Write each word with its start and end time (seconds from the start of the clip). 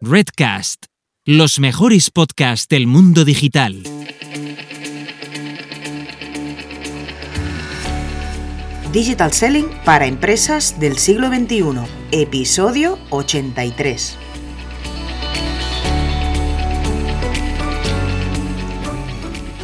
Redcast, 0.00 0.84
los 1.26 1.58
mejores 1.58 2.12
podcasts 2.12 2.68
del 2.68 2.86
mundo 2.86 3.24
digital. 3.24 3.82
Digital 8.92 9.32
Selling 9.32 9.68
para 9.84 10.06
empresas 10.06 10.78
del 10.78 10.98
siglo 10.98 11.26
XXI, 11.26 11.80
episodio 12.12 12.96
83. 13.10 14.16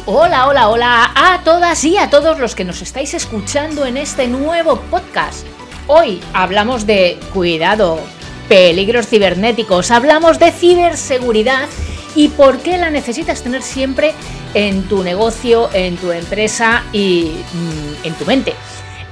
Hola, 0.05 0.47
hola, 0.47 0.67
hola 0.67 1.11
a 1.15 1.43
todas 1.45 1.81
y 1.85 1.95
a 1.95 2.09
todos 2.09 2.39
los 2.39 2.55
que 2.55 2.65
nos 2.65 2.81
estáis 2.81 3.13
escuchando 3.13 3.85
en 3.85 3.95
este 3.95 4.27
nuevo 4.27 4.81
podcast. 4.91 5.47
Hoy 5.87 6.19
hablamos 6.33 6.85
de 6.85 7.17
cuidado, 7.33 8.01
peligros 8.47 9.07
cibernéticos, 9.07 9.91
hablamos 9.91 10.39
de 10.39 10.51
ciberseguridad 10.51 11.67
y 12.15 12.29
por 12.29 12.59
qué 12.59 12.77
la 12.77 12.89
necesitas 12.89 13.41
tener 13.41 13.61
siempre 13.61 14.13
en 14.53 14.83
tu 14.83 15.03
negocio, 15.03 15.69
en 15.73 15.97
tu 15.97 16.11
empresa 16.11 16.83
y 16.93 17.31
mm, 17.53 18.05
en 18.05 18.13
tu 18.13 18.25
mente. 18.25 18.53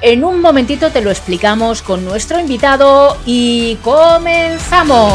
En 0.02 0.24
un 0.24 0.42
momentito 0.42 0.92
te 0.92 1.02
lo 1.02 1.12
explicamos 1.12 1.82
con 1.82 2.04
nuestro 2.04 2.40
invitado 2.40 3.18
y 3.26 3.76
comenzamos. 3.82 5.14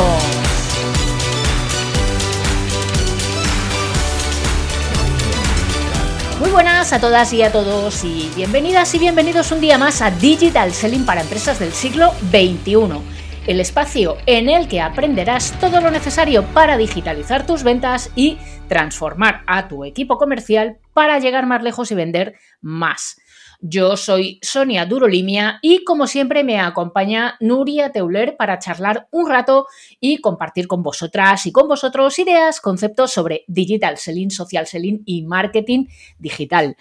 Muy 6.41 6.51
buenas 6.51 6.93
a 6.93 7.01
todas 7.01 7.33
y 7.33 7.43
a 7.43 7.51
todos 7.51 8.05
y 8.05 8.31
bienvenidas 8.37 8.95
y 8.95 8.98
bienvenidos 8.98 9.51
un 9.51 9.61
día 9.61 9.77
más 9.77 10.01
a 10.01 10.11
Digital 10.11 10.73
Selling 10.73 11.05
para 11.05 11.21
empresas 11.21 11.59
del 11.59 11.73
siglo 11.73 12.15
XXI, 12.31 13.03
el 13.48 13.61
espacio 13.61 14.19
en 14.27 14.51
el 14.51 14.69
que 14.69 14.83
aprenderás 14.83 15.59
todo 15.59 15.80
lo 15.80 15.91
necesario 15.91 16.45
para 16.52 16.77
digitalizar 16.77 17.47
tus 17.47 17.62
ventas 17.62 18.12
y 18.14 18.36
transformar 18.69 19.42
a 19.47 19.69
tu 19.69 19.86
equipo 19.86 20.19
comercial 20.19 20.77
para 20.92 21.19
llegar 21.19 21.47
más 21.47 21.62
lejos 21.62 21.91
y 21.91 21.95
vender 21.95 22.34
más. 22.61 23.17
Yo 23.61 23.97
soy 23.97 24.39
Sonia 24.42 24.84
Durolimia 24.84 25.61
y 25.62 25.83
como 25.84 26.06
siempre 26.06 26.45
me 26.45 26.61
acompaña 26.61 27.36
Nuria 27.41 27.91
Teuler 27.91 28.36
para 28.36 28.58
charlar 28.58 29.08
un 29.11 29.31
rato 29.31 29.67
y 29.98 30.19
compartir 30.19 30.69
con 30.69 30.83
vosotras 30.83 31.47
y 31.47 31.51
con 31.51 31.69
vosotros 31.69 32.19
ideas, 32.19 32.61
conceptos 32.61 33.14
sobre 33.14 33.45
digital 33.48 33.97
selling, 33.97 34.30
social 34.30 34.67
selling 34.67 35.03
y 35.06 35.23
marketing 35.23 35.86
digital. 36.19 36.77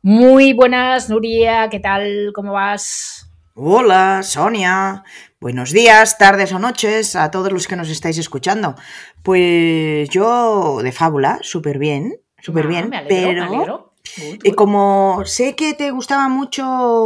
Muy 0.00 0.52
buenas, 0.52 1.10
Nuria, 1.10 1.68
¿qué 1.70 1.80
tal? 1.80 2.30
¿Cómo 2.32 2.52
vas? 2.52 3.28
Hola, 3.56 4.22
Sonia. 4.24 5.04
Buenos 5.44 5.72
días, 5.72 6.16
tardes 6.16 6.54
o 6.54 6.58
noches 6.58 7.14
a 7.16 7.30
todos 7.30 7.52
los 7.52 7.68
que 7.68 7.76
nos 7.76 7.90
estáis 7.90 8.16
escuchando. 8.16 8.76
Pues 9.22 10.08
yo 10.08 10.78
de 10.82 10.90
fábula, 10.90 11.38
súper 11.42 11.76
bien, 11.78 12.18
súper 12.40 12.64
Ah, 12.64 12.68
bien, 12.68 12.88
me 12.88 12.96
alegro, 12.96 13.26
me 13.28 13.34
pero 13.34 13.44
alegro. 13.54 13.94
Y 14.42 14.48
good. 14.48 14.54
como 14.54 15.20
sé 15.26 15.54
que 15.54 15.74
te 15.74 15.90
gustaba 15.90 16.30
mucho, 16.30 16.64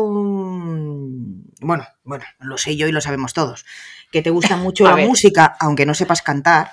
mm, 0.08 1.46
bueno, 1.62 1.84
bueno, 2.04 2.24
lo 2.38 2.58
sé 2.58 2.76
yo 2.76 2.86
y 2.86 2.92
lo 2.92 3.00
sabemos 3.00 3.32
todos, 3.34 3.66
que 4.12 4.22
te 4.22 4.30
gusta 4.30 4.56
mucho 4.56 4.84
la 4.84 4.94
ver. 4.94 5.08
música, 5.08 5.56
aunque 5.58 5.84
no 5.84 5.94
sepas 5.94 6.22
cantar. 6.22 6.70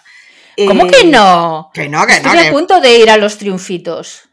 ¿Cómo 0.68 0.86
eh, 0.86 0.92
que 0.92 1.06
no? 1.08 1.72
Que 1.74 1.90
no, 1.90 2.06
que 2.06 2.20
no, 2.22 2.28
Estoy 2.30 2.38
a 2.38 2.44
que- 2.44 2.52
punto 2.52 2.80
de 2.80 3.00
ir 3.00 3.10
a 3.10 3.18
los 3.18 3.40
triunfitos. 3.40 4.30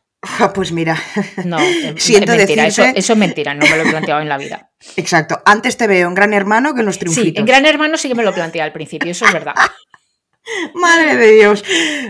Pues 0.54 0.70
mira, 0.72 0.96
No, 1.44 1.58
es, 1.58 1.94
Siento 2.02 2.32
es 2.32 2.38
mentira, 2.38 2.66
eso, 2.66 2.82
decirte- 2.82 2.98
eso 2.98 3.12
es 3.12 3.18
mentira, 3.18 3.54
no 3.54 3.66
me 3.66 3.76
lo 3.76 3.82
he 3.82 3.90
planteado 3.90 4.20
en 4.20 4.28
la 4.28 4.38
vida. 4.38 4.70
exacto, 4.96 5.40
antes 5.44 5.76
te 5.76 5.86
veo 5.86 6.06
en 6.08 6.14
Gran 6.14 6.32
Hermano 6.32 6.74
que 6.74 6.80
en 6.80 6.86
los 6.86 6.94
Sí, 6.94 7.00
triunfitos. 7.00 7.40
en 7.40 7.46
Gran 7.46 7.66
Hermano 7.66 7.96
sí 7.96 8.08
que 8.08 8.14
me 8.14 8.22
lo 8.22 8.32
planteé 8.32 8.62
al 8.62 8.72
principio, 8.72 9.10
eso 9.10 9.26
es 9.26 9.32
verdad. 9.32 9.54
Madre 10.74 11.16
de 11.16 11.32
Dios, 11.34 11.64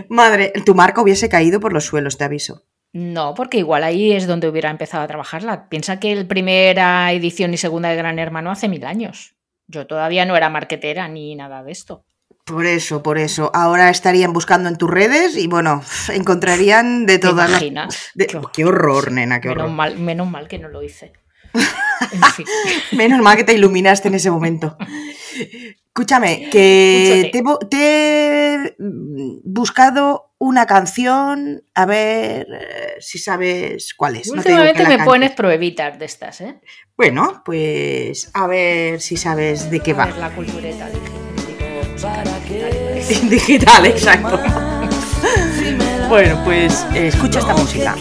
madre, 0.09 0.51
tu 0.65 0.73
marca 0.73 1.01
hubiese 1.01 1.29
caído 1.29 1.59
por 1.59 1.71
los 1.71 1.85
suelos, 1.85 2.17
te 2.17 2.23
aviso. 2.23 2.63
No, 2.91 3.33
porque 3.35 3.57
igual 3.59 3.83
ahí 3.83 4.11
es 4.11 4.25
donde 4.27 4.47
hubiera 4.47 4.69
empezado 4.71 5.03
a 5.03 5.07
trabajarla. 5.07 5.67
Piensa 5.69 5.99
que 5.99 6.11
el 6.11 6.25
primera 6.27 7.11
edición 7.11 7.53
y 7.53 7.57
segunda 7.57 7.89
de 7.89 7.95
Gran 7.95 8.17
Hermano 8.19 8.49
hace 8.51 8.67
mil 8.69 8.85
años. 8.85 9.35
Yo 9.67 9.85
todavía 9.87 10.25
no 10.25 10.35
era 10.35 10.49
marquetera 10.49 11.07
ni 11.07 11.35
nada 11.35 11.63
de 11.63 11.71
esto. 11.71 12.05
Por 12.45 12.65
eso, 12.65 13.01
por 13.01 13.17
eso. 13.17 13.51
Ahora 13.53 13.89
estarían 13.89 14.33
buscando 14.33 14.67
en 14.69 14.77
tus 14.77 14.89
redes 14.89 15.37
y 15.37 15.47
bueno, 15.47 15.81
encontrarían 16.13 17.05
de 17.05 17.17
¿Te 17.19 17.27
todas 17.27 17.49
las... 17.49 18.11
de- 18.15 18.27
Qué 18.27 18.35
horror. 18.37 18.51
Qué 18.53 18.65
horror, 18.65 19.11
nena, 19.11 19.39
qué 19.39 19.49
Menos 19.49 19.63
horror. 19.63 19.75
mal, 19.75 19.97
menos 19.99 20.29
mal 20.29 20.47
que 20.47 20.59
no 20.59 20.67
lo 20.69 20.83
hice. 20.83 21.13
En 22.11 22.21
fin. 22.33 22.45
Menos 22.91 23.21
mal 23.21 23.37
que 23.37 23.43
te 23.45 23.53
iluminaste 23.53 24.09
en 24.09 24.15
ese 24.15 24.29
momento. 24.29 24.75
Escúchame, 25.87 26.49
que 26.51 27.29
te, 27.31 27.37
he 27.37 27.41
bu- 27.41 27.69
te 27.69 28.55
he 28.55 28.75
buscado 29.45 30.33
una 30.37 30.65
canción, 30.65 31.63
a 31.73 31.85
ver 31.85 32.45
eh, 32.51 32.95
si 32.99 33.19
sabes 33.19 33.93
cuál 33.95 34.17
es. 34.17 34.27
Últimamente 34.29 34.85
me 34.85 34.99
pones 34.99 35.31
pruebitas 35.31 35.97
de 35.97 36.05
estas, 36.05 36.41
¿eh? 36.41 36.59
Bueno, 36.97 37.41
pues 37.45 38.29
a 38.33 38.47
ver 38.47 38.99
si 38.99 39.15
sabes 39.15 39.71
de 39.71 39.79
qué 39.79 39.91
A 39.91 39.95
va. 39.95 40.05
ver, 40.07 40.17
la 40.17 40.35
cultureta, 40.35 40.87
dije. 40.89 41.32
Digital, 43.29 43.85
exacto. 43.85 44.37
Bueno, 46.09 46.41
pues 46.43 46.85
eh, 46.93 47.07
escucha 47.07 47.39
esta 47.39 47.53
música. 47.55 47.95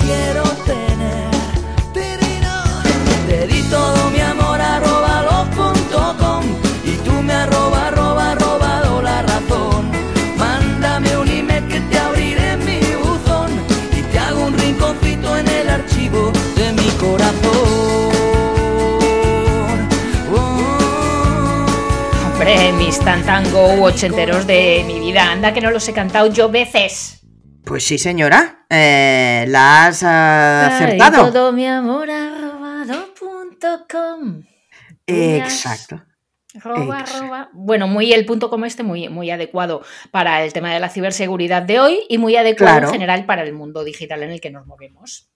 Hombre, 22.45 22.73
mis 22.73 22.99
tantango 22.99 23.85
ochenteros 23.85 24.49
de 24.49 24.83
mi 24.85 24.99
vida. 24.99 25.31
Anda 25.31 25.55
que 25.55 25.61
no 25.61 25.71
los 25.71 25.87
he 25.87 25.93
cantado 25.93 26.27
yo 26.27 26.49
veces. 26.51 27.21
Pues 27.65 27.85
sí, 27.87 27.99
señora. 27.99 28.67
eh, 28.69 29.45
la 29.47 29.87
has 29.87 30.03
Ay, 30.03 30.73
acertado. 30.75 31.31
todo 31.31 31.53
mi 31.53 31.65
amor 31.69 32.11
arrobado 32.11 33.11
com. 33.89 34.43
Exacto. 35.07 36.03
Bueno, 37.53 37.87
muy 37.87 38.13
el 38.13 38.27
punto 38.27 38.51
como 38.51 38.65
este, 38.67 38.83
muy, 38.83 39.09
muy 39.09 39.31
adecuado 39.31 39.83
para 40.11 40.43
el 40.43 40.53
tema 40.53 40.75
de 40.75 40.81
la 40.81 40.89
ciberseguridad 40.89 41.63
de 41.63 41.79
hoy 41.79 42.01
y 42.09 42.19
muy 42.19 42.35
adecuado 42.35 42.73
Claro. 42.73 42.89
en 42.89 42.93
general 42.95 43.25
para 43.25 43.43
el 43.45 43.53
mundo 43.53 43.85
digital 43.85 44.21
en 44.25 44.33
el 44.33 44.41
que 44.41 44.51
nos 44.51 44.67
movemos. 44.67 45.31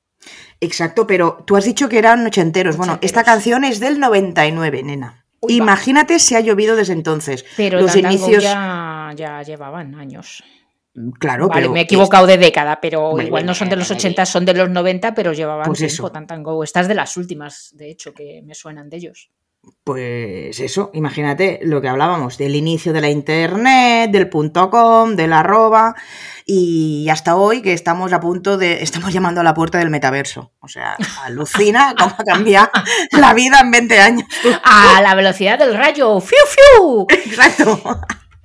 Exacto, 0.61 1.07
pero 1.07 1.45
tú 1.47 1.57
has 1.57 1.65
dicho 1.67 1.89
que 1.89 1.99
eran 1.99 2.27
ochenteros. 2.27 2.77
Bueno, 2.77 2.95
esta 3.01 3.21
Ochenteros. 3.21 3.25
canción 3.33 3.63
es 3.63 3.79
del 3.79 4.01
99, 4.01 4.83
nena. 4.83 5.23
Uy, 5.41 5.59
va. 5.59 5.65
Imagínate 5.65 6.19
si 6.19 6.35
ha 6.35 6.41
llovido 6.41 6.77
desde 6.77 6.93
entonces. 6.93 7.45
Pero 7.57 7.81
Los 7.81 7.95
inicios. 7.97 8.43
ya, 8.43 9.13
ya 9.17 9.43
llevaban 9.43 9.95
años. 9.95 10.43
Claro, 11.19 11.49
vale, 11.49 11.63
pero. 11.63 11.73
me 11.73 11.81
he 11.81 11.83
equivocado 11.83 12.27
de 12.27 12.39
década, 12.39 12.81
pero 12.81 13.13
Vale, 13.13 13.27
igual 13.27 13.45
no 13.45 13.55
son 13.55 13.69
de 13.69 13.77
los 13.77 13.89
vale, 13.89 13.99
80, 13.99 14.25
son 14.25 14.47
de 14.47 14.55
los 14.55 14.71
90, 14.71 15.15
pero 15.15 15.35
llevaban 15.35 15.67
Pues 15.67 15.79
tiempo 15.81 15.93
eso. 15.93 16.11
Tantango. 16.11 16.65
Estas 16.65 16.89
de 16.89 16.95
las 16.95 17.19
últimas, 17.19 17.71
de 17.75 17.91
hecho, 17.91 18.15
que 18.15 18.43
me 18.45 18.55
suenan 18.55 18.89
de 18.89 18.97
ellos. 18.97 19.31
Pues 19.85 20.59
eso, 20.59 20.91
imagínate 20.95 21.61
lo 21.63 21.81
que 21.81 21.89
hablábamos 21.89 22.39
del 22.39 22.57
inicio 22.57 22.93
de 22.93 23.01
la 23.01 23.09
internet, 23.09 24.11
del 24.11 24.29
punto 24.29 24.69
com, 24.69 25.15
del 25.15 25.33
arroba 25.33 25.95
y 26.45 27.09
hasta 27.09 27.37
hoy 27.37 27.63
que 27.63 27.73
estamos 27.73 28.13
a 28.13 28.21
punto 28.21 28.57
de, 28.57 28.83
estamos 28.83 29.13
llamando 29.13 29.41
a 29.41 29.45
la 29.45 29.55
puerta 29.55 29.79
del 29.79 29.91
metaverso. 29.91 30.53
O 30.61 30.69
sea, 30.69 30.97
alucina 31.25 31.95
cómo 31.99 32.15
ha 32.19 32.25
cambiado 32.25 32.71
la 33.13 33.35
vida 33.35 33.61
en 33.61 33.71
20 33.71 34.01
años. 34.01 34.29
A 34.65 35.01
la 35.03 35.15
velocidad 35.15 35.59
del 35.59 35.77
rayo. 35.77 36.21
¡Fiu, 36.21 36.39
fiu! 36.49 37.07
Exacto. 37.09 37.81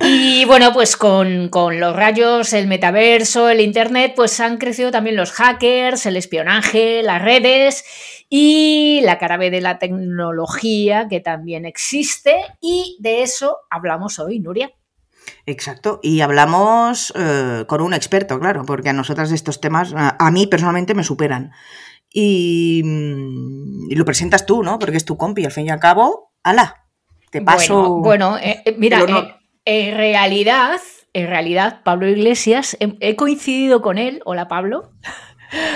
Y 0.00 0.44
bueno, 0.46 0.72
pues 0.72 0.96
con, 0.96 1.48
con 1.48 1.78
los 1.78 1.94
rayos, 1.94 2.52
el 2.54 2.66
metaverso, 2.66 3.48
el 3.48 3.60
internet, 3.60 4.14
pues 4.16 4.40
han 4.40 4.58
crecido 4.58 4.90
también 4.90 5.14
los 5.14 5.30
hackers, 5.30 6.06
el 6.06 6.16
espionaje, 6.16 7.02
las 7.04 7.22
redes 7.22 7.84
y 8.34 9.02
la 9.02 9.18
cara 9.18 9.36
B 9.36 9.50
de 9.50 9.60
la 9.60 9.78
tecnología 9.78 11.06
que 11.06 11.20
también 11.20 11.66
existe. 11.66 12.34
Y 12.62 12.96
de 12.98 13.22
eso 13.22 13.58
hablamos 13.68 14.18
hoy, 14.18 14.40
Nuria. 14.40 14.70
Exacto, 15.44 16.00
y 16.02 16.22
hablamos 16.22 17.12
eh, 17.14 17.66
con 17.66 17.82
un 17.82 17.92
experto, 17.92 18.40
claro, 18.40 18.64
porque 18.64 18.88
a 18.88 18.94
nosotras 18.94 19.32
estos 19.32 19.60
temas, 19.60 19.92
a, 19.94 20.16
a 20.18 20.30
mí 20.30 20.46
personalmente 20.46 20.94
me 20.94 21.04
superan. 21.04 21.52
Y, 22.10 22.80
mm, 22.82 23.90
y 23.90 23.94
lo 23.96 24.04
presentas 24.06 24.46
tú, 24.46 24.62
¿no? 24.62 24.78
Porque 24.78 24.96
es 24.96 25.04
tu 25.04 25.18
compi, 25.18 25.44
al 25.44 25.52
fin 25.52 25.66
y 25.66 25.70
al 25.70 25.78
cabo, 25.78 26.32
ala, 26.42 26.86
te 27.30 27.42
paso. 27.42 27.98
Bueno, 27.98 28.30
bueno, 28.30 28.38
eh, 28.38 28.62
eh, 28.64 28.74
mira, 28.78 29.02
eh, 29.02 29.34
en 29.66 29.94
realidad, 29.94 30.80
en 31.12 31.26
realidad, 31.26 31.82
Pablo 31.84 32.08
Iglesias, 32.08 32.78
he, 32.80 32.96
he 33.00 33.14
coincidido 33.14 33.82
con 33.82 33.98
él. 33.98 34.22
Hola, 34.24 34.48
Pablo. 34.48 34.90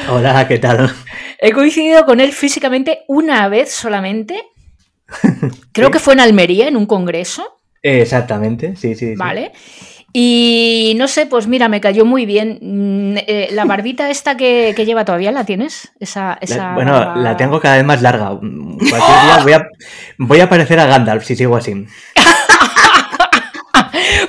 Hola, 0.08 0.46
¿qué 0.48 0.58
tal? 0.58 0.90
He 1.38 1.52
coincidido 1.52 2.04
con 2.06 2.20
él 2.20 2.32
físicamente 2.32 3.00
una 3.08 3.48
vez 3.48 3.72
solamente. 3.72 4.42
Creo 5.72 5.88
Sí. 5.88 5.92
que 5.92 5.98
fue 5.98 6.14
en 6.14 6.20
Almería, 6.20 6.68
en 6.68 6.76
un 6.76 6.86
congreso, 6.86 7.58
Exactamente, 7.82 8.74
sí, 8.76 8.94
sí. 8.94 9.10
sí. 9.10 9.14
¿vale? 9.16 9.52
Y 10.12 10.94
no 10.96 11.06
sé, 11.08 11.26
pues 11.26 11.46
mira, 11.46 11.68
me 11.68 11.80
cayó 11.80 12.04
muy 12.06 12.24
bien. 12.26 12.58
Mm, 12.62 13.16
eh, 13.18 13.48
la 13.52 13.64
barbita 13.66 14.08
esta 14.10 14.36
que, 14.36 14.72
que 14.74 14.86
lleva 14.86 15.04
todavía, 15.04 15.30
¿la 15.30 15.44
tienes? 15.44 15.92
Esa, 16.00 16.38
esa 16.40 16.56
La- 16.68 16.74
bueno, 16.74 16.92
barba- 16.92 17.16
la 17.16 17.36
tengo 17.36 17.60
cada 17.60 17.76
vez 17.76 17.84
más 17.84 18.00
larga. 18.02 18.30
Cualquier 18.30 18.98
día 18.98 19.38
voy 19.42 19.52
a, 19.52 19.68
voy 20.18 20.40
a 20.40 20.48
parecer 20.48 20.80
a 20.80 20.86
Gandalf 20.86 21.24
si 21.24 21.36
sigo 21.36 21.54
así. 21.56 21.86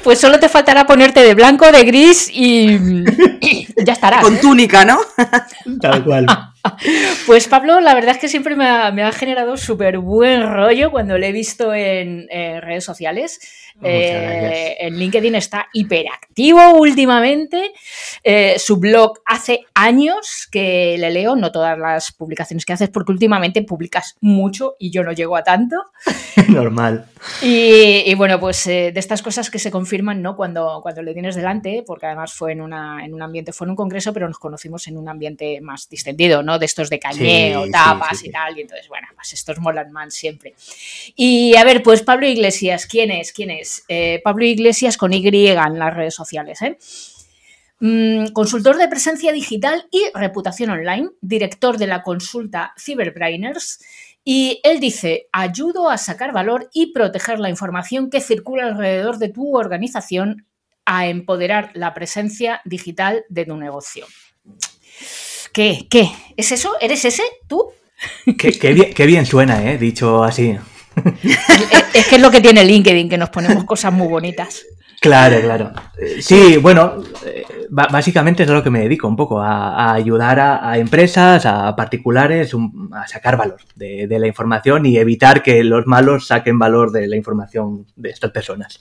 Pues 0.07 0.21
solo 0.21 0.39
te 0.39 0.47
faltará 0.47 0.87
ponerte 0.87 1.19
de 1.19 1.33
blanco, 1.33 1.69
de 1.69 1.83
gris 1.83 2.29
y, 2.33 2.77
y 3.41 3.67
ya 3.83 3.91
estarás. 3.91 4.23
Con 4.23 4.35
¿eh? 4.35 4.39
túnica, 4.41 4.85
¿no? 4.85 4.99
Tal 5.81 6.01
cual. 6.05 6.25
Pues 7.25 7.47
Pablo, 7.47 7.79
la 7.79 7.93
verdad 7.93 8.15
es 8.15 8.17
que 8.17 8.27
siempre 8.27 8.55
me 8.55 8.67
ha, 8.67 8.91
me 8.91 9.03
ha 9.03 9.11
generado 9.11 9.57
súper 9.57 9.99
buen 9.99 10.51
rollo 10.51 10.91
cuando 10.91 11.17
le 11.17 11.29
he 11.29 11.31
visto 11.31 11.73
en, 11.73 12.27
eh, 12.29 12.59
redes 12.61 12.83
sociales. 12.83 13.39
Eh, 13.83 14.75
en 14.79 14.97
LinkedIn 14.97 15.35
está 15.35 15.67
hiperactivo 15.73 16.71
últimamente. 16.79 17.73
Eh, 18.23 18.55
su 18.57 18.77
blog 18.77 19.19
hace 19.25 19.65
años 19.75 20.47
que 20.51 20.97
le 20.97 21.11
leo, 21.11 21.35
no 21.35 21.51
todas 21.51 21.77
las 21.77 22.11
publicaciones 22.11 22.65
que 22.65 22.73
haces, 22.73 22.89
porque 22.89 23.11
últimamente 23.11 23.61
publicas 23.61 24.15
mucho 24.21 24.75
y 24.79 24.89
yo 24.89 25.03
no 25.03 25.11
llego 25.11 25.35
a 25.35 25.43
tanto. 25.43 25.75
Normal. 26.47 27.05
Y, 27.41 28.03
y 28.05 28.15
bueno, 28.15 28.39
pues 28.39 28.65
eh, 28.67 28.91
de 28.91 28.99
estas 28.99 29.21
cosas 29.21 29.49
que 29.49 29.59
se 29.59 29.71
confirman, 29.71 30.21
¿no? 30.21 30.35
Cuando, 30.35 30.79
cuando 30.81 31.01
le 31.01 31.13
tienes 31.13 31.35
delante, 31.35 31.83
porque 31.85 32.07
además 32.07 32.33
fue 32.33 32.53
en, 32.53 32.61
una, 32.61 33.03
en 33.05 33.13
un 33.13 33.21
ambiente, 33.21 33.53
fue 33.53 33.65
en 33.65 33.71
un 33.71 33.75
congreso, 33.75 34.13
pero 34.13 34.27
nos 34.27 34.39
conocimos 34.39 34.87
en 34.87 34.97
un 34.97 35.09
ambiente 35.09 35.59
más 35.61 35.87
distendido, 35.89 36.41
¿no? 36.41 36.56
De 36.59 36.65
estos 36.65 36.89
de 36.89 36.99
cañeo, 36.99 37.65
Sí, 37.65 37.71
tapas 37.71 38.17
sí, 38.17 38.23
sí, 38.23 38.29
y 38.29 38.31
tal. 38.31 38.57
Y 38.57 38.61
entonces, 38.61 38.87
bueno, 38.87 39.07
pues 39.15 39.33
estos 39.33 39.59
molan 39.59 39.91
más 39.91 40.13
siempre. 40.13 40.55
Y 41.15 41.55
a 41.55 41.63
ver, 41.63 41.83
pues 41.83 42.01
Pablo 42.03 42.27
Iglesias, 42.27 42.85
¿quién 42.85 43.11
es? 43.11 43.31
¿Quién 43.33 43.51
es? 43.51 43.83
Eh, 43.87 44.21
Pablo 44.23 44.45
Iglesias 44.45 44.97
con 44.97 45.13
Y 45.13 45.27
en 45.27 45.79
las 45.79 45.93
redes 45.93 46.15
sociales, 46.15 46.61
¿eh? 46.61 46.77
Mm, 47.79 48.27
consultor 48.33 48.77
de 48.77 48.87
presencia 48.87 49.31
digital 49.31 49.87
y 49.91 50.05
reputación 50.15 50.71
online, 50.71 51.09
director 51.21 51.77
de 51.77 51.87
la 51.87 52.01
consulta 52.01 52.73
Cyberbrainers. 52.79 53.79
Y 54.23 54.59
él 54.63 54.79
dice, 54.79 55.27
ayudo 55.31 55.89
a 55.89 55.97
sacar 55.97 56.33
valor 56.33 56.69
y 56.73 56.91
proteger 56.91 57.39
la 57.39 57.49
información 57.49 58.09
que 58.09 58.19
circula 58.19 58.65
alrededor 58.65 59.19
de 59.19 59.29
tu 59.29 59.55
organización 59.55 60.45
a 60.85 61.07
empoderar 61.07 61.71
la 61.75 61.93
presencia 61.93 62.61
digital 62.65 63.25
de 63.29 63.45
tu 63.45 63.55
negocio. 63.57 64.05
¿Qué? 65.57 65.87
¿Qué? 65.89 66.11
¿Es 66.35 66.51
eso? 66.51 66.73
¿Eres 66.79 67.03
ese? 67.03 67.23
¿Tú? 67.47 67.65
Qué, 68.37 68.51
qué 68.59 68.73
bien, 68.73 68.93
qué 68.93 69.07
bien 69.07 69.25
suena, 69.25 69.71
¿eh? 69.71 69.79
Dicho 69.79 70.23
así. 70.23 70.55
Es- 71.23 71.39
Es 71.95 72.07
que 72.07 72.17
es 72.17 72.21
lo 72.21 72.29
que 72.29 72.41
tiene 72.41 72.63
LinkedIn, 72.63 73.09
que 73.09 73.17
nos 73.17 73.31
ponemos 73.31 73.63
cosas 73.63 73.91
muy 73.91 74.07
bonitas. 74.07 74.63
Claro, 75.01 75.41
claro. 75.41 75.71
Eh, 75.99 76.21
Sí, 76.21 76.57
bueno, 76.57 77.01
eh, 77.25 77.43
básicamente 77.71 78.43
es 78.43 78.49
a 78.49 78.53
lo 78.53 78.61
que 78.63 78.69
me 78.69 78.81
dedico 78.81 79.07
un 79.07 79.15
poco, 79.15 79.41
a, 79.41 79.73
a 79.89 79.93
ayudar 79.95 80.39
a, 80.39 80.69
a 80.69 80.77
empresas, 80.77 81.47
a 81.47 81.75
particulares, 81.75 82.53
un- 82.53 82.91
a 82.93 83.07
sacar 83.07 83.35
valor 83.35 83.57
de, 83.73 84.05
de 84.05 84.19
la 84.19 84.27
información 84.27 84.85
y 84.85 84.97
evitar 84.97 85.41
que 85.41 85.63
los 85.63 85.87
malos 85.87 86.27
saquen 86.27 86.59
valor 86.59 86.91
de 86.91 87.07
la 87.07 87.15
información 87.15 87.87
de 87.95 88.11
estas 88.11 88.29
personas. 88.29 88.79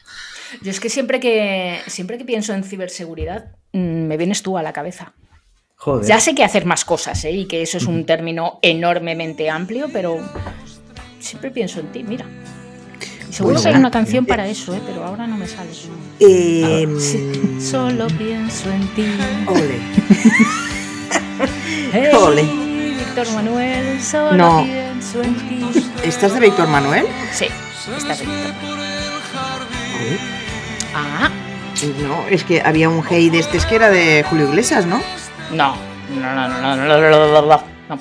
Yo 0.61 0.71
es 0.71 0.79
que 0.81 0.91
siempre 0.91 1.21
que, 1.21 1.79
siempre 1.87 2.19
que 2.19 2.27
pienso 2.27 2.53
en 2.53 2.65
ciberseguridad, 2.65 3.47
mm, 3.73 3.79
me 4.09 4.19
vienes 4.19 4.43
tú 4.43 4.59
a 4.59 4.63
la 4.63 4.75
cabeza. 4.75 5.15
Joder. 5.77 6.07
Ya 6.09 6.21
sé 6.21 6.35
que 6.35 6.43
hacer 6.45 6.65
más 6.65 6.85
cosas, 6.85 7.23
¿eh? 7.25 7.33
Y 7.33 7.45
que 7.47 7.63
eso 7.63 7.77
es 7.79 7.85
un 7.87 8.07
término 8.07 8.59
enormemente 8.63 9.51
amplio, 9.51 9.89
pero 9.93 10.19
siempre 11.21 11.51
pienso 11.51 11.81
en 11.81 11.93
ti, 11.93 12.03
mira. 12.03 12.25
Y 13.29 13.33
seguro 13.33 13.55
Bueno, 13.55 13.63
que 13.63 13.69
hay 13.75 13.81
una 13.81 13.91
canción 13.91 14.25
para 14.27 14.47
eso, 14.49 14.75
¿eh? 14.75 14.81
Pero 14.87 15.05
ahora 15.05 15.27
no 15.27 15.37
me 15.37 15.47
sale. 15.47 15.71
Eh, 16.21 16.87
Sí, 16.99 17.59
solo 17.61 18.07
pienso 18.09 18.71
en 18.71 18.89
ti. 18.95 19.05
ole. 19.47 19.79
Hey, 21.93 22.09
Ole. 22.15 22.43
Víctor 22.43 23.31
Manuel, 23.35 24.01
solo 24.03 24.33
No. 24.33 24.65
pienso 24.65 25.23
en 25.23 25.35
ti. 25.49 25.85
¿Estás 26.03 26.33
de 26.33 26.41
Víctor 26.41 26.67
Manuel? 26.69 27.05
Sí, 27.33 27.47
está 27.97 28.15
de 28.17 28.25
Víctor 28.25 28.55
Manuel. 28.63 30.19
Ah, 30.95 31.31
No, 32.03 32.27
es 32.29 32.43
que 32.45 32.63
había 32.63 32.89
un 32.89 33.03
hey 33.07 33.29
de 33.29 33.39
este 33.41 33.59
que 33.69 33.75
era 33.75 33.91
de 33.91 34.25
Julio 34.29 34.49
Iglesias, 34.49 34.87
¿no? 34.87 35.01
No, 35.53 35.77
no, 36.21 36.35
no, 36.35 36.49
no, 36.49 36.77
no, 36.77 36.77
no, 36.77 36.99
no, 36.99 37.43
no. 37.43 37.63
no, 37.89 37.99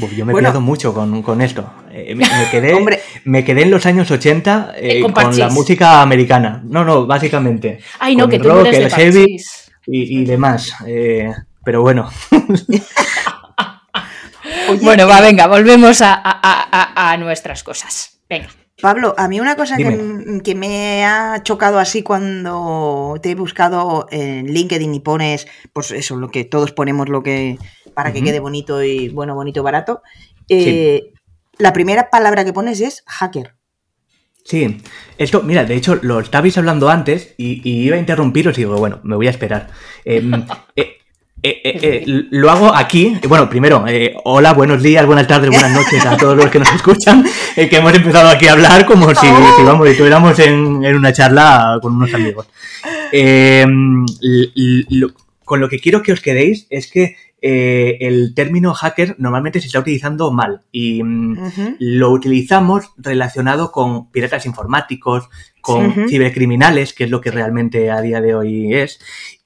Uf, 0.00 0.12
yo 0.12 0.24
me 0.24 0.32
bueno. 0.32 0.46
pierdo 0.46 0.60
mucho 0.60 0.94
con, 0.94 1.22
con 1.22 1.40
esto. 1.40 1.70
Eh, 1.90 2.06
eh, 2.08 2.14
me, 2.14 2.26
quedé, 2.50 3.00
me 3.24 3.44
quedé 3.44 3.62
en 3.62 3.70
los 3.70 3.84
años 3.84 4.10
80 4.10 4.72
eh, 4.76 5.02
con, 5.02 5.36
la 5.36 5.48
música 5.50 6.00
americana. 6.00 6.62
No, 6.64 6.84
no, 6.84 7.06
básicamente. 7.06 7.80
Ay, 7.98 8.16
no, 8.16 8.24
con 8.24 8.30
que 8.30 8.38
tú 8.38 8.48
rock, 8.48 8.66
el 8.66 8.90
heavy 8.90 9.36
y, 9.86 10.20
y 10.20 10.24
demás. 10.24 10.72
Eh, 10.86 11.30
pero 11.64 11.82
bueno. 11.82 12.10
Bueno, 14.80 15.06
va, 15.06 15.20
venga, 15.20 15.46
volvemos 15.48 16.00
a, 16.00 16.18
a, 16.24 17.12
a 17.12 17.16
nuestras 17.18 17.62
cosas. 17.62 18.20
Venga. 18.28 18.48
Pablo, 18.82 19.14
a 19.16 19.28
mí 19.28 19.38
una 19.38 19.54
cosa 19.54 19.76
que, 19.76 20.54
me 20.56 21.04
ha 21.04 21.40
chocado 21.44 21.78
así 21.78 22.02
cuando 22.02 23.14
te 23.22 23.30
he 23.30 23.34
buscado 23.36 24.08
en 24.10 24.52
LinkedIn 24.52 24.92
y 24.92 24.98
pones, 24.98 25.46
pues 25.72 25.92
eso, 25.92 26.16
lo 26.16 26.30
que 26.30 26.44
todos 26.44 26.72
ponemos 26.72 27.08
lo 27.08 27.22
que 27.22 27.58
para 27.94 28.12
que 28.12 28.24
quede 28.24 28.40
bonito 28.40 28.82
y 28.82 29.08
bueno, 29.08 29.36
bonito 29.36 29.60
y 29.60 29.62
barato. 29.62 30.02
eh, 30.48 31.12
La 31.58 31.72
primera 31.72 32.10
palabra 32.10 32.44
que 32.44 32.52
pones 32.52 32.80
es 32.80 33.04
hacker. 33.06 33.54
Sí, 34.44 34.78
esto, 35.18 35.42
mira, 35.44 35.64
de 35.64 35.76
hecho 35.76 36.00
lo 36.02 36.18
estabais 36.18 36.58
hablando 36.58 36.90
antes 36.90 37.34
y, 37.38 37.60
y 37.62 37.84
iba 37.84 37.94
a 37.94 38.00
interrumpiros 38.00 38.58
y 38.58 38.62
digo, 38.62 38.76
bueno, 38.76 38.98
me 39.04 39.14
voy 39.14 39.28
a 39.28 39.30
esperar. 39.30 39.70
Em, 40.04 40.44
eh, 40.74 40.81
eh, 41.42 41.60
eh, 41.64 41.78
eh, 41.82 42.04
lo 42.30 42.50
hago 42.50 42.72
aquí. 42.74 43.16
Bueno, 43.28 43.48
primero, 43.50 43.84
hola, 44.24 44.52
buenos 44.52 44.82
días, 44.82 45.04
buenas 45.06 45.26
tardes, 45.26 45.50
buenas 45.50 45.72
noches 45.72 46.04
a 46.06 46.16
todos 46.16 46.36
los 46.36 46.48
que 46.50 46.58
nos 46.60 46.72
escuchan, 46.74 47.24
que 47.54 47.68
hemos 47.76 47.92
empezado 47.94 48.28
aquí 48.28 48.46
a 48.46 48.52
hablar 48.52 48.86
como 48.86 49.08
si, 49.14 49.26
si, 49.26 49.62
vamos, 49.64 49.88
estuviéramos 49.88 50.38
en, 50.38 50.84
en 50.84 50.96
una 50.96 51.12
charla 51.12 51.78
con 51.82 51.96
unos 51.96 52.14
amigos. 52.14 52.46
Lo- 54.90 55.10
con 55.44 55.60
lo 55.60 55.68
que 55.68 55.80
quiero 55.80 56.02
que 56.02 56.12
os 56.12 56.20
quedéis 56.20 56.66
es 56.70 56.90
que 56.90 57.16
el 57.40 58.32
término 58.34 58.72
hacker 58.72 59.16
normalmente 59.18 59.60
se 59.60 59.66
está 59.66 59.80
utilizando 59.80 60.30
mal 60.30 60.62
y 60.70 61.02
mm, 61.02 61.36
lo 61.80 62.10
utilizamos 62.10 62.92
relacionado 62.96 63.72
con 63.72 64.10
piratas 64.12 64.46
informáticos, 64.46 65.28
con 65.60 66.08
cibercriminales, 66.08 66.92
que 66.94 67.04
es 67.04 67.10
lo 67.10 67.20
que 67.20 67.32
realmente 67.32 67.90
a 67.90 68.00
día 68.00 68.20
de 68.20 68.34
hoy 68.36 68.72
es. 68.74 69.00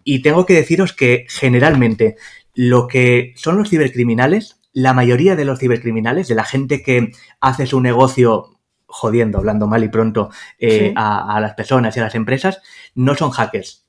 Y 0.09 0.23
tengo 0.23 0.47
que 0.47 0.55
deciros 0.55 0.93
que 0.93 1.27
generalmente 1.29 2.15
lo 2.55 2.87
que 2.87 3.35
son 3.37 3.59
los 3.59 3.69
cibercriminales, 3.71 4.61
la 4.73 4.93
mayoría 4.95 5.35
de 5.35 5.45
los 5.45 5.59
cibercriminales, 5.59 6.29
de 6.29 6.37
la 6.37 6.45
gente 6.45 6.81
que 6.83 7.11
hace 7.41 7.67
su 7.67 7.81
negocio 7.81 8.61
jodiendo, 8.87 9.39
hablando 9.39 9.67
mal 9.67 9.83
y 9.83 9.89
pronto 9.89 10.31
eh, 10.61 10.79
Sí. 10.89 10.93
a, 10.95 11.37
a 11.37 11.41
las 11.41 11.55
personas 11.55 11.97
y 11.97 12.01
a 12.01 12.05
las 12.05 12.15
empresas, 12.15 12.63
no 12.95 13.17
son 13.17 13.31
hackers. 13.33 13.85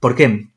¿Por 0.00 0.16
qué? 0.16 0.48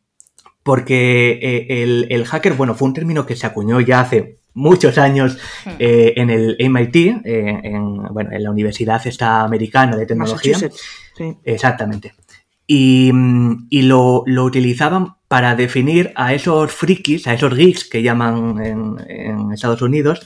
Porque 0.64 1.32
eh, 1.42 1.84
el, 1.84 2.08
el 2.10 2.26
hacker, 2.26 2.54
bueno, 2.54 2.74
fue 2.74 2.88
un 2.88 2.94
término 2.94 3.26
que 3.26 3.36
se 3.36 3.46
acuñó 3.46 3.82
ya 3.82 4.00
hace 4.00 4.40
muchos 4.54 4.98
años 4.98 5.38
eh, 5.80 6.14
en 6.16 6.30
el 6.30 6.56
MIT, 6.60 6.96
en, 7.26 8.04
bueno, 8.14 8.30
en 8.32 8.42
la 8.42 8.52
Universidad 8.52 9.06
esta 9.06 9.42
americana 9.44 9.98
de 9.98 10.06
tecnología. 10.06 10.58
Sí. 11.18 11.36
Exactamente. 11.44 12.14
Y, 12.66 13.12
lo, 13.72 14.24
lo 14.26 14.46
utilizaban 14.46 15.16
para 15.28 15.56
definir 15.56 16.12
a 16.16 16.34
esos 16.34 16.72
frikis, 16.72 17.28
a 17.28 17.34
esos 17.34 17.54
geeks 17.54 17.90
que 17.90 18.02
llaman 18.02 18.64
en, 18.64 18.96
en 19.08 19.52
Estados 19.52 19.82
Unidos, 19.82 20.26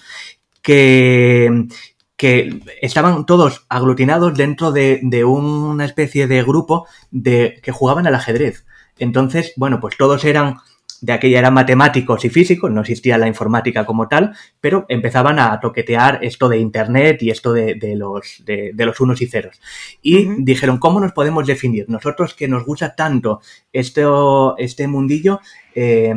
que, 0.62 1.68
que 2.16 2.62
estaban 2.82 3.26
todos 3.26 3.66
aglutinados 3.70 4.36
dentro 4.36 4.72
de, 4.72 5.00
de 5.04 5.24
una 5.24 5.86
especie 5.86 6.28
de 6.28 6.44
grupo 6.44 6.88
de, 7.12 7.60
que 7.64 7.72
jugaban 7.72 8.08
al 8.08 8.16
ajedrez. 8.16 8.66
Entonces, 9.00 9.54
bueno, 9.56 9.80
pues 9.80 9.96
todos 9.98 10.24
eran 10.26 10.58
de 11.02 11.14
aquella 11.14 11.40
eran 11.40 11.54
matemáticos 11.54 12.26
y 12.26 12.30
físicos, 12.30 12.72
no 12.72 12.82
existía 12.82 13.18
la 13.18 13.28
informática 13.28 13.86
como 13.86 14.08
tal, 14.08 14.36
pero 14.60 14.86
empezaban 14.90 15.40
a 15.40 15.60
toquetear 15.60 16.20
esto 16.22 16.50
de 16.50 16.58
Internet 16.58 17.22
y 17.22 17.30
esto 17.30 17.54
de, 17.54 17.76
de 17.76 17.96
los, 17.96 18.44
de, 18.46 18.72
de 18.74 18.86
los 18.86 19.00
unos 19.00 19.22
y 19.22 19.28
ceros. 19.28 19.60
Y 20.02 20.44
dijeron, 20.44 20.78
¿cómo 20.78 21.00
nos 21.00 21.12
podemos 21.12 21.46
definir? 21.46 21.86
Nosotros 21.88 22.34
que 22.34 22.48
nos 22.48 22.66
gusta 22.66 22.96
tanto 22.96 23.42
esto, 23.72 24.56
este 24.58 24.88
mundillo, 24.88 25.40
eh, 25.76 26.14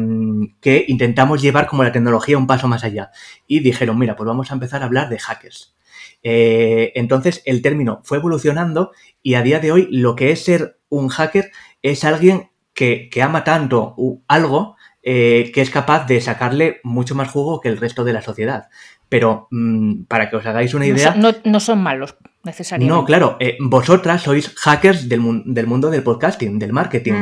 que 0.60 0.84
intentamos 0.88 1.42
llevar 1.42 1.66
como 1.66 1.84
la 1.84 1.92
tecnología 1.92 2.38
un 2.38 2.46
paso 2.46 2.68
más 2.68 2.84
allá. 2.84 3.10
Y 3.46 3.60
dijeron, 3.60 3.98
mira, 3.98 4.16
pues 4.16 4.26
vamos 4.26 4.50
a 4.50 4.54
empezar 4.54 4.82
a 4.82 4.86
hablar 4.86 5.08
de 5.08 5.18
hackers. 5.18 5.74
Eh, 6.22 6.92
entonces 6.96 7.42
el 7.46 7.62
término 7.62 8.00
fue 8.04 8.18
evolucionando 8.18 8.92
y 9.22 9.34
a 9.34 9.42
día 9.42 9.58
de 9.58 9.72
hoy 9.72 9.88
lo 9.90 10.16
que 10.16 10.32
es 10.32 10.44
ser 10.44 10.78
un 10.90 11.08
hacker 11.08 11.50
es 11.82 12.04
alguien 12.04 12.49
que, 12.80 13.10
que 13.12 13.20
ama 13.22 13.44
tanto 13.44 13.94
algo 14.26 14.76
eh, 15.02 15.50
que 15.54 15.60
es 15.60 15.68
capaz 15.68 16.06
de 16.06 16.18
sacarle 16.22 16.80
mucho 16.82 17.14
más 17.14 17.28
jugo 17.30 17.60
que 17.60 17.68
el 17.68 17.76
resto 17.76 18.04
de 18.04 18.14
la 18.14 18.22
sociedad. 18.22 18.68
Pero 19.10 19.48
mm, 19.50 20.04
para 20.04 20.30
que 20.30 20.36
os 20.36 20.46
hagáis 20.46 20.72
una 20.72 20.86
idea, 20.86 21.14
no- 21.20 21.34
no 21.44 21.60
son 21.60 21.82
malos 21.82 22.16
necesariamente. 22.42 22.94
No, 22.94 23.04
claro, 23.04 23.36
eh, 23.38 23.58
vosotras 23.60 24.22
sois 24.22 24.48
hackers 24.56 25.08
del, 25.10 25.20
mun- 25.20 25.42
del 25.52 25.66
mundo 25.66 25.90
del 25.90 26.02
podcasting, 26.02 26.58
del 26.58 26.72
marketing. 26.72 27.12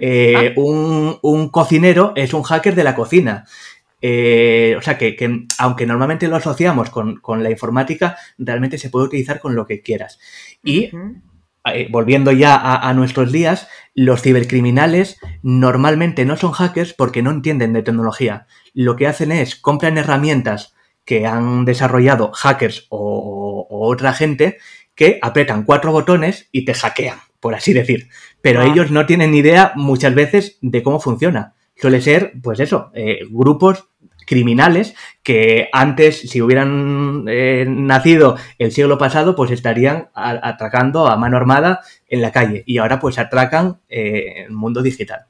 Eh, 0.00 0.52
un, 0.56 1.18
un 1.22 1.48
cocinero 1.50 2.12
es 2.16 2.32
un 2.32 2.42
hacker 2.44 2.74
de 2.74 2.84
la 2.84 2.94
cocina. 2.94 3.44
Eh, 4.00 4.74
o 4.78 4.82
sea 4.82 4.96
que, 4.96 5.16
que 5.16 5.46
aunque 5.58 5.86
normalmente 5.86 6.28
lo 6.28 6.36
asociamos 6.36 6.88
con, 6.90 7.16
con 7.20 7.42
la 7.42 7.50
informática, 7.50 8.16
realmente 8.38 8.78
se 8.78 8.88
puede 8.90 9.06
utilizar 9.06 9.38
con 9.40 9.54
lo 9.54 9.66
que 9.66 9.80
quieras. 9.82 10.18
Y. 10.62 10.88
eh, 11.72 11.88
volviendo 11.90 12.32
ya 12.32 12.54
a, 12.56 12.88
a 12.88 12.94
nuestros 12.94 13.32
días, 13.32 13.68
los 13.94 14.22
cibercriminales 14.22 15.18
normalmente 15.42 16.24
no 16.24 16.36
son 16.36 16.52
hackers 16.52 16.92
porque 16.92 17.22
no 17.22 17.30
entienden 17.30 17.72
de 17.72 17.82
tecnología. 17.82 18.46
Lo 18.74 18.96
que 18.96 19.06
hacen 19.06 19.32
es 19.32 19.56
compran 19.56 19.98
herramientas 19.98 20.74
que 21.04 21.26
han 21.26 21.64
desarrollado 21.64 22.32
hackers 22.32 22.86
o, 22.88 23.66
o 23.70 23.88
otra 23.88 24.12
gente 24.12 24.58
que 24.94 25.18
apretan 25.22 25.64
cuatro 25.64 25.92
botones 25.92 26.48
y 26.52 26.64
te 26.64 26.74
hackean, 26.74 27.18
por 27.40 27.54
así 27.54 27.72
decir. 27.72 28.08
Pero 28.40 28.60
Ah. 28.60 28.66
ellos 28.66 28.90
no 28.90 29.06
tienen 29.06 29.32
ni 29.32 29.38
idea 29.38 29.72
muchas 29.74 30.14
veces 30.14 30.58
de 30.60 30.82
cómo 30.82 31.00
funciona. 31.00 31.54
Suele 31.76 32.00
ser, 32.00 32.32
pues 32.42 32.60
eso, 32.60 32.90
eh, 32.94 33.20
grupos 33.30 33.88
criminales 34.26 34.94
que 35.22 35.68
antes, 35.72 36.20
si 36.20 36.42
hubieran 36.42 37.24
eh, 37.28 37.64
nacido 37.68 38.36
el 38.58 38.72
siglo 38.72 38.98
pasado, 38.98 39.34
pues 39.36 39.50
estarían 39.50 40.08
a- 40.14 40.40
atracando 40.48 41.06
a 41.08 41.16
mano 41.16 41.36
armada 41.36 41.80
en 42.08 42.20
la 42.22 42.30
calle 42.32 42.62
y 42.66 42.78
ahora 42.78 43.00
pues 43.00 43.18
atracan 43.18 43.78
eh, 43.88 44.44
el 44.46 44.52
mundo 44.52 44.82
digital. 44.82 45.26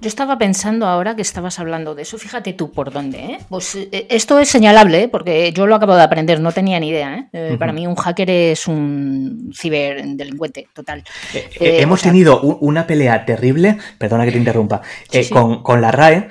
Yo 0.00 0.08
estaba 0.08 0.38
pensando 0.38 0.86
ahora 0.86 1.14
que 1.14 1.20
estabas 1.20 1.58
hablando 1.58 1.94
de 1.94 2.02
eso, 2.02 2.16
fíjate 2.16 2.54
tú 2.54 2.72
por 2.72 2.90
dónde, 2.90 3.18
¿eh? 3.18 3.38
Pues 3.50 3.74
eh, 3.74 4.06
esto 4.08 4.38
es 4.38 4.48
señalable, 4.48 5.02
¿eh? 5.02 5.08
porque 5.08 5.52
yo 5.52 5.66
lo 5.66 5.74
acabo 5.74 5.94
de 5.94 6.02
aprender, 6.02 6.40
no 6.40 6.52
tenía 6.52 6.80
ni 6.80 6.88
idea, 6.88 7.16
¿eh? 7.18 7.28
Eh. 7.34 7.56
Para 7.58 7.74
mí 7.74 7.86
un 7.86 7.96
hacker 7.96 8.30
es 8.30 8.66
un 8.66 9.52
ciberdelincuente, 9.54 10.68
total. 10.72 11.00
Eh, 11.34 11.38
Eh, 11.50 11.50
eh, 11.60 11.82
hemos 11.82 12.00
o 12.00 12.02
sea- 12.04 12.12
tenido 12.12 12.40
una 12.40 12.86
pelea 12.86 13.26
terrible, 13.26 13.76
perdona 13.98 14.24
que 14.24 14.32
te 14.32 14.38
interrumpa, 14.38 14.80
Sí, 15.10 15.24
sí. 15.24 15.34
Con, 15.34 15.62
con 15.62 15.82
la 15.82 15.90
RAE, 15.92 16.28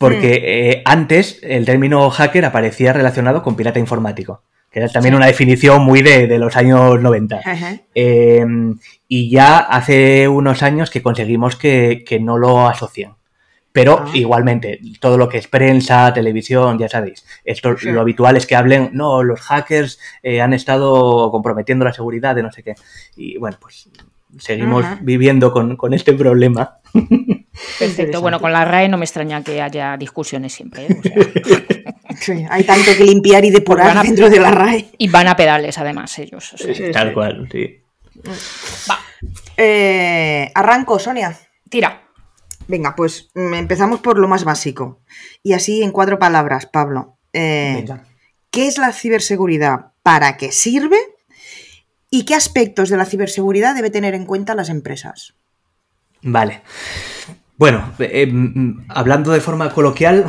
porque 0.00 0.40
eh, 0.42 0.82
antes 0.86 1.40
el 1.42 1.66
término 1.66 2.08
hacker 2.08 2.46
aparecía 2.46 2.94
relacionado 2.94 3.42
con 3.42 3.54
pirata 3.54 3.78
informático, 3.78 4.42
que 4.70 4.78
era 4.78 4.88
también 4.88 5.12
Sí. 5.12 5.16
una 5.18 5.26
definición 5.26 5.82
muy 5.84 6.00
de, 6.00 6.26
de 6.26 6.38
los 6.38 6.56
años 6.56 6.98
90. 7.02 7.40
Ajá. 7.44 7.76
Eh, 7.94 8.46
y 9.08 9.30
ya 9.30 9.58
hace 9.58 10.26
unos 10.26 10.62
años 10.62 10.88
que 10.88 11.02
conseguimos 11.02 11.54
que, 11.56 12.02
que 12.06 12.18
no 12.18 12.38
lo 12.38 12.66
asocien. 12.66 13.10
Pero 13.72 13.98
Ah. 14.06 14.10
igualmente, 14.14 14.80
todo 15.00 15.18
lo 15.18 15.28
que 15.28 15.36
es 15.36 15.48
prensa, 15.48 16.12
televisión, 16.14 16.78
ya 16.78 16.88
sabéis, 16.88 17.26
esto 17.44 17.76
Sí. 17.76 17.90
lo 17.92 18.00
habitual 18.00 18.38
es 18.38 18.46
que 18.46 18.56
hablen, 18.56 18.90
no, 18.94 19.22
los 19.22 19.40
hackers 19.42 20.00
eh, 20.22 20.40
han 20.40 20.54
estado 20.54 21.30
comprometiendo 21.30 21.84
la 21.84 21.92
seguridad 21.92 22.34
de 22.34 22.42
no 22.42 22.50
sé 22.50 22.62
qué. 22.62 22.74
Y 23.16 23.36
bueno, 23.36 23.58
pues 23.60 23.90
seguimos 24.38 24.84
Ajá. 24.86 24.98
viviendo 25.02 25.52
con, 25.52 25.76
con 25.76 25.92
este 25.92 26.14
problema. 26.14 26.78
Perfecto. 27.78 28.20
Bueno, 28.20 28.40
con 28.40 28.52
la 28.52 28.64
RAE 28.64 28.88
no 28.88 28.96
me 28.98 29.04
extraña 29.04 29.42
que 29.42 29.60
haya 29.62 29.96
discusiones 29.96 30.52
siempre, 30.52 30.86
¿eh? 30.86 30.96
O 30.98 31.02
sea, 31.02 31.94
Sí, 32.20 32.44
hay 32.50 32.64
tanto 32.64 32.90
que 32.96 33.04
limpiar 33.04 33.44
y 33.44 33.50
depurar 33.50 33.96
a- 33.96 34.02
dentro 34.02 34.28
de 34.28 34.40
la 34.40 34.50
RAE. 34.50 34.90
y 34.98 35.08
van 35.08 35.28
a 35.28 35.36
pedales 35.36 35.78
además 35.78 36.18
ellos. 36.18 36.52
o 36.52 36.58
sea. 36.58 36.74
Sí, 36.74 36.82
Tal 36.92 37.08
sí. 37.08 37.14
cual, 37.14 37.48
sí. 37.50 37.80
Va, 38.90 38.98
Eh, 39.56 40.50
arranco, 40.54 40.98
Sonia. 40.98 41.36
tira. 41.68 42.02
Venga, 42.66 42.94
pues 42.94 43.30
mm, 43.34 43.54
empezamos 43.54 44.00
por 44.00 44.18
lo 44.18 44.28
más 44.28 44.44
básico. 44.44 45.00
Y 45.42 45.52
así 45.54 45.82
en 45.82 45.90
cuatro 45.92 46.18
palabras, 46.18 46.66
Pablo. 46.66 47.16
Eh. 47.32 47.84
¿Qué 48.50 48.66
es 48.66 48.78
la 48.78 48.92
ciberseguridad? 48.92 49.92
¿Para 50.02 50.36
qué 50.36 50.50
sirve? 50.52 50.98
¿Y 52.10 52.24
qué 52.24 52.34
aspectos 52.34 52.88
de 52.90 52.96
la 52.96 53.04
ciberseguridad 53.06 53.74
debe 53.74 53.90
tener 53.90 54.14
en 54.14 54.26
cuenta 54.26 54.54
las 54.54 54.68
empresas? 54.68 55.34
Vale. 56.22 56.62
Bueno, 57.60 57.92
eh, 57.98 58.26
mm, 58.26 58.86
hablando 58.88 59.32
de 59.32 59.40
forma 59.42 59.68
coloquial, 59.70 60.24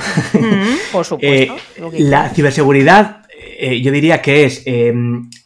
Por 0.92 1.06
supuesto. 1.06 1.56
Eh, 1.78 1.90
que 1.92 2.00
la 2.04 2.28
ciberseguridad, 2.30 3.22
eh, 3.58 3.82
yo 3.82 3.90
diría 3.94 4.22
que 4.22 4.44
es 4.44 4.64
eh, 4.66 4.94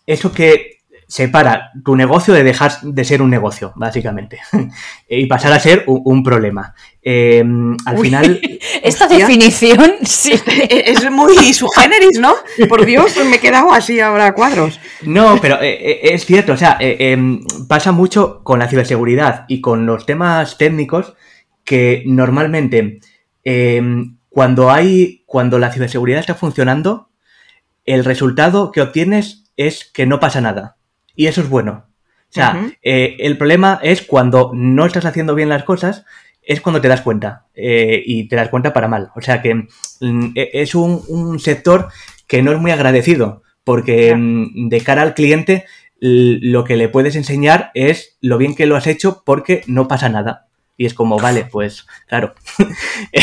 eso 0.08 0.32
que 0.32 0.80
separa 1.08 1.70
tu 1.84 1.96
negocio 1.96 2.34
de 2.34 2.44
dejar 2.44 2.72
de 2.82 3.06
ser 3.06 3.22
un 3.22 3.30
negocio, 3.30 3.72
básicamente, 3.75 4.39
y 5.08 5.27
pasar 5.27 5.54
a 5.54 5.60
ser 5.60 5.84
un, 5.86 6.01
un 6.06 6.24
problema. 6.24 6.74
Eh, 7.04 7.42
al 7.86 7.96
Uy, 8.00 8.01
final, 8.01 8.42
Esta 8.82 9.06
Hostia. 9.06 9.20
definición, 9.20 9.94
sí. 10.01 10.34
Es 10.68 11.12
muy 11.12 11.54
su 11.54 11.68
generis, 11.68 12.18
¿no? 12.20 12.34
Por 12.68 12.84
Dios, 12.84 13.15
me 13.30 13.36
he 13.36 13.39
quedado 13.39 13.72
así 13.72 14.00
ahora 14.00 14.25
a 14.25 14.34
cuadros. 14.34 14.80
no, 15.04 15.38
pero 15.39 15.62
eh, 15.62 15.77
eh, 15.80 16.00
es 16.15 16.25
cierto, 16.25 16.54
o 16.54 16.58
sea, 16.58 16.77
eh, 16.80 16.98
eh, 17.00 17.39
pasa 17.68 17.92
mucho 17.92 18.42
con 18.44 18.58
la 18.58 18.68
ciberseguridad 18.68 19.46
y 19.48 19.62
con 19.62 19.86
los 19.86 20.08
temas 20.08 20.58
técnicos 20.58 21.13
que 21.65 22.03
normalmente 22.05 23.00
eh, 23.43 23.81
cuando 24.29 24.72
hay, 24.72 25.24
cuando 25.25 25.60
la 25.60 25.72
ciberseguridad 25.72 26.19
está 26.19 26.36
funcionando, 26.36 27.10
el 27.86 28.03
resultado 28.05 28.72
que 28.72 28.81
obtienes 28.81 29.43
es 29.57 29.86
que 29.86 30.05
no 30.05 30.19
pasa 30.19 30.41
nada. 30.41 30.77
Y 31.15 31.27
eso 31.27 31.41
es 31.41 31.50
bueno. 31.50 31.86
O 32.29 32.34
sea, 32.36 32.53
eh, 32.81 33.15
el 33.19 33.38
problema 33.38 33.79
es 33.81 34.01
cuando 34.01 34.51
no 34.53 34.86
estás 34.86 35.05
haciendo 35.05 35.36
bien 35.36 35.48
las 35.50 35.63
cosas, 35.63 36.05
es 36.41 36.60
cuando 36.62 36.81
te 36.81 36.88
das 36.89 37.01
cuenta. 37.01 37.45
eh, 37.55 38.03
y 38.05 38.27
te 38.27 38.36
das 38.36 38.50
cuenta 38.50 38.74
para 38.74 38.88
mal. 38.89 39.10
O 39.15 39.22
sea 39.22 39.41
que 39.41 39.53
mm, 40.01 40.31
e- 40.36 40.50
es 40.53 40.75
un, 40.75 41.01
un 41.07 41.39
sector 41.39 41.88
que 42.27 42.41
no 42.43 42.51
es 42.51 42.60
muy 42.60 42.72
agradecido. 42.72 43.43
Porque 43.63 44.13
mm, 44.15 44.67
de 44.69 44.81
cara 44.81 45.01
al 45.03 45.13
cliente, 45.13 45.65
lo 46.00 46.65
que 46.65 46.75
le 46.75 46.89
puedes 46.89 47.15
enseñar 47.15 47.72
es 47.74 48.17
lo 48.22 48.38
bien 48.38 48.55
que 48.55 48.65
lo 48.65 48.75
has 48.75 48.88
hecho 48.88 49.24
porque 49.25 49.63
no 49.67 49.88
pasa 49.88 50.10
nada. 50.10 50.48
Y 50.77 50.86
es 50.86 50.94
como, 50.94 51.17
vale, 51.17 51.46
pues 51.51 51.86
claro. 52.08 52.34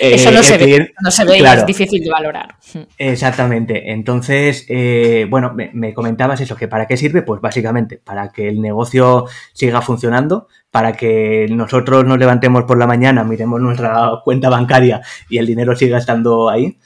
Eso 0.00 0.30
Eh, 0.30 0.32
no 0.32 0.38
el 0.40 0.44
se 0.44 0.58
ve, 0.58 0.92
no 1.00 1.10
se 1.10 1.24
ve 1.24 1.38
y 1.38 1.44
es 1.44 1.66
difícil 1.66 2.02
de 2.02 2.10
valorar. 2.10 2.56
Exactamente. 2.98 3.92
Entonces, 3.92 4.66
eh, 4.68 5.26
bueno, 5.30 5.52
me, 5.54 5.70
me 5.74 5.94
comentabas 5.94 6.40
eso, 6.40 6.56
que 6.56 6.66
para 6.66 6.86
qué 6.86 6.96
sirve, 6.96 7.22
pues 7.22 7.40
básicamente 7.40 7.98
para 7.98 8.30
que 8.32 8.48
el 8.48 8.60
negocio 8.60 9.26
siga 9.52 9.80
funcionando, 9.80 10.48
para 10.72 10.94
que 10.94 11.46
nosotros 11.50 12.04
nos 12.04 12.18
levantemos 12.18 12.64
por 12.64 12.78
la 12.78 12.86
mañana, 12.88 13.22
miremos 13.22 13.60
nuestra 13.60 14.10
cuenta 14.24 14.48
bancaria 14.48 15.02
y 15.28 15.38
el 15.38 15.46
dinero 15.46 15.76
siga 15.76 15.98
estando 15.98 16.48
ahí. 16.50 16.78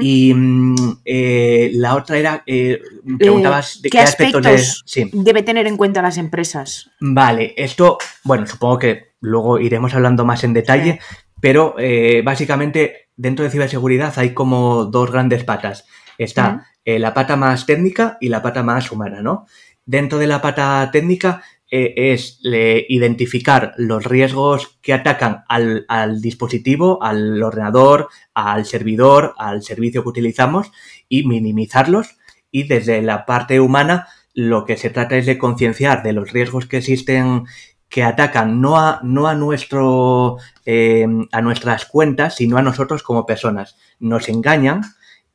Y 0.00 0.32
mm, 0.34 1.00
eh, 1.04 1.70
la 1.74 1.94
otra 1.96 2.16
era, 2.16 2.42
eh, 2.46 2.80
preguntabas 3.18 3.82
de 3.82 3.90
¿Qué 3.90 3.98
qué, 3.98 4.02
aspectos 4.02 4.42
de... 4.42 4.48
aspectos 4.54 4.82
Sí. 4.86 5.10
debe 5.12 5.42
tener 5.42 5.66
en 5.66 5.76
cuenta 5.76 6.00
las 6.00 6.16
empresas? 6.16 6.88
Vale, 7.00 7.52
esto, 7.58 7.98
bueno, 8.24 8.46
supongo 8.46 8.78
que 8.78 9.07
luego 9.20 9.58
iremos 9.58 9.94
hablando 9.94 10.24
más 10.24 10.44
en 10.44 10.52
detalle, 10.52 11.00
pero 11.40 11.74
eh, 11.78 12.22
básicamente 12.24 13.08
dentro 13.16 13.44
de 13.44 13.50
ciberseguridad 13.50 14.18
hay 14.18 14.34
como 14.34 14.86
dos 14.86 15.10
grandes 15.10 15.44
patas. 15.44 15.86
Está 16.18 16.66
eh, 16.84 16.98
la 16.98 17.14
pata 17.14 17.36
más 17.36 17.66
técnica 17.66 18.18
y 18.20 18.28
la 18.28 18.42
pata 18.42 18.62
más 18.62 18.90
humana, 18.90 19.22
¿no? 19.22 19.46
Dentro 19.84 20.18
de 20.18 20.26
la 20.26 20.42
pata 20.42 20.88
técnica 20.92 21.42
eh, 21.70 22.12
es 22.12 22.40
identificar 22.42 23.72
los 23.76 24.04
riesgos 24.04 24.78
que 24.82 24.92
atacan 24.92 25.44
al, 25.48 25.84
al 25.88 26.20
dispositivo, 26.20 27.02
al 27.02 27.42
ordenador, 27.42 28.08
al 28.34 28.66
servidor, 28.66 29.34
al 29.38 29.62
servicio 29.62 30.02
que 30.02 30.08
utilizamos 30.08 30.72
y 31.08 31.26
minimizarlos. 31.26 32.16
Y 32.50 32.66
desde 32.66 33.02
la 33.02 33.26
parte 33.26 33.60
humana 33.60 34.08
lo 34.34 34.64
que 34.64 34.76
se 34.76 34.90
trata 34.90 35.16
es 35.16 35.26
de 35.26 35.36
concienciar 35.36 36.04
de 36.04 36.12
los 36.12 36.30
riesgos 36.30 36.66
que 36.66 36.76
existen 36.76 37.44
que 37.88 38.02
atacan 38.02 38.60
no 38.60 38.78
a, 38.78 39.00
no 39.02 39.26
a 39.26 39.34
nuestro 39.34 40.36
eh, 40.66 41.06
a 41.32 41.40
nuestras 41.40 41.86
cuentas, 41.86 42.36
sino 42.36 42.58
a 42.58 42.62
nosotros 42.62 43.02
como 43.02 43.26
personas. 43.26 43.76
Nos 43.98 44.28
engañan 44.28 44.82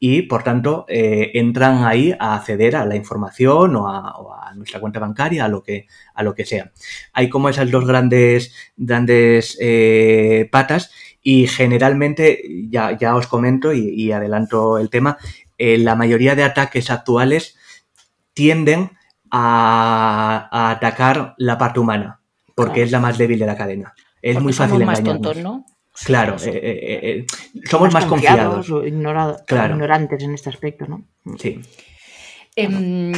y 0.06 0.24
por 0.24 0.44
tanto 0.44 0.86
eh, 0.90 1.32
entran 1.36 1.86
ahí 1.86 2.14
a 2.20 2.36
acceder 2.36 2.76
a 2.76 2.86
la 2.86 2.98
información 2.98 3.78
o 3.78 3.88
a, 3.88 4.52
nuestra 4.54 4.82
cuenta 4.82 5.00
bancaria, 5.00 5.46
a 5.46 5.48
lo 5.48 5.64
que, 5.64 5.88
a 6.14 6.24
lo 6.24 6.36
que 6.36 6.46
sea. 6.46 6.74
Hay 7.14 7.30
como 7.30 7.48
esas 7.48 7.72
dos 7.72 7.88
grandes, 7.88 8.54
grandes 8.76 9.58
eh, 9.62 10.50
patas 10.52 10.92
y 11.22 11.48
generalmente, 11.48 12.44
ya, 12.70 12.98
ya 12.98 13.16
os 13.16 13.28
comento 13.28 13.72
y, 13.72 14.12
adelanto 14.12 14.78
el 14.78 14.90
tema, 14.90 15.18
eh, 15.58 15.78
la 15.78 15.96
mayoría 15.96 16.36
de 16.36 16.44
ataques 16.44 16.92
actuales 16.92 17.56
tienden 18.34 18.92
a 19.32 20.50
atacar 20.72 21.34
la 21.38 21.58
parte 21.58 21.80
humana, 21.80 22.20
porque 22.56 22.74
Claro. 22.74 22.86
es 22.86 22.92
la 22.92 23.00
más 23.00 23.18
débil 23.18 23.40
de 23.40 23.46
la 23.46 23.58
cadena. 23.58 23.94
Es 24.22 24.34
Porque 24.36 24.44
muy 24.44 24.54
somos 24.54 24.72
fácil 24.72 24.86
más 24.86 25.00
engañarnos. 25.00 25.34
tontos, 25.34 25.44
¿no? 25.44 25.66
Claro, 26.06 26.40
Sí, 26.40 26.50
eh, 26.50 26.60
eh, 26.64 27.00
eh, 27.20 27.26
somos 27.70 27.94
más, 27.94 28.06
confiados. 28.06 28.70
o 28.72 28.84
ignorado- 28.86 29.38
Claro. 29.46 29.74
ignorantes 29.76 30.24
en 30.24 30.34
este 30.34 30.50
aspecto, 30.50 30.86
¿no? 30.88 31.06
Sí. 31.38 31.62
Em, 32.56 33.12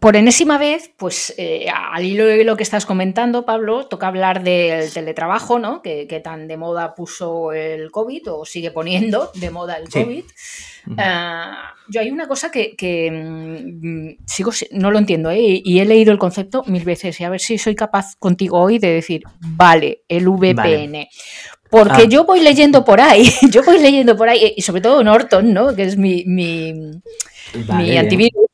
por 0.00 0.16
enésima 0.16 0.58
vez, 0.58 0.90
pues 0.96 1.34
eh, 1.38 1.66
al 1.70 2.04
hilo 2.04 2.24
de 2.26 2.44
lo 2.44 2.56
que 2.56 2.62
estás 2.62 2.86
comentando, 2.86 3.44
Pablo, 3.44 3.86
toca 3.86 4.06
hablar 4.08 4.42
del 4.42 4.92
teletrabajo, 4.92 5.58
¿no? 5.58 5.82
Que, 5.82 6.06
que 6.06 6.20
tan 6.20 6.46
de 6.48 6.56
moda 6.56 6.94
puso 6.94 7.52
el 7.52 7.90
COVID 7.90 8.32
o 8.32 8.44
sigue 8.44 8.70
poniendo 8.70 9.30
de 9.34 9.50
moda 9.50 9.76
el 9.76 9.88
Sí. 9.90 10.02
COVID. 10.04 10.24
Ah, 10.96 11.74
yo 11.88 12.00
hay 12.00 12.10
una 12.10 12.26
cosa 12.28 12.50
que, 12.50 12.74
que, 12.76 13.10
mm, 13.10 14.24
sigo, 14.26 14.52
si- 14.52 14.68
no 14.72 14.90
lo 14.90 14.98
entiendo, 14.98 15.30
¿eh? 15.30 15.60
y, 15.62 15.80
he 15.80 15.84
leído 15.84 16.12
el 16.12 16.18
concepto 16.18 16.62
mil 16.66 16.84
veces 16.84 17.20
y 17.20 17.24
a 17.24 17.30
ver 17.30 17.40
si 17.40 17.58
soy 17.58 17.74
capaz 17.74 18.14
contigo 18.18 18.58
hoy 18.60 18.78
de 18.78 18.88
decir, 18.92 19.22
vale, 19.40 20.02
el 20.08 20.28
VPN. 20.28 21.08
Porque 21.70 22.02
Ah. 22.04 22.08
yo 22.08 22.24
voy 22.24 22.40
leyendo 22.40 22.84
por 22.84 23.00
ahí, 23.00 23.24
yo 23.52 23.62
voy 23.62 23.78
leyendo 23.78 24.16
por 24.16 24.28
ahí, 24.30 24.54
y 24.56 24.62
sobre 24.62 24.80
todo 24.80 25.04
Norton, 25.04 25.52
¿no? 25.52 25.74
Que 25.76 25.82
es 25.82 25.98
mi, 25.98 26.24
mi, 26.26 26.78
antivirus. 27.98 28.44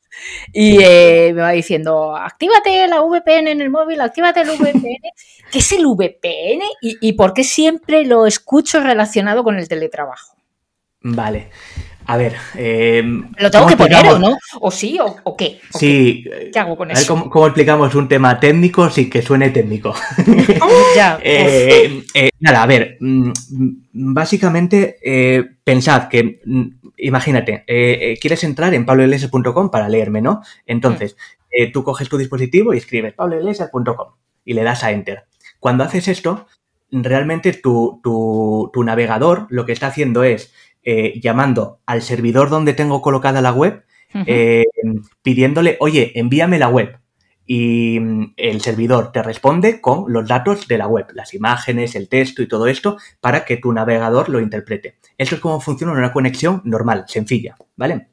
Y 0.53 0.77
eh, 0.81 1.31
me 1.35 1.41
va 1.41 1.51
diciendo, 1.51 2.15
actívate 2.15 2.87
la 2.87 3.01
VPN 3.01 3.47
en 3.49 3.61
el 3.61 3.69
móvil, 3.69 4.01
actívate 4.01 4.41
el 4.41 4.49
VPN. 4.49 4.81
¿Qué 5.51 5.59
es 5.59 5.71
el 5.73 5.85
VPN 5.85 6.61
y, 6.81 6.97
y 7.01 7.13
por 7.13 7.33
qué 7.33 7.43
siempre 7.43 8.05
lo 8.05 8.25
escucho 8.25 8.81
relacionado 8.81 9.43
con 9.43 9.57
el 9.57 9.67
teletrabajo? 9.67 10.35
Vale. 11.01 11.49
A 12.07 12.17
ver. 12.17 12.35
eh, 12.55 13.01
¿Lo 13.37 13.49
tengo 13.49 13.65
¿cómo 13.65 13.67
que 13.77 13.83
poner 13.83 14.07
o 14.09 14.19
no? 14.19 14.37
¿O 14.59 14.69
sí 14.69 14.99
o, 14.99 15.15
o 15.23 15.35
qué? 15.35 15.59
¿O 15.73 15.79
Sí. 15.79 16.23
qué? 16.23 16.51
¿Qué 16.53 16.59
hago 16.59 16.77
con 16.77 16.89
A 16.91 16.93
ver 16.93 17.01
eso? 17.01 17.13
cómo, 17.13 17.29
cómo 17.31 17.47
explicamos 17.47 17.95
un 17.95 18.07
tema 18.07 18.39
técnico 18.39 18.89
sin 18.91 19.09
que 19.09 19.21
suene 19.23 19.49
técnico. 19.49 19.93
Ya, 20.95 21.19
Eh, 21.23 22.03
eh, 22.13 22.29
nada, 22.39 22.63
a 22.63 22.65
ver, 22.67 22.97
mm, 22.99 23.31
básicamente 23.91 24.97
eh, 25.03 25.43
pensad 25.63 26.07
que, 26.07 26.39
mm, 26.45 26.63
imagínate, 26.97 27.63
eh, 27.67 27.97
eh, 28.13 28.17
quieres 28.19 28.43
entrar 28.43 28.73
en 28.73 28.85
pabloiglesias.com 28.85 29.69
para 29.71 29.89
leerme, 29.89 30.21
¿no? 30.21 30.41
Entonces, 30.65 31.15
eh, 31.51 31.71
tú 31.71 31.83
coges 31.83 32.09
tu 32.09 32.17
dispositivo 32.17 32.73
y 32.73 32.77
escribes 32.77 33.13
pabloiglesias.com 33.13 34.13
y 34.43 34.53
le 34.53 34.63
das 34.63 34.83
a 34.83 34.91
Enter. 34.91 35.25
Cuando 35.59 35.83
haces 35.83 36.07
esto, 36.07 36.47
realmente 36.91 37.53
tu, 37.53 37.99
tu- 38.03 38.69
tu 38.73 38.83
navegador 38.83 39.47
lo 39.49 39.65
que 39.65 39.71
está 39.73 39.87
haciendo 39.87 40.23
es 40.23 40.53
eh, 40.83 41.19
llamando 41.19 41.79
al 41.85 42.01
servidor 42.03 42.49
donde 42.49 42.73
tengo 42.73 43.01
colocada 43.01 43.41
la 43.41 43.51
web 43.53 43.83
pidiéndole, 45.23 45.77
oye, 45.79 46.11
envíame 46.15 46.59
la 46.59 46.69
web. 46.69 46.99
Y 47.45 47.99
mm, 47.99 48.33
el 48.37 48.61
servidor 48.61 49.11
te 49.11 49.21
responde 49.21 49.81
con 49.81 50.11
los 50.11 50.27
datos 50.27 50.67
de 50.67 50.77
la 50.77 50.87
web, 50.87 51.07
las 51.13 51.33
imágenes, 51.33 51.95
el 51.95 52.09
texto 52.09 52.41
y 52.41 52.47
todo 52.47 52.67
esto, 52.67 52.97
para 53.21 53.45
que 53.45 53.57
tu 53.57 53.71
navegador 53.71 54.29
lo 54.29 54.39
interprete. 54.39 54.97
Eso 55.17 55.35
es 55.35 55.41
como 55.41 55.61
funciona 55.61 55.93
una 55.93 56.11
conexión 56.11 56.61
normal, 56.65 57.05
sencilla, 57.07 57.55
¿vale? 57.75 58.07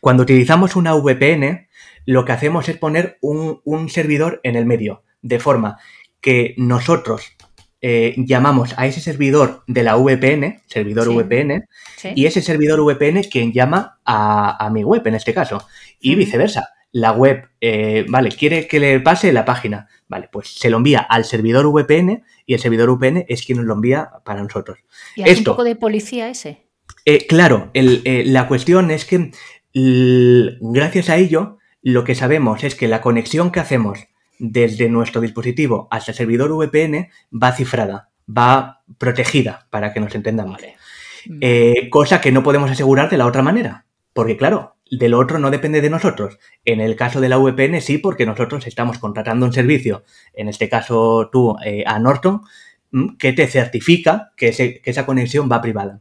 Cuando 0.00 0.22
utilizamos 0.22 0.76
una 0.76 0.94
VPN, 0.94 1.68
lo 2.06 2.24
que 2.24 2.32
hacemos 2.32 2.68
es 2.68 2.76
poner 2.76 3.18
un, 3.20 3.60
un 3.64 3.88
servidor 3.88 4.40
en 4.42 4.56
el 4.56 4.66
medio, 4.66 5.02
de 5.20 5.40
forma 5.40 5.78
que 6.20 6.54
nosotros 6.56 7.32
eh, 7.80 8.14
llamamos 8.18 8.74
a 8.76 8.86
ese 8.86 9.00
servidor 9.00 9.62
de 9.66 9.82
la 9.82 9.96
VPN, 9.96 10.62
servidor 10.66 11.06
Sí. 11.06 11.16
VPN, 11.16 11.68
¿Sí? 11.96 12.12
y 12.16 12.26
ese 12.26 12.42
servidor 12.42 12.80
VPN 12.80 13.18
es 13.18 13.28
quien 13.28 13.52
llama 13.52 14.00
a, 14.04 14.64
a 14.64 14.70
mi 14.70 14.82
web 14.84 15.06
en 15.06 15.14
este 15.14 15.32
caso. 15.34 15.66
Y 16.00 16.14
viceversa. 16.14 16.70
La 16.92 17.12
web, 17.12 17.48
eh, 17.60 18.06
vale, 18.08 18.30
quiere 18.30 18.66
que 18.66 18.80
le 18.80 19.00
pase 19.00 19.32
la 19.32 19.44
página. 19.44 19.88
Vale, 20.08 20.28
pues 20.32 20.54
se 20.54 20.70
lo 20.70 20.78
envía 20.78 21.00
al 21.00 21.24
servidor 21.24 21.66
VPN 21.66 22.24
y 22.46 22.54
el 22.54 22.60
servidor 22.60 22.90
VPN 22.90 23.26
es 23.28 23.44
quien 23.44 23.58
nos 23.58 23.66
lo 23.66 23.74
envía 23.74 24.10
para 24.24 24.42
nosotros. 24.42 24.78
¿Y 25.14 25.22
hace 25.22 25.32
un 25.32 25.38
esto. 25.38 25.52
poco 25.52 25.64
de 25.64 25.76
policía 25.76 26.30
ese? 26.30 26.66
Eh, 27.04 27.26
claro, 27.26 27.70
el, 27.74 28.00
eh, 28.04 28.24
la 28.26 28.48
cuestión 28.48 28.90
es 28.90 29.04
que 29.04 29.32
gracias 29.74 31.10
a 31.10 31.16
ello 31.16 31.58
lo 31.82 32.04
que 32.04 32.14
sabemos 32.14 32.64
es 32.64 32.74
que 32.74 32.88
la 32.88 33.02
conexión 33.02 33.52
que 33.52 33.60
hacemos 33.60 33.98
desde 34.38 34.88
nuestro 34.88 35.20
dispositivo 35.20 35.88
hasta 35.90 36.12
el 36.12 36.16
servidor 36.16 36.50
VPN 36.52 37.10
va 37.30 37.52
cifrada, 37.52 38.10
va 38.28 38.82
protegida, 38.96 39.66
para 39.70 39.92
que 39.92 40.00
nos 40.00 40.14
entendamos. 40.14 40.60
Vale. 40.60 41.88
Cosa 41.90 42.20
que 42.20 42.32
no 42.32 42.42
podemos 42.42 42.70
asegurar 42.70 43.10
de 43.10 43.18
la 43.18 43.26
otra 43.26 43.42
manera. 43.42 43.84
Porque 44.18 44.36
claro, 44.36 44.77
del 44.90 45.14
otro 45.14 45.38
no 45.38 45.50
depende 45.50 45.80
de 45.80 45.90
nosotros. 45.90 46.38
En 46.64 46.80
el 46.80 46.96
caso 46.96 47.20
de 47.20 47.28
la 47.28 47.38
VPN 47.38 47.80
sí, 47.80 47.98
porque 47.98 48.26
nosotros 48.26 48.66
estamos 48.66 48.98
contratando 48.98 49.46
un 49.46 49.52
servicio, 49.52 50.04
en 50.32 50.48
este 50.48 50.68
caso 50.68 51.28
tú, 51.30 51.56
eh, 51.64 51.84
a 51.86 51.98
Norton, 51.98 52.42
mm, 52.90 53.16
que 53.16 53.32
te 53.32 53.46
certifica 53.46 54.32
que, 54.36 54.80
esa 54.84 55.06
conexión 55.06 55.48
va 55.50 55.60
privada. 55.60 56.00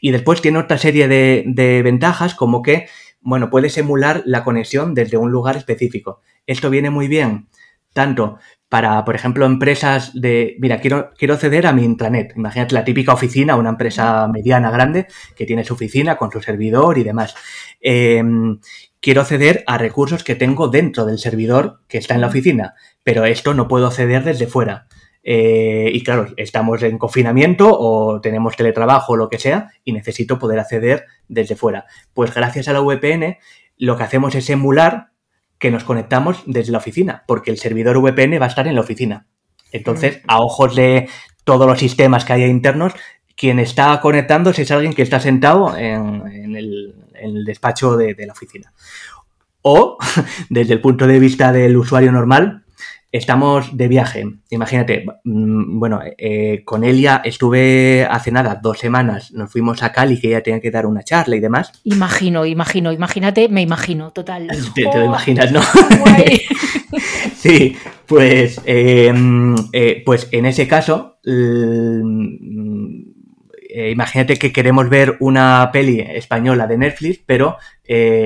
Y 0.00 0.10
después 0.10 0.42
tiene 0.42 0.58
otra 0.58 0.78
serie 0.78 1.08
de, 1.08 1.44
de 1.46 1.82
ventajas 1.82 2.34
como 2.34 2.62
que, 2.62 2.88
bueno, 3.20 3.50
puedes 3.50 3.76
emular 3.78 4.22
la 4.26 4.44
conexión 4.44 4.94
desde 4.94 5.16
un 5.16 5.30
lugar 5.30 5.56
específico. 5.56 6.20
Esto 6.46 6.70
viene 6.70 6.90
muy 6.90 7.08
bien 7.08 7.48
tanto 7.92 8.38
para, 8.68 9.04
por 9.04 9.14
ejemplo, 9.14 9.46
empresas 9.46 10.12
de, 10.14 10.56
mira, 10.58 10.80
quiero, 10.80 11.10
quiero 11.16 11.34
acceder 11.34 11.66
a 11.66 11.72
mi 11.72 11.84
intranet. 11.84 12.34
Imagínate 12.36 12.74
la 12.74 12.84
típica 12.84 13.14
oficina, 13.14 13.56
una 13.56 13.70
empresa 13.70 14.28
mediana, 14.28 14.70
grande, 14.70 15.06
que 15.34 15.46
tiene 15.46 15.64
su 15.64 15.74
oficina 15.74 16.16
con 16.16 16.30
su 16.30 16.42
servidor 16.42 16.98
y 16.98 17.04
demás. 17.04 17.34
Eh, 17.80 18.22
quiero 19.00 19.22
acceder 19.22 19.64
a 19.66 19.78
recursos 19.78 20.22
que 20.22 20.34
tengo 20.34 20.68
dentro 20.68 21.06
del 21.06 21.18
servidor 21.18 21.80
que 21.88 21.98
está 21.98 22.14
en 22.14 22.20
la 22.20 22.26
oficina, 22.26 22.74
pero 23.02 23.24
esto 23.24 23.54
no 23.54 23.68
puedo 23.68 23.86
acceder 23.86 24.22
desde 24.24 24.46
fuera. 24.46 24.86
Eh, 25.22 25.90
y 25.92 26.02
claro, 26.02 26.28
estamos 26.36 26.82
en 26.82 26.96
confinamiento 26.98 27.68
o 27.70 28.20
tenemos 28.20 28.56
teletrabajo 28.56 29.12
o 29.12 29.16
lo 29.16 29.28
que 29.28 29.38
sea 29.38 29.70
y 29.84 29.92
necesito 29.92 30.38
poder 30.38 30.58
acceder 30.58 31.06
desde 31.26 31.56
fuera. 31.56 31.86
Pues 32.14 32.34
gracias 32.34 32.68
a 32.68 32.72
la 32.72 32.80
VPN 32.80 33.38
lo 33.76 33.96
que 33.96 34.02
hacemos 34.02 34.34
es 34.34 34.48
emular 34.50 35.10
que 35.58 35.70
nos 35.70 35.84
conectamos 35.84 36.42
desde 36.46 36.72
la 36.72 36.78
oficina, 36.78 37.24
porque 37.26 37.50
el 37.50 37.58
servidor 37.58 38.00
VPN 38.00 38.40
va 38.40 38.46
a 38.46 38.48
estar 38.48 38.66
en 38.66 38.74
la 38.74 38.80
oficina. 38.80 39.26
Entonces, 39.72 40.20
a 40.26 40.38
ojos 40.38 40.74
de 40.74 41.08
todos 41.44 41.66
los 41.66 41.78
sistemas 41.78 42.24
que 42.24 42.32
haya 42.32 42.46
internos, 42.46 42.92
quien 43.36 43.58
está 43.58 44.00
conectándose 44.00 44.62
es 44.62 44.70
alguien 44.70 44.94
que 44.94 45.02
está 45.02 45.20
sentado 45.20 45.76
en, 45.76 46.26
en 46.26 46.56
el, 46.56 46.94
en 47.14 47.36
el 47.36 47.44
despacho 47.44 47.96
de, 47.96 48.14
de 48.14 48.26
la 48.26 48.32
oficina. 48.32 48.72
O, 49.62 49.98
desde 50.50 50.74
el 50.74 50.80
punto 50.80 51.06
de 51.06 51.18
vista 51.18 51.52
del 51.52 51.76
usuario 51.76 52.12
normal, 52.12 52.64
estamos 53.10 53.76
de 53.76 53.88
viaje. 53.88 54.24
Imagínate, 54.50 55.06
mm, 55.24 55.78
bueno, 55.78 56.00
eh, 56.18 56.62
con 56.64 56.84
Elia 56.84 57.22
estuve 57.24 58.06
hace 58.10 58.30
nada, 58.30 58.58
dos 58.62 58.78
semanas, 58.78 59.32
nos 59.32 59.50
fuimos 59.50 59.82
a 59.82 59.92
Cali, 59.92 60.20
que 60.20 60.28
ella 60.28 60.42
tenía 60.42 60.60
que 60.60 60.70
dar 60.70 60.86
una 60.86 61.02
charla 61.02 61.36
y 61.36 61.40
demás. 61.40 61.72
Imagino, 61.84 62.44
imagino, 62.44 62.92
imagínate, 62.92 63.48
me 63.48 63.62
imagino, 63.62 64.10
total. 64.10 64.48
Te, 64.74 64.82
te 64.82 64.98
lo 64.98 65.02
Oh, 65.02 65.04
imaginas, 65.06 65.52
¿no? 65.52 65.60
guay. 66.00 66.42
Sí, 67.36 67.76
pues, 68.06 68.60
eh, 68.66 69.12
eh, 69.72 70.02
pues 70.04 70.28
en 70.32 70.44
ese 70.46 70.66
caso, 70.66 71.18
imagínate 73.92 74.36
que 74.36 74.52
queremos 74.52 74.88
ver 74.88 75.16
una 75.20 75.70
peli 75.72 76.00
española 76.00 76.66
de 76.66 76.78
Netflix, 76.78 77.20
pero 77.24 77.56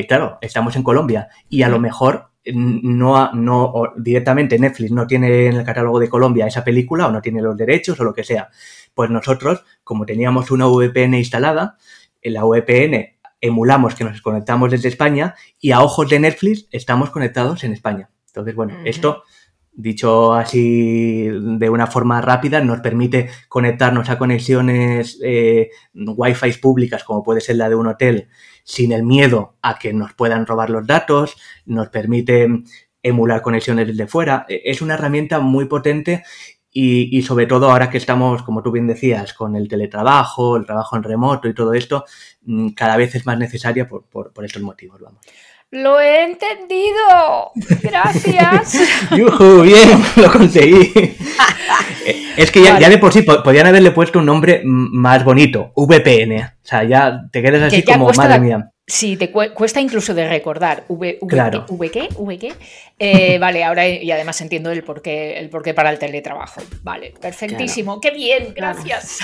claro, 0.09 0.38
estamos 0.40 0.77
en 0.77 0.83
Colombia 0.83 1.29
y 1.51 1.62
a 1.62 1.68
lo 1.68 1.79
mejor 1.79 2.32
no, 2.46 3.33
no 3.33 3.72
directamente 3.96 4.59
Netflix 4.59 4.90
no 4.90 5.07
tiene 5.07 5.46
en 5.46 5.57
el 5.57 5.64
catálogo 5.64 6.00
de 6.00 6.09
Colombia 6.09 6.46
esa 6.46 6.64
película 6.64 7.07
o 7.07 7.12
no 7.12 7.22
tiene 7.22 7.40
los 7.40 7.57
derechos 7.57 7.98
o 8.00 8.05
lo 8.05 8.12
que 8.12 8.24
sea. 8.24 8.48
Pues 8.94 9.11
nosotros, 9.11 9.64
como 9.85 10.07
teníamos 10.07 10.50
una 10.50 10.66
VPN 10.66 11.14
instalada, 11.14 11.76
en 12.20 12.35
la 12.35 12.44
VPN 12.44 13.18
emulamos 13.40 13.94
que 13.94 14.05
nos 14.05 14.22
conectamos 14.22 14.70
desde 14.70 14.88
España 14.88 15.35
y 15.61 15.72
a 15.72 15.83
ojos 15.83 16.09
de 16.09 16.20
Netflix 16.20 16.68
estamos 16.70 17.11
conectados 17.11 17.64
en 17.64 17.72
España. 17.72 18.11
Entonces, 18.28 18.55
bueno, 18.55 18.78
esto, 18.85 19.24
dicho 19.72 20.33
así 20.33 21.28
de 21.28 21.68
una 21.68 21.87
forma 21.87 22.20
rápida, 22.20 22.61
nos 22.61 22.81
permite 22.81 23.28
conectarnos 23.48 24.09
a 24.11 24.18
conexiones 24.18 25.18
eh, 25.22 25.70
Wi-Fi 25.94 26.52
públicas, 26.55 27.05
como 27.05 27.22
puede 27.22 27.40
ser 27.40 27.57
la 27.57 27.68
de 27.68 27.74
un 27.74 27.88
hotel, 27.88 28.28
sin 28.64 28.92
el 28.92 29.03
miedo 29.03 29.57
a 29.62 29.79
que 29.79 29.92
nos 29.92 30.12
puedan 30.14 30.46
robar 30.46 30.70
los 30.70 30.87
datos, 30.87 31.37
nos 31.66 31.88
permite 31.88 32.48
emular 33.03 33.42
conexiones 33.42 33.87
desde 33.88 34.07
fuera. 34.07 34.46
E- 34.48 34.62
Es 34.64 34.83
una 34.83 34.94
herramienta 34.94 35.40
muy 35.40 35.66
potente 35.66 36.22
y, 36.70 37.16
y 37.16 37.22
sobre 37.22 37.46
todo 37.46 37.70
ahora 37.70 37.90
que 37.90 37.98
estamos, 37.98 38.42
como 38.42 38.62
tú 38.62 38.70
bien 38.72 38.87
decías, 38.87 39.35
con 39.35 39.57
el 39.57 39.68
teletrabajo, 39.68 40.57
el 40.57 40.64
trabajo 40.66 40.96
en 40.96 41.03
remoto 41.03 41.48
y 41.48 41.55
todo 41.55 41.75
esto, 41.75 42.05
mm, 42.42 42.70
cada 42.70 42.96
vez 42.96 43.14
es 43.14 43.27
más 43.27 43.38
necesaria 43.38 43.88
por, 43.88 44.05
por, 44.07 44.33
por 44.33 44.44
estos 44.44 44.62
motivos, 44.62 45.01
vamos. 45.01 45.20
Lo 45.72 45.98
he 46.00 46.24
entendido. 46.24 47.50
Gracias. 47.82 48.78
¡Yujú! 49.16 49.62
Bien, 49.62 49.90
lo 50.16 50.30
conseguí. 50.30 50.92
Eh, 52.04 52.26
es 52.37 52.50
que 52.50 52.62
ya, 52.62 52.74
Vale. 52.74 52.82
ya 52.85 52.90
de 52.90 52.98
por 52.98 53.11
sí 53.12 53.22
po- 53.22 53.42
podían 53.42 53.66
haberle 53.66 53.90
puesto 53.90 54.18
un 54.18 54.26
nombre 54.26 54.61
más 54.64 55.24
bonito, 55.24 55.72
VPN. 55.74 56.42
O 56.42 56.50
sea, 56.62 56.85
ya 56.85 57.22
te 57.32 57.40
quedas 57.42 57.62
así 57.62 57.76
Que 57.82 57.87
ya 57.88 57.94
como, 57.98 58.11
madre 58.12 58.28
la- 58.35 58.38
mía. 58.38 58.68
Sí, 58.87 59.16
te 59.16 59.32
cue- 59.32 59.54
cuesta 59.54 59.80
incluso 59.80 60.12
de 60.12 60.28
recordar. 60.28 60.85
V, 60.88 61.18
v, 61.22 61.26
Claro. 61.28 61.64
¿V 61.70 61.90
qué? 61.90 62.08
¿V 62.18 62.38
qué? 62.38 62.52
Eh, 62.98 63.38
vale, 63.38 63.64
ahora 63.64 63.88
y 63.88 64.11
además 64.11 64.38
entiendo 64.42 64.70
el 64.70 64.82
porqué, 64.85 65.38
el 65.38 65.48
porqué 65.48 65.72
para 65.72 65.88
el 65.90 65.98
teletrabajo. 65.98 66.61
Vale, 66.82 67.14
perfectísimo. 67.18 67.98
¡Qué 68.00 68.11
bien! 68.11 68.52
Gracias. 68.54 69.20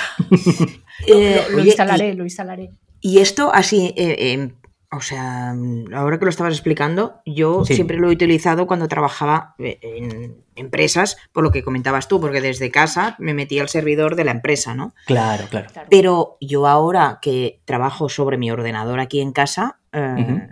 Eh, 1.06 1.42
lo, 1.50 1.56
lo 1.56 1.58
oye, 1.58 1.66
instalaré, 1.68 2.14
lo 2.14 2.24
instalaré. 2.24 2.70
Y, 3.00 3.18
y 3.18 3.20
esto 3.20 3.50
así, 3.52 3.92
eh, 3.96 4.16
eh, 4.18 4.48
O 4.90 5.02
sea, 5.02 5.52
mm, 5.54 5.92
ahora 5.92 6.18
que 6.18 6.24
lo 6.24 6.30
estabas 6.30 6.54
explicando, 6.54 7.20
yo 7.26 7.64
Sí. 7.64 7.74
siempre 7.74 7.98
lo 7.98 8.08
he 8.08 8.12
utilizado 8.12 8.66
cuando 8.66 8.88
trabajaba 8.88 9.54
eh, 9.58 9.78
en 9.82 10.42
empresas, 10.56 11.18
por 11.32 11.44
lo 11.44 11.50
que 11.50 11.62
comentabas 11.62 12.08
tú, 12.08 12.20
porque 12.20 12.40
desde 12.40 12.70
casa 12.70 13.14
me 13.18 13.34
metía 13.34 13.60
al 13.62 13.68
servidor 13.68 14.16
de 14.16 14.24
la 14.24 14.30
empresa, 14.30 14.74
¿no? 14.74 14.94
Claro, 15.06 15.44
claro. 15.50 15.68
Claro. 15.72 15.88
Pero 15.90 16.36
yo 16.40 16.66
ahora 16.66 17.18
que 17.20 17.60
trabajo 17.66 18.08
sobre 18.08 18.38
mi 18.38 18.50
ordenador 18.50 18.98
aquí 18.98 19.20
en 19.20 19.32
casa, 19.32 19.78
eh, 19.92 20.48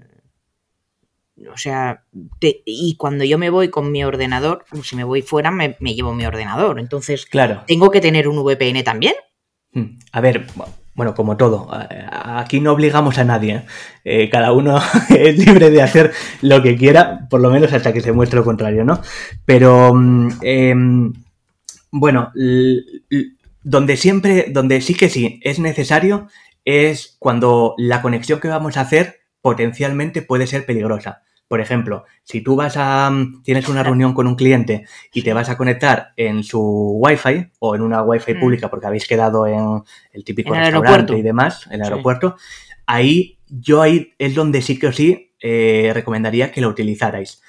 o 1.53 1.57
sea, 1.57 2.05
te- 2.39 2.63
y 2.65 2.97
cuando 2.97 3.25
yo 3.25 3.39
me 3.39 3.51
voy 3.51 3.69
con 3.69 3.91
mi 3.93 4.05
ordenador, 4.05 4.65
si 4.83 4.97
me 4.97 5.05
voy 5.05 5.23
fuera, 5.23 5.51
me, 5.51 5.77
me 5.81 5.95
llevo 5.95 6.15
mi 6.15 6.25
ordenador. 6.27 6.79
Entonces, 6.81 7.27
Claro. 7.27 7.63
¿tengo 7.67 7.91
que 7.91 8.01
tener 8.01 8.29
un 8.29 8.39
VPN 8.39 8.83
también? 8.83 9.15
Mm, 9.73 9.99
A 10.13 10.21
ver, 10.21 10.47
bueno, 10.97 11.15
como 11.15 11.37
todo, 11.37 11.69
a- 11.73 12.41
aquí 12.41 12.61
no 12.61 12.73
obligamos 12.73 13.19
a 13.19 13.25
nadie. 13.25 13.55
¿eh? 13.55 13.65
Eh, 14.05 14.31
cada 14.31 14.53
uno 14.53 14.79
es 15.11 15.39
libre 15.39 15.71
de 15.71 15.83
hacer 15.83 16.13
lo 16.43 16.63
que 16.63 16.77
quiera, 16.77 17.29
por 17.31 17.41
lo 17.41 17.51
menos 17.51 17.73
hasta 17.73 17.93
que 17.93 18.01
se 18.01 18.13
muestre 18.13 18.39
lo 18.41 18.45
contrario, 18.45 18.85
¿no? 18.85 19.01
Pero, 19.45 19.93
mm, 19.95 20.29
em, 20.43 21.13
bueno, 21.91 22.33
donde 23.63 23.97
siempre, 23.97 24.47
donde 24.51 24.81
sí 24.81 24.95
que 24.95 25.09
sí 25.09 25.41
es 25.43 25.59
necesario 25.59 26.29
es 26.65 27.17
cuando 27.19 27.75
la 27.79 28.03
conexión 28.03 28.41
que 28.41 28.49
vamos 28.49 28.77
a 28.77 28.83
hacer 28.83 29.21
potencialmente 29.41 30.23
puede 30.23 30.47
ser 30.47 30.67
peligrosa. 30.67 31.23
Por 31.49 31.61
ejemplo, 31.61 32.05
si 32.25 32.41
tú 32.41 32.57
vas 32.57 32.77
a 32.77 33.09
mm, 33.11 33.43
tienes 33.43 33.69
una 33.69 33.83
reunión 33.85 34.15
con 34.15 34.27
un 34.27 34.35
cliente 34.35 34.85
y 35.13 35.23
te 35.23 35.33
vas 35.33 35.49
a 35.49 35.57
conectar 35.57 36.13
en 36.17 36.43
su 36.43 36.61
Wi-Fi 37.01 37.53
o 37.61 37.75
en 37.77 37.83
una 37.83 38.03
Wi-Fi 38.03 38.35
Mm. 38.35 38.41
pública 38.41 38.69
porque 38.71 38.87
habéis 38.87 39.07
quedado 39.07 39.47
en 39.47 39.83
el 40.13 40.25
típico 40.25 40.51
En 40.55 40.61
el 40.61 40.65
restaurante 40.67 40.91
aeropuerto. 41.13 41.17
y 41.19 41.23
demás, 41.23 41.67
en 41.67 41.75
el 41.75 41.87
Sí. 41.87 41.93
aeropuerto, 41.93 42.37
ahí 42.87 43.39
yo 43.49 43.81
ahí 43.83 44.13
es 44.19 44.35
donde 44.35 44.61
sí 44.63 44.79
que 44.79 44.89
os 44.89 44.97
sí 44.97 45.23
eh, 45.41 45.93
recomendaría 45.95 46.51
que 46.51 46.61
lo 46.63 46.69
utilizarais. 46.69 47.43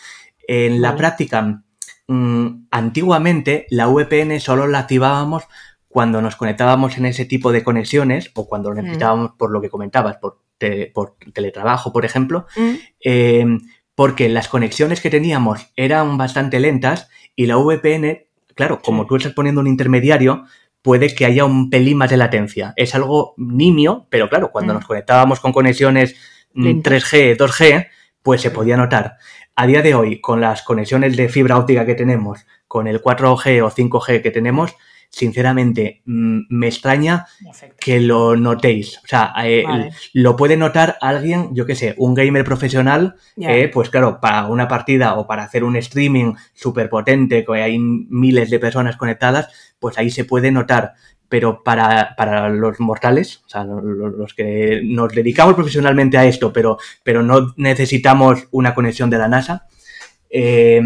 En 0.47 0.81
la 0.81 0.95
práctica, 0.95 1.63
mm, 2.07 2.67
antiguamente 2.69 3.65
la 3.69 3.87
VPN 3.87 4.39
solo 4.39 4.67
la 4.67 4.79
activábamos 4.79 5.43
cuando 5.87 6.21
nos 6.21 6.35
conectábamos 6.35 6.97
en 6.97 7.05
ese 7.05 7.25
tipo 7.25 7.51
de 7.51 7.63
conexiones 7.63 8.29
o 8.35 8.47
cuando 8.47 8.69
lo 8.69 8.75
Mm. 8.75 8.83
necesitábamos 8.83 9.31
por 9.37 9.51
lo 9.51 9.61
que 9.61 9.69
comentabas, 9.69 10.17
por, 10.17 10.41
te- 10.57 10.91
por 10.93 11.15
teletrabajo, 11.33 11.91
por 11.93 12.03
ejemplo, 12.05 12.45
Mm, 12.57 12.73
eh, 13.03 13.45
porque 13.97 14.29
las 14.29 14.47
conexiones 14.47 15.01
que 15.01 15.09
teníamos 15.09 15.71
eran 15.75 16.19
bastante 16.19 16.59
lentas 16.59 17.09
y 17.35 17.47
la 17.47 17.57
VPN, 17.57 18.27
claro, 18.53 18.79
como 18.79 19.07
tú 19.07 19.15
estás 19.15 19.33
poniendo 19.33 19.59
un 19.59 19.65
intermediario, 19.65 20.43
puede 20.83 21.15
que 21.15 21.25
haya 21.25 21.45
un 21.45 21.71
pelín 21.71 21.97
más 21.97 22.11
de 22.11 22.17
latencia. 22.17 22.73
Es 22.75 22.93
algo 22.93 23.33
nimio, 23.37 24.05
pero 24.11 24.29
claro, 24.29 24.51
cuando 24.51 24.71
Mm. 24.71 24.75
nos 24.75 24.85
conectábamos 24.85 25.39
con 25.39 25.51
conexiones 25.51 26.15
mm, 26.53 26.63
Lentas. 26.63 26.93
3G, 26.93 27.37
2G, 27.37 27.87
pues 28.21 28.39
se 28.41 28.51
podía 28.51 28.77
notar. 28.77 29.15
A 29.55 29.65
día 29.65 29.81
de 29.81 29.95
hoy, 29.95 30.21
con 30.21 30.41
las 30.41 30.61
conexiones 30.61 31.17
de 31.17 31.27
fibra 31.27 31.57
óptica 31.57 31.83
que 31.87 31.95
tenemos, 31.95 32.45
con 32.67 32.85
el 32.85 33.01
4G 33.01 33.63
o 33.63 33.71
5G 33.71 34.21
que 34.21 34.29
tenemos, 34.29 34.75
sinceramente, 35.09 36.01
mm, 36.05 36.39
me 36.49 36.67
extraña 36.67 37.25
Perfecto. 37.43 37.75
que 37.79 37.99
lo 37.99 38.35
notéis. 38.35 38.97
O 39.03 39.07
sea, 39.07 39.33
eh, 39.43 39.63
Vale. 39.65 39.89
lo 40.13 40.35
puede 40.35 40.57
notar 40.57 40.97
alguien, 41.01 41.49
yo 41.53 41.65
qué 41.65 41.75
sé, 41.75 41.95
un 41.97 42.13
gamer 42.13 42.43
profesional, 42.43 43.15
Ya. 43.35 43.51
eh, 43.53 43.67
pues 43.69 43.89
claro, 43.89 44.19
para 44.21 44.45
una 44.47 44.67
partida 44.67 45.15
o 45.15 45.25
para 45.27 45.43
hacer 45.43 45.63
un 45.63 45.75
streaming 45.75 46.33
súper 46.53 46.89
potente, 46.89 47.43
que 47.45 47.53
hay 47.61 47.79
miles 47.79 48.49
de 48.49 48.59
personas 48.59 48.97
conectadas, 48.97 49.47
pues 49.79 49.97
ahí 49.97 50.09
se 50.09 50.25
puede 50.25 50.51
notar. 50.51 50.93
Pero 51.29 51.61
para, 51.61 52.15
para 52.15 52.47
los 52.47 52.79
mortales, 52.79 53.41
o 53.45 53.49
sea, 53.49 53.65
lo- 53.65 53.81
lo- 53.81 54.07
los 54.09 54.33
que 54.33 54.79
nos 54.85 55.11
dedicamos 55.13 55.55
profesionalmente 55.55 56.17
a 56.17 56.25
esto, 56.25 56.53
pero, 56.53 56.77
pero 57.03 57.21
no 57.21 57.53
necesitamos 57.57 58.47
una 58.51 58.73
conexión 58.73 59.09
de 59.09 59.17
la 59.17 59.27
NASA, 59.27 59.67
eh, 60.29 60.81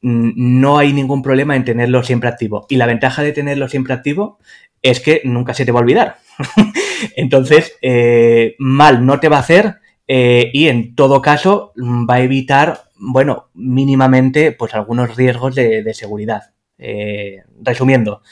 no 0.00 0.78
hay 0.78 0.92
ningún 0.92 1.22
problema 1.22 1.56
en 1.56 1.64
tenerlo 1.64 2.02
siempre 2.02 2.28
activo. 2.28 2.66
Y 2.68 2.76
la 2.76 2.86
ventaja 2.86 3.22
de 3.22 3.32
tenerlo 3.32 3.68
siempre 3.68 3.94
activo 3.94 4.38
es 4.82 5.00
que 5.00 5.22
nunca 5.24 5.54
se 5.54 5.64
te 5.64 5.72
va 5.72 5.80
a 5.80 5.82
olvidar. 5.82 6.16
Entonces, 7.16 7.76
eh, 7.82 8.54
mal 8.58 9.04
no 9.04 9.20
te 9.20 9.28
va 9.28 9.36
a 9.36 9.40
hacer 9.40 9.76
eh, 10.06 10.50
y 10.52 10.68
en 10.68 10.94
todo 10.94 11.20
caso 11.20 11.72
va 11.76 12.14
a 12.14 12.22
evitar, 12.22 12.84
bueno, 12.96 13.50
mínimamente, 13.54 14.52
pues 14.52 14.74
algunos 14.74 15.16
riesgos 15.16 15.54
de, 15.54 15.82
de 15.82 15.94
seguridad. 15.94 16.52
Eh, 16.78 17.42
resumiendo, 17.60 18.22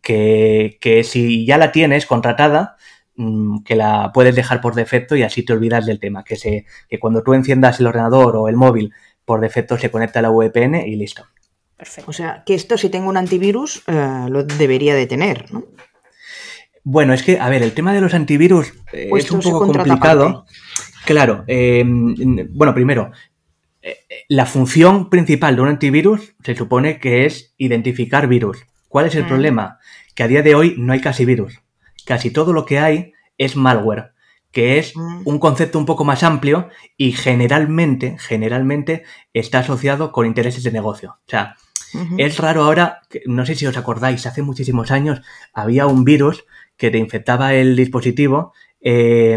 que, 0.00 0.78
que 0.80 1.02
si 1.02 1.44
ya 1.44 1.58
la 1.58 1.72
tienes 1.72 2.06
contratada, 2.06 2.76
mm, 3.16 3.64
que 3.64 3.74
la 3.74 4.12
puedes 4.14 4.36
dejar 4.36 4.60
por 4.60 4.76
defecto 4.76 5.16
y 5.16 5.24
así 5.24 5.44
te 5.44 5.52
olvidas 5.52 5.86
del 5.86 5.98
tema. 5.98 6.22
Que, 6.24 6.36
se, 6.36 6.66
que 6.88 7.00
cuando 7.00 7.22
tú 7.22 7.34
enciendas 7.34 7.80
el 7.80 7.88
ordenador 7.88 8.36
o 8.36 8.48
el 8.48 8.56
móvil, 8.56 8.92
por 9.26 9.40
defecto 9.40 9.76
se 9.76 9.90
conecta 9.90 10.20
a 10.20 10.22
la 10.22 10.30
VPN 10.30 10.86
y 10.86 10.96
listo. 10.96 11.26
Perfecto. 11.76 12.10
O 12.10 12.14
sea, 12.14 12.42
que 12.46 12.54
esto 12.54 12.78
si 12.78 12.88
tengo 12.88 13.10
un 13.10 13.18
antivirus 13.18 13.82
eh, 13.86 14.26
lo 14.30 14.44
debería 14.44 14.94
de 14.94 15.06
tener, 15.06 15.52
¿no? 15.52 15.64
Bueno, 16.84 17.12
es 17.12 17.22
que, 17.22 17.38
a 17.38 17.48
ver, 17.50 17.62
el 17.62 17.72
tema 17.74 17.92
de 17.92 18.00
los 18.00 18.14
antivirus 18.14 18.72
eh, 18.92 19.08
Pues 19.10 19.24
es 19.26 19.30
un 19.32 19.40
poco 19.40 19.58
complicado. 19.66 20.46
Claro, 21.04 21.44
eh, 21.48 21.84
bueno, 21.86 22.72
primero, 22.74 23.10
eh, 23.82 23.98
la 24.28 24.46
función 24.46 25.10
principal 25.10 25.56
de 25.56 25.62
un 25.62 25.68
antivirus 25.68 26.34
se 26.44 26.54
supone 26.54 26.98
que 26.98 27.26
es 27.26 27.54
identificar 27.58 28.28
virus. 28.28 28.58
¿Cuál 28.88 29.06
es 29.06 29.14
el 29.16 29.24
Mm. 29.24 29.28
problema? 29.28 29.78
Que 30.14 30.22
a 30.22 30.28
día 30.28 30.42
de 30.42 30.54
hoy 30.54 30.76
no 30.78 30.92
hay 30.92 31.00
casi 31.00 31.24
virus. 31.24 31.60
Casi 32.06 32.30
todo 32.30 32.52
lo 32.52 32.64
que 32.64 32.78
hay 32.78 33.12
es 33.36 33.56
malware, 33.56 34.12
que 34.56 34.78
es 34.78 34.94
un 34.96 35.38
concepto 35.38 35.78
un 35.78 35.84
poco 35.84 36.02
más 36.06 36.22
amplio 36.22 36.70
y 36.96 37.12
generalmente, 37.12 38.16
generalmente 38.18 39.04
está 39.34 39.58
asociado 39.58 40.12
con 40.12 40.24
intereses 40.24 40.62
de 40.62 40.72
negocio. 40.72 41.18
O 41.26 41.28
sea, 41.30 41.56
es 42.16 42.38
raro 42.38 42.64
ahora, 42.64 43.02
no 43.26 43.44
sé 43.44 43.54
si 43.54 43.66
os 43.66 43.76
acordáis, 43.76 44.24
hace 44.24 44.40
muchísimos 44.40 44.90
años 44.90 45.20
había 45.52 45.86
un 45.86 46.04
virus 46.04 46.46
que 46.78 46.90
te 46.90 46.96
infectaba 46.96 47.52
el 47.52 47.76
dispositivo 47.76 48.54
eh, 48.88 49.36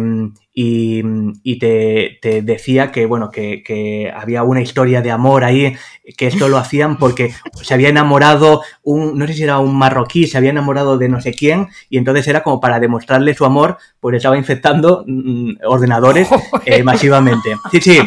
y, 0.53 1.01
y 1.41 1.57
te, 1.57 2.19
te 2.21 2.43
decía 2.43 2.91
que, 2.91 3.07
bueno, 3.07 3.31
que, 3.31 3.63
que 3.63 4.11
había 4.15 4.43
una 4.43 4.61
historia 4.61 5.01
de 5.01 5.09
amor 5.09 5.43
ahí, 5.43 5.75
que 6.17 6.27
esto 6.27 6.49
lo 6.49 6.57
hacían 6.57 6.97
porque 6.97 7.33
se 7.63 7.73
había 7.73 7.89
enamorado 7.89 8.61
un, 8.83 9.17
no 9.17 9.25
sé 9.25 9.33
si 9.33 9.43
era 9.43 9.57
un 9.57 9.75
marroquí, 9.75 10.27
se 10.27 10.37
había 10.37 10.51
enamorado 10.51 10.99
de 10.99 11.09
no 11.09 11.19
sé 11.19 11.33
quién, 11.33 11.67
y 11.89 11.97
entonces 11.97 12.27
era 12.27 12.43
como 12.43 12.59
para 12.59 12.79
demostrarle 12.79 13.33
su 13.33 13.43
amor, 13.43 13.77
pues 13.99 14.17
estaba 14.17 14.37
infectando 14.37 15.03
mm, 15.07 15.53
ordenadores 15.65 16.27
eh, 16.65 16.83
masivamente. 16.83 17.55
Sí, 17.71 17.81
sí. 17.81 17.99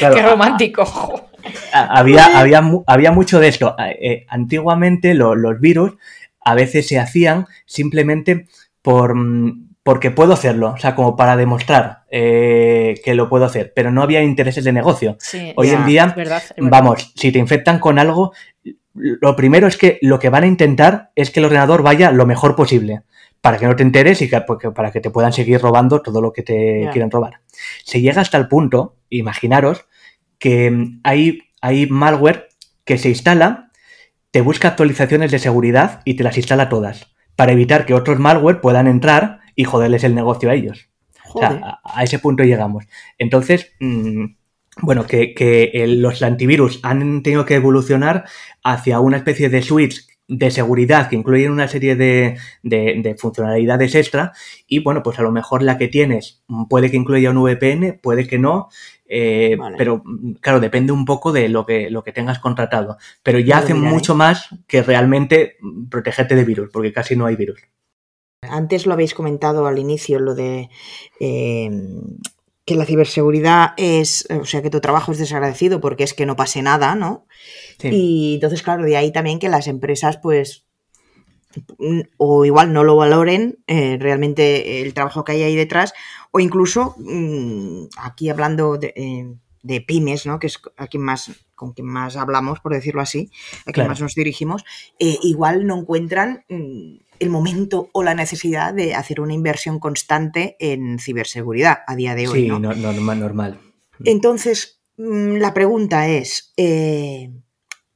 Claro, 0.00 0.16
Qué 0.16 0.22
romántico. 0.22 1.30
había, 1.72 2.36
había, 2.38 2.62
había 2.86 3.12
mucho 3.12 3.38
de 3.38 3.48
esto. 3.48 3.76
Eh, 3.78 4.26
antiguamente 4.28 5.14
lo- 5.14 5.36
los 5.36 5.60
virus 5.60 5.92
a 6.40 6.54
veces 6.54 6.88
se 6.88 6.98
hacían 6.98 7.46
simplemente 7.64 8.46
por, 8.82 9.14
mm, 9.14 9.63
porque 9.84 10.10
puedo 10.10 10.32
hacerlo, 10.32 10.72
o 10.74 10.78
sea, 10.78 10.94
como 10.96 11.14
para 11.14 11.36
demostrar 11.36 12.04
eh, 12.10 13.00
que 13.04 13.14
lo 13.14 13.28
puedo 13.28 13.44
hacer, 13.44 13.72
pero 13.76 13.90
no 13.92 14.02
había 14.02 14.22
intereses 14.22 14.64
de 14.64 14.72
negocio. 14.72 15.16
Sí, 15.20 15.52
Hoy 15.56 15.68
Ya, 15.68 15.74
en 15.80 15.86
día, 15.86 16.04
es 16.06 16.14
verdad, 16.16 16.42
es 16.42 16.56
verdad. 16.56 16.70
vamos, 16.70 17.12
si 17.14 17.30
te 17.30 17.38
infectan 17.38 17.78
con 17.78 17.98
algo, 17.98 18.32
lo 18.94 19.36
primero 19.36 19.66
es 19.66 19.76
que 19.76 19.98
lo 20.00 20.18
que 20.18 20.30
van 20.30 20.44
a 20.44 20.46
intentar 20.46 21.10
es 21.14 21.30
que 21.30 21.40
el 21.40 21.46
ordenador 21.46 21.82
vaya 21.82 22.10
lo 22.10 22.24
mejor 22.24 22.56
posible, 22.56 23.02
para 23.42 23.58
que 23.58 23.66
no 23.66 23.76
te 23.76 23.82
enteres 23.82 24.22
y 24.22 24.30
que, 24.30 24.40
porque- 24.40 24.70
para 24.70 24.90
que 24.90 25.00
te 25.00 25.10
puedan 25.10 25.34
seguir 25.34 25.60
robando 25.60 26.00
todo 26.00 26.22
lo 26.22 26.32
que 26.32 26.42
te 26.42 26.84
Ya. 26.84 26.90
quieren 26.90 27.10
robar. 27.10 27.40
Se 27.84 28.00
llega 28.00 28.22
hasta 28.22 28.38
el 28.38 28.48
punto, 28.48 28.96
imaginaros, 29.10 29.84
que 30.38 30.72
hay, 31.04 31.40
hay 31.60 31.86
malware 31.90 32.48
que 32.86 32.96
se 32.96 33.10
instala, 33.10 33.70
te 34.30 34.40
busca 34.40 34.68
actualizaciones 34.68 35.30
de 35.30 35.38
seguridad 35.38 36.00
y 36.06 36.14
te 36.14 36.24
las 36.24 36.38
instala 36.38 36.70
todas, 36.70 37.14
para 37.36 37.52
evitar 37.52 37.84
que 37.84 37.92
otros 37.92 38.18
malware 38.18 38.62
puedan 38.62 38.86
entrar 38.86 39.40
y 39.54 39.64
joderles 39.64 40.04
el 40.04 40.14
negocio 40.14 40.50
a 40.50 40.54
ellos. 40.54 40.88
O 41.32 41.38
sea, 41.40 41.80
a, 41.84 42.00
a 42.00 42.04
ese 42.04 42.18
punto 42.18 42.44
llegamos. 42.44 42.84
Entonces, 43.18 43.72
mm, 43.80 44.24
bueno, 44.82 45.06
que, 45.06 45.34
que 45.34 45.70
el- 45.74 46.00
los 46.02 46.22
antivirus 46.22 46.80
han 46.82 47.22
tenido 47.22 47.44
que 47.44 47.54
evolucionar 47.54 48.24
hacia 48.62 49.00
una 49.00 49.16
especie 49.16 49.48
de 49.48 49.62
suites 49.62 50.08
de 50.26 50.50
seguridad 50.50 51.08
que 51.10 51.16
incluyen 51.16 51.52
una 51.52 51.68
serie 51.68 51.96
de, 51.96 52.38
de- 52.62 52.98
de 53.02 53.14
funcionalidades 53.14 53.94
extra 53.94 54.32
y 54.66 54.78
bueno, 54.78 55.02
pues 55.02 55.18
a 55.18 55.22
lo 55.22 55.30
mejor 55.30 55.62
la 55.62 55.76
que 55.76 55.86
tienes 55.88 56.42
puede 56.70 56.90
que 56.90 56.96
incluya 56.96 57.30
un 57.30 57.36
VPN, 57.42 58.00
puede 58.02 58.26
que 58.26 58.38
no, 58.38 58.68
eh, 59.06 59.54
Vale. 59.58 59.76
pero 59.76 60.02
mm, 60.04 60.32
claro, 60.40 60.60
depende 60.60 60.92
un 60.92 61.04
poco 61.04 61.30
de 61.30 61.48
lo 61.50 61.66
que, 61.66 61.90
lo 61.90 62.02
que 62.02 62.12
tengas 62.12 62.38
contratado. 62.38 62.96
Pero 63.22 63.38
ya 63.38 63.58
hacen 63.58 63.76
mucho 63.92 64.14
más 64.14 64.48
que 64.66 64.82
realmente 64.82 65.56
mm, 65.60 65.88
protegerte 65.90 66.34
de 66.36 66.44
virus, 66.44 66.70
porque 66.72 66.92
casi 66.92 67.16
no 67.16 67.26
hay 67.26 67.36
virus. 67.36 67.60
Antes 68.50 68.86
lo 68.86 68.92
habéis 68.92 69.14
comentado 69.14 69.66
al 69.66 69.78
inicio, 69.78 70.18
lo 70.18 70.34
de 70.34 70.68
eh, 71.20 71.70
que 72.64 72.76
la 72.76 72.86
ciberseguridad 72.86 73.72
es, 73.76 74.26
o 74.30 74.44
sea, 74.44 74.62
que 74.62 74.70
tu 74.70 74.80
trabajo 74.80 75.12
es 75.12 75.18
desagradecido 75.18 75.80
porque 75.80 76.04
es 76.04 76.14
que 76.14 76.26
no 76.26 76.36
pase 76.36 76.62
nada, 76.62 76.94
¿no? 76.94 77.26
Sí. 77.78 77.88
Y 77.92 78.34
entonces, 78.34 78.62
claro, 78.62 78.84
de 78.84 78.96
ahí 78.96 79.12
también 79.12 79.38
que 79.38 79.48
las 79.48 79.66
empresas, 79.66 80.16
pues, 80.18 80.64
o 82.16 82.44
igual 82.44 82.72
no 82.72 82.84
lo 82.84 82.96
valoren 82.96 83.58
eh, 83.66 83.96
realmente 84.00 84.80
el 84.82 84.94
trabajo 84.94 85.24
que 85.24 85.32
hay 85.32 85.42
ahí 85.42 85.56
detrás, 85.56 85.92
o 86.30 86.40
incluso 86.40 86.94
mm, 86.98 87.84
aquí 87.98 88.28
hablando 88.28 88.76
de, 88.76 88.92
eh, 88.96 89.34
de 89.62 89.80
pymes, 89.80 90.26
¿no? 90.26 90.38
que 90.38 90.48
es 90.48 90.60
a 90.76 90.86
quien 90.88 91.02
más, 91.02 91.30
con 91.54 91.72
quien 91.72 91.86
más 91.86 92.16
hablamos, 92.16 92.60
por 92.60 92.72
decirlo 92.72 93.00
así, 93.00 93.30
a 93.60 93.64
quien 93.64 93.74
Claro. 93.74 93.90
más 93.90 94.00
nos 94.00 94.14
dirigimos, 94.14 94.64
eh, 94.98 95.16
igual 95.22 95.66
no 95.66 95.78
encuentran 95.78 96.44
mm, 96.48 96.96
el 97.20 97.30
momento 97.30 97.88
o 97.92 98.02
la 98.02 98.14
necesidad 98.14 98.74
de 98.74 98.94
hacer 98.94 99.20
una 99.20 99.32
inversión 99.34 99.78
constante 99.78 100.56
en 100.58 100.98
ciberseguridad 100.98 101.78
a 101.86 101.94
día 101.96 102.14
de 102.14 102.28
hoy. 102.28 102.42
Sí, 102.42 102.48
¿no? 102.48 102.58
no- 102.58 102.74
normal, 102.74 103.20
normal. 103.20 103.60
Entonces, 104.04 104.80
mm, 104.96 105.36
la 105.36 105.54
pregunta 105.54 106.08
es, 106.08 106.52
eh, 106.56 107.30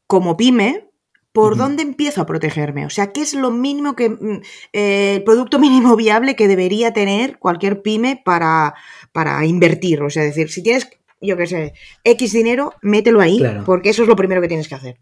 como 0.06 0.36
pyme, 0.36 0.84
¿por 1.32 1.56
dónde 1.56 1.82
empiezo 1.82 2.22
a 2.22 2.26
protegerme? 2.26 2.86
O 2.86 2.90
sea, 2.90 3.12
¿qué 3.12 3.20
es 3.20 3.34
lo 3.34 3.50
mínimo 3.50 3.94
que, 3.96 4.08
mm, 4.10 4.40
eh, 4.72 5.14
el 5.16 5.24
producto 5.24 5.58
mínimo 5.58 5.94
viable 5.96 6.34
que 6.36 6.48
debería 6.48 6.92
tener 6.92 7.38
cualquier 7.38 7.82
pyme 7.82 8.20
para, 8.24 8.74
para 9.12 9.44
invertir? 9.44 10.02
O 10.02 10.10
sea, 10.10 10.24
es 10.24 10.34
decir, 10.34 10.50
si 10.50 10.62
tienes, 10.62 10.88
yo 11.20 11.36
qué 11.36 11.46
sé, 11.46 11.72
X 12.04 12.32
dinero, 12.32 12.72
mételo 12.82 13.20
ahí, 13.20 13.38
Claro. 13.38 13.64
porque 13.64 13.90
eso 13.90 14.02
es 14.02 14.08
lo 14.08 14.16
primero 14.16 14.40
que 14.40 14.48
tienes 14.48 14.68
que 14.68 14.74
hacer. 14.76 14.98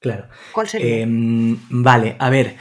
Claro. 0.00 0.28
¿Cuál 0.52 0.68
sería? 0.68 0.98
Em, 1.00 1.56
vale, 1.70 2.16
a 2.18 2.30
ver. 2.30 2.56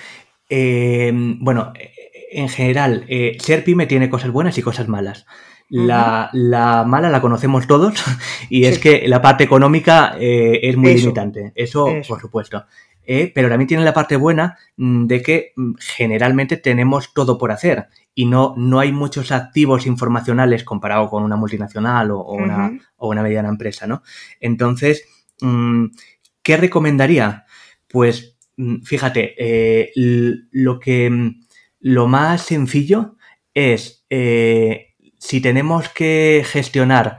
Em, 0.49 1.37
bueno, 1.39 1.71
eh, 1.79 1.93
en 2.31 2.49
general, 2.49 3.05
eh, 3.07 3.37
ser 3.39 3.63
pyme 3.63 3.85
tiene 3.87 4.09
cosas 4.09 4.31
buenas 4.31 4.57
y 4.57 4.61
cosas 4.61 4.87
malas. 4.87 5.25
La, 5.71 6.31
la 6.33 6.83
mala 6.83 7.11
la 7.11 7.21
conocemos 7.21 7.67
todos 7.67 7.93
y 8.49 8.65
es 8.65 8.79
que 8.79 9.07
la 9.07 9.21
parte 9.21 9.43
económica 9.43 10.15
eh, 10.19 10.61
es 10.63 10.75
muy 10.75 10.91
Eso. 10.91 11.01
limitante. 11.01 11.51
Eso, 11.55 11.87
Eso. 11.87 12.07
por 12.13 12.19
supuesto. 12.21 12.65
Eh, 13.05 13.31
pero 13.33 13.49
también 13.49 13.67
tiene 13.67 13.83
la 13.83 13.93
parte 13.93 14.15
buena 14.17 14.57
mm, 14.77 15.05
de 15.07 15.21
que 15.21 15.53
mm, 15.55 15.73
generalmente 15.79 16.57
tenemos 16.57 17.13
todo 17.13 17.37
por 17.37 17.51
hacer 17.51 17.87
y 18.13 18.25
no, 18.25 18.53
no 18.57 18.79
hay 18.79 18.91
muchos 18.91 19.31
activos 19.31 19.87
informacionales 19.87 20.63
comparado 20.63 21.09
con 21.09 21.23
una 21.23 21.35
multinacional 21.35 22.11
o, 22.11 22.19
o 22.19 22.33
una, 22.33 22.71
o 22.97 23.09
una 23.09 23.23
mediana 23.23 23.49
empresa, 23.49 23.87
¿no? 23.87 24.03
Entonces, 24.39 25.05
mm, 25.41 25.85
¿qué 26.43 26.57
recomendaría? 26.57 27.45
Pues 27.87 28.37
fíjate, 28.83 29.35
eh, 29.37 29.91
lo 30.51 30.79
que 30.79 31.09
mm, 31.09 31.41
lo 31.81 32.07
más 32.07 32.41
sencillo 32.41 33.15
es 33.53 34.05
eh, 34.09 34.95
si 35.17 35.41
tenemos 35.41 35.89
que 35.89 36.43
gestionar 36.45 37.17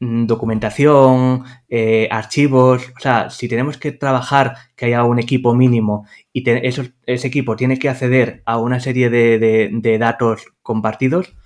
mm, 0.00 0.26
documentación, 0.26 1.44
eh, 1.68 2.08
archivos, 2.10 2.92
o 2.96 3.00
sea, 3.00 3.30
si 3.30 3.48
tenemos 3.48 3.78
que 3.78 3.92
trabajar 3.92 4.56
que 4.76 4.86
haya 4.86 5.04
un 5.04 5.18
equipo 5.18 5.54
mínimo 5.54 6.06
y 6.32 6.48
ese 6.48 7.26
equipo 7.26 7.56
tiene 7.56 7.78
que 7.78 7.88
acceder 7.88 8.42
a 8.46 8.58
una 8.58 8.80
serie 8.80 9.10
de, 9.10 9.98
datos 9.98 10.46
compartidos, 10.62 11.36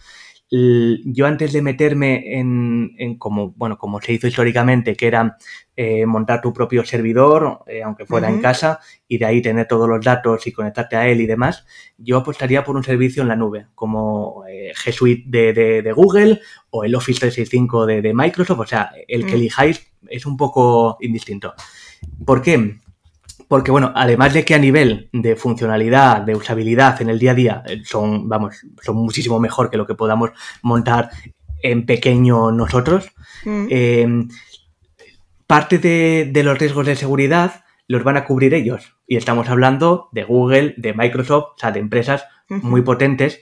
yo 1.05 1.27
antes 1.27 1.53
de 1.53 1.63
meterme 1.63 2.39
en, 2.39 2.95
en 2.99 3.17
como, 3.19 3.53
bueno, 3.57 3.77
como 3.79 4.01
se 4.01 4.13
hizo 4.13 4.27
históricamente, 4.27 4.95
que 4.95 5.07
era 5.07 5.37
eh, 5.77 6.07
montar 6.07 6.41
tu 6.41 6.53
propio 6.53 6.85
servidor, 6.85 7.61
eh, 7.67 7.83
aunque 7.83 8.07
fuera 8.07 8.29
en 8.29 8.41
casa, 8.41 8.79
y 9.09 9.19
de 9.19 9.25
ahí 9.27 9.43
tener 9.43 9.67
todos 9.67 9.89
los 9.89 10.05
datos 10.05 10.47
y 10.47 10.53
conectarte 10.53 10.97
a 10.97 11.09
él 11.09 11.21
y 11.21 11.27
demás, 11.27 11.67
yo 11.99 12.19
apostaría 12.19 12.63
por 12.63 12.77
un 12.77 12.85
servicio 12.85 13.23
en 13.23 13.29
la 13.29 13.37
nube, 13.37 13.67
como 13.75 14.45
eh, 14.49 14.73
G 14.75 14.93
Suite 14.93 15.25
de, 15.27 15.53
de- 15.53 15.83
de 15.83 15.93
Google 15.93 16.41
o 16.71 16.85
el 16.85 16.95
Office 16.95 17.21
365 17.21 17.87
de, 17.87 18.03
de 18.03 18.15
Microsoft, 18.15 18.61
o 18.61 18.67
sea, 18.67 18.91
el 19.09 19.27
que 19.27 19.33
Mm. 19.33 19.39
elijáis 19.39 19.93
es 20.09 20.27
un 20.27 20.37
poco 20.37 20.99
indistinto. 21.01 21.55
¿Por 22.25 22.43
qué? 22.43 22.79
Porque, 23.49 23.71
bueno, 23.71 23.93
además 23.95 24.33
de 24.33 24.45
que 24.45 24.55
a 24.55 24.59
nivel 24.59 25.09
de 25.13 25.37
funcionalidad, 25.37 26.23
de 26.23 26.35
usabilidad 26.35 27.01
en 27.03 27.11
el 27.11 27.19
día 27.19 27.33
a 27.33 27.35
día, 27.35 27.63
eh, 27.67 27.83
son, 27.85 28.29
vamos, 28.29 28.57
son 28.83 28.97
muchísimo 28.97 29.39
mejor 29.39 29.71
que 29.71 29.77
lo 29.77 29.87
que 29.87 29.95
podamos 29.95 30.31
montar 30.63 31.11
en 31.63 31.87
pequeño 31.87 32.51
nosotros, 32.53 33.11
Mm. 33.45 33.67
eh, 33.71 34.09
parte 35.47 35.79
de, 35.79 36.31
de 36.33 36.43
los 36.43 36.59
riesgos 36.59 36.87
de 36.87 36.97
seguridad 36.97 37.65
los 37.87 38.03
van 38.03 38.17
a 38.17 38.25
cubrir 38.25 38.55
ellos. 38.55 38.97
Y 39.07 39.17
estamos 39.17 39.49
hablando 39.51 40.09
de 40.13 40.25
Google, 40.25 40.75
de 40.79 40.95
Microsoft, 40.95 41.45
o 41.57 41.59
sea, 41.59 41.71
de 41.73 41.81
empresas 41.81 42.25
muy 42.49 42.81
potentes 42.83 43.41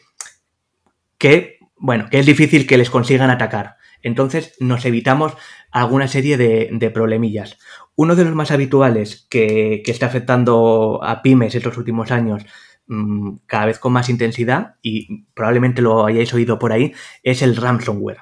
que, 1.18 1.58
bueno, 1.82 2.06
que 2.10 2.20
es 2.20 2.26
difícil 2.26 2.66
que 2.66 2.78
les 2.78 2.90
consigan 2.90 3.28
atacar. 3.30 3.76
Entonces 4.02 4.54
nos 4.60 4.84
evitamos 4.84 5.32
alguna 5.72 6.06
serie 6.08 6.36
de, 6.36 6.68
de 6.72 6.90
problemillas. 6.90 7.58
Uno 7.96 8.14
de 8.16 8.24
los 8.24 8.34
más 8.34 8.50
habituales 8.52 9.26
que, 9.28 9.82
que 9.84 9.90
está 9.90 10.06
afectando 10.06 11.00
a 11.02 11.22
pymes 11.22 11.54
estos 11.54 11.76
últimos 11.76 12.10
años 12.12 12.44
mm, 12.86 13.36
cada 13.46 13.66
vez 13.66 13.78
con 13.78 13.92
más 13.92 14.08
intensidad, 14.08 14.76
y 14.80 15.24
probablemente 15.34 15.82
lo 15.82 16.06
hayáis 16.06 16.32
oído 16.34 16.58
por 16.58 16.72
ahí, 16.72 16.92
es 17.22 17.42
el 17.42 17.56
ransomware. 17.56 18.18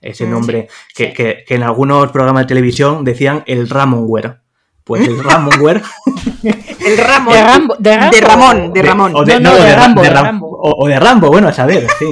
Ese 0.00 0.26
Mm, 0.26 0.30
nombre 0.30 0.68
que, 0.94 1.06
sí. 1.08 1.12
que- 1.14 1.44
que 1.46 1.54
en 1.54 1.62
algunos 1.62 2.10
programas 2.12 2.44
de 2.44 2.48
televisión 2.48 3.04
decían 3.04 3.42
el 3.46 3.68
Ramonware. 3.68 4.40
Pues 4.84 5.08
el 5.08 5.22
Ramonware 5.24 5.80
El 6.84 6.98
Ramón. 6.98 7.32
De 7.34 7.42
Rambo- 7.42 7.76
de 7.78 7.96
Rambo. 7.96 8.12
De 8.14 8.20
Ramón, 8.20 8.72
de 8.74 8.82
Ramón. 8.82 9.12
o 9.16 9.24
de, 9.24 9.40
No, 9.40 9.50
no, 9.52 9.56
no, 9.56 9.62
de 9.62 9.68
de, 9.70 9.74
Ra- 9.74 9.80
Rambo, 9.82 10.02
de 10.02 10.08
de 10.08 10.14
Ra- 10.14 10.22
Rambo. 10.22 10.46
O, 10.50 10.84
o 10.84 10.88
de 10.88 11.00
Rambo, 11.00 11.28
bueno, 11.28 11.48
a 11.48 11.52
saber, 11.54 11.86
sí. 11.98 12.04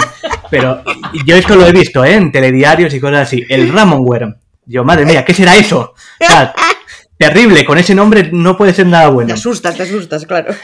Pero 0.53 0.85
yo 1.25 1.35
esto 1.35 1.57
lo 1.57 1.67
he 1.67 1.73
visto, 1.73 2.05
¿eh? 2.05 2.15
En 2.15 2.31
telediarios 2.31 2.93
y 2.93 3.01
cosas 3.01 3.21
así. 3.21 3.43
El 3.49 3.73
Ramonware. 3.73 4.37
Yo, 4.67 4.85
madre 4.85 5.07
mía, 5.07 5.25
¿qué 5.25 5.33
será 5.33 5.57
eso? 5.57 5.95
O 6.21 6.25
sea, 6.27 6.53
terrible, 7.17 7.65
con 7.65 7.79
ese 7.79 7.95
nombre 7.95 8.29
no 8.31 8.55
puede 8.55 8.75
ser 8.75 8.87
nada 8.87 9.07
Te 9.07 9.13
bueno. 9.15 9.33
asustas, 9.33 9.79
te 9.79 9.85
asustas, 9.85 10.27
claro. 10.27 10.55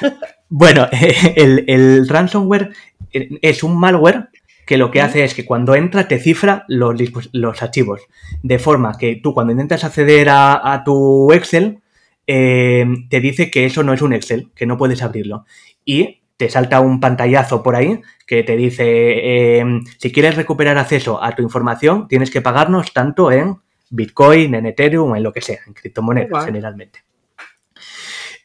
Bueno, 0.51 0.89
el, 1.37 1.65
el 1.69 2.07
ransomware 2.07 2.71
es 3.11 3.63
un 3.63 3.81
malware 3.81 4.29
que 4.67 4.77
lo 4.77 4.91
que 4.91 5.01
hace 5.01 5.25
es 5.25 5.33
que 5.33 5.47
cuando 5.47 5.75
entra 5.75 6.07
te 6.07 6.19
cifra 6.19 6.67
los, 6.69 7.63
archivos. 7.63 8.03
De 8.43 8.59
forma 8.59 8.99
que 8.99 9.17
tú 9.17 9.33
cuando 9.33 9.53
intentas 9.53 9.85
acceder 9.85 10.29
a, 10.29 10.75
a 10.75 10.85
tu 10.85 11.33
Excel, 11.33 11.81
eh, 12.27 12.85
te 13.09 13.21
dice 13.21 13.51
que 13.51 13.65
eso 13.65 13.83
no 13.83 13.95
es 13.95 14.03
un 14.03 14.13
Excel, 14.13 14.51
que 14.55 14.67
no 14.67 14.77
puedes 14.77 15.01
abrirlo. 15.01 15.47
Y 15.87 16.18
te 16.39 16.49
salta 16.49 16.81
un 16.81 17.01
pantallazo 17.01 17.63
por 17.65 17.75
ahí 17.75 18.01
que 18.27 18.45
te 18.45 18.57
dice, 18.57 18.85
eh, 18.87 19.65
si 19.99 20.13
quieres 20.13 20.37
recuperar 20.37 20.79
acceso 20.79 21.23
a 21.23 21.35
tu 21.35 21.43
información, 21.43 22.07
tienes 22.07 22.31
que 22.31 22.41
pagarnos 22.41 22.93
tanto 22.93 23.33
en 23.33 23.57
Bitcoin, 23.91 24.55
en 24.55 24.67
Ethereum, 24.67 25.17
en 25.17 25.25
lo 25.25 25.33
que 25.33 25.41
sea, 25.41 25.59
en 25.67 25.75
criptomonedas 25.75 26.45
generalmente. 26.45 27.01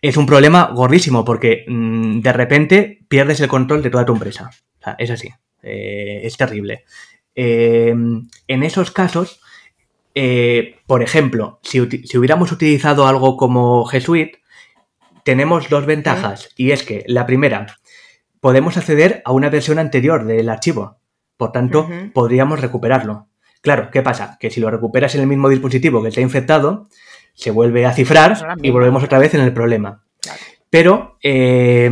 Es 0.01 0.17
un 0.17 0.25
problema 0.25 0.71
gordísimo 0.73 1.23
porque 1.23 1.65
mm, 1.67 2.21
de 2.21 2.34
repente 2.34 2.99
pierdes 3.08 3.39
el 3.41 3.47
control 3.47 3.84
de 3.84 3.91
toda 3.91 4.06
tu 4.06 4.13
empresa. 4.13 4.49
O 4.79 4.84
sea, 4.84 4.95
es 4.97 5.12
así. 5.12 5.29
Eh, 5.62 6.21
es 6.23 6.36
terrible. 6.36 6.86
Eh, 7.36 7.93
en 8.47 8.63
esos 8.63 8.89
casos, 8.89 9.39
por 10.88 11.03
ejemplo, 11.03 11.60
si, 11.62 11.79
si 12.06 12.17
hubiéramos 12.17 12.51
utilizado 12.51 13.08
algo 13.08 13.38
como 13.38 13.86
G 13.86 13.99
Suite, 14.01 14.43
tenemos 15.23 15.69
dos 15.69 15.86
ventajas. 15.86 16.49
Y 16.56 16.71
es 16.71 16.84
que 16.84 17.03
la 17.08 17.25
primera, 17.25 17.67
podemos 18.43 18.75
acceder 18.75 19.21
a 19.23 19.32
una 19.32 19.49
versión 19.49 19.79
anterior 19.79 20.25
del 20.25 20.49
archivo. 20.49 20.97
Por 21.38 21.53
tanto, 21.53 21.88
podríamos 22.13 22.60
recuperarlo. 22.60 23.29
Claro, 23.62 23.89
¿qué 23.89 24.01
pasa? 24.01 24.36
Que 24.38 24.49
si 24.49 24.60
lo 24.60 24.69
recuperas 24.69 25.15
en 25.15 25.21
el 25.21 25.27
mismo 25.27 25.47
dispositivo 25.47 26.01
que 26.03 26.10
está 26.10 26.19
infectado, 26.19 26.89
se 27.34 27.51
vuelve 27.51 27.86
a 27.86 27.93
cifrar 27.93 28.58
y 28.62 28.69
volvemos 28.69 29.01
otra 29.01 29.17
vez 29.17 29.34
en 29.34 29.39
el 29.39 29.53
problema. 29.53 30.03
Claro. 30.19 30.39
Pero 30.69 31.17
eh, 31.23 31.89